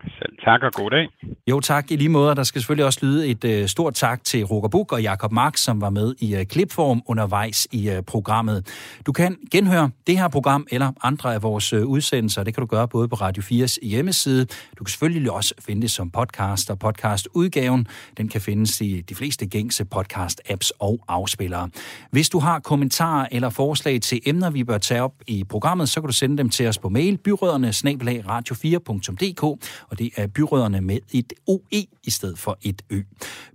Selv 0.04 0.31
tak 0.46 0.64
og 0.64 0.74
god 0.74 0.90
dag. 0.90 1.08
Jo 1.48 1.60
tak, 1.60 1.92
i 1.92 1.96
lige 1.96 2.10
måde. 2.10 2.36
Der 2.36 2.44
skal 2.44 2.62
selvfølgelig 2.62 2.86
også 2.86 3.00
lyde 3.02 3.28
et 3.28 3.44
øh, 3.44 3.68
stort 3.68 3.94
tak 3.94 4.24
til 4.24 4.44
Roger 4.46 4.68
Buk 4.68 4.92
og 4.92 5.02
Jakob 5.02 5.32
Mark, 5.32 5.58
som 5.58 5.82
var 5.82 5.90
med 5.90 6.16
i 6.20 6.36
øh, 6.36 6.46
klipform 6.46 7.02
undervejs 7.06 7.68
i 7.72 7.90
øh, 7.90 8.04
programmet. 8.04 8.68
Du 9.06 9.12
kan 9.12 9.38
genhøre 9.52 9.90
det 10.08 10.18
her 10.18 10.28
program 10.28 10.68
eller 10.72 10.92
andre 11.04 11.34
af 11.34 11.44
vores 11.44 11.74
øh, 11.74 11.86
udsendelser. 11.86 12.44
Det 12.44 12.54
kan 12.54 12.62
du 12.62 12.68
gøre 12.68 12.88
både 12.88 13.08
på 13.08 13.16
Radio 13.16 13.44
4's 13.44 13.78
hjemmeside. 13.88 14.46
Du 14.80 14.84
kan 14.84 14.92
selvfølgelig 14.92 15.32
også 15.32 15.54
finde 15.60 15.82
det 15.82 15.92
som 15.92 16.10
podcast, 16.10 16.70
og 16.70 16.80
podcastudgaven, 16.80 17.88
den 18.18 18.30
kan 18.30 18.42
findes 18.42 18.82
i 18.82 19.02
de 19.02 19.16
fleste 19.16 19.46
gængse 19.46 19.86
podcast-apps 19.96 20.72
og 20.80 21.00
afspillere. 21.08 21.70
Hvis 22.12 22.30
du 22.30 22.40
har 22.40 22.60
kommentarer 22.60 23.28
eller 23.32 23.50
forslag 23.50 24.02
til 24.02 24.20
emner, 24.26 24.50
vi 24.50 24.64
bør 24.64 24.78
tage 24.78 25.02
op 25.02 25.14
i 25.28 25.44
programmet, 25.44 25.90
så 25.90 26.02
kan 26.02 26.08
du 26.08 26.14
sende 26.14 26.38
dem 26.38 26.50
til 26.50 26.68
os 26.68 26.78
på 26.78 26.90
mail, 26.90 27.18
byrøderne 27.18 27.72
radio4.dk 27.72 29.44
og 29.90 30.00
det 30.00 30.10
er 30.16 30.28
byråderne 30.34 30.82
med 30.82 30.98
et 31.14 31.34
OE 31.48 31.86
i 32.04 32.10
stedet 32.10 32.40
for 32.40 32.58
et 32.62 32.82
Ø. 32.90 33.02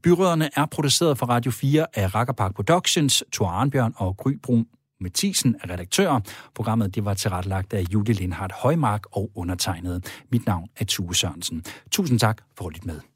Byråderne 0.02 0.50
er 0.56 0.66
produceret 0.66 1.18
for 1.18 1.26
Radio 1.26 1.50
4 1.50 1.86
af 1.94 2.14
Rakkerpark 2.14 2.54
Productions, 2.54 3.24
Thor 3.32 3.48
Arnbjørn 3.48 3.94
og 3.96 4.16
Gry 4.16 4.32
Brun 4.42 4.66
Mathisen 5.00 5.56
er 5.62 5.70
redaktør. 5.70 6.20
Programmet 6.54 6.94
det 6.94 7.04
var 7.04 7.14
tilrettelagt 7.14 7.72
af 7.72 7.84
Julie 7.92 8.14
Lindhardt 8.14 8.52
Højmark 8.52 9.02
og 9.12 9.30
undertegnet. 9.34 10.24
Mit 10.32 10.46
navn 10.46 10.68
er 10.76 10.84
Tue 10.84 11.14
Sørensen. 11.14 11.64
Tusind 11.90 12.18
tak 12.18 12.42
for 12.58 12.66
at 12.66 12.72
lytte 12.72 12.86
med. 12.86 13.15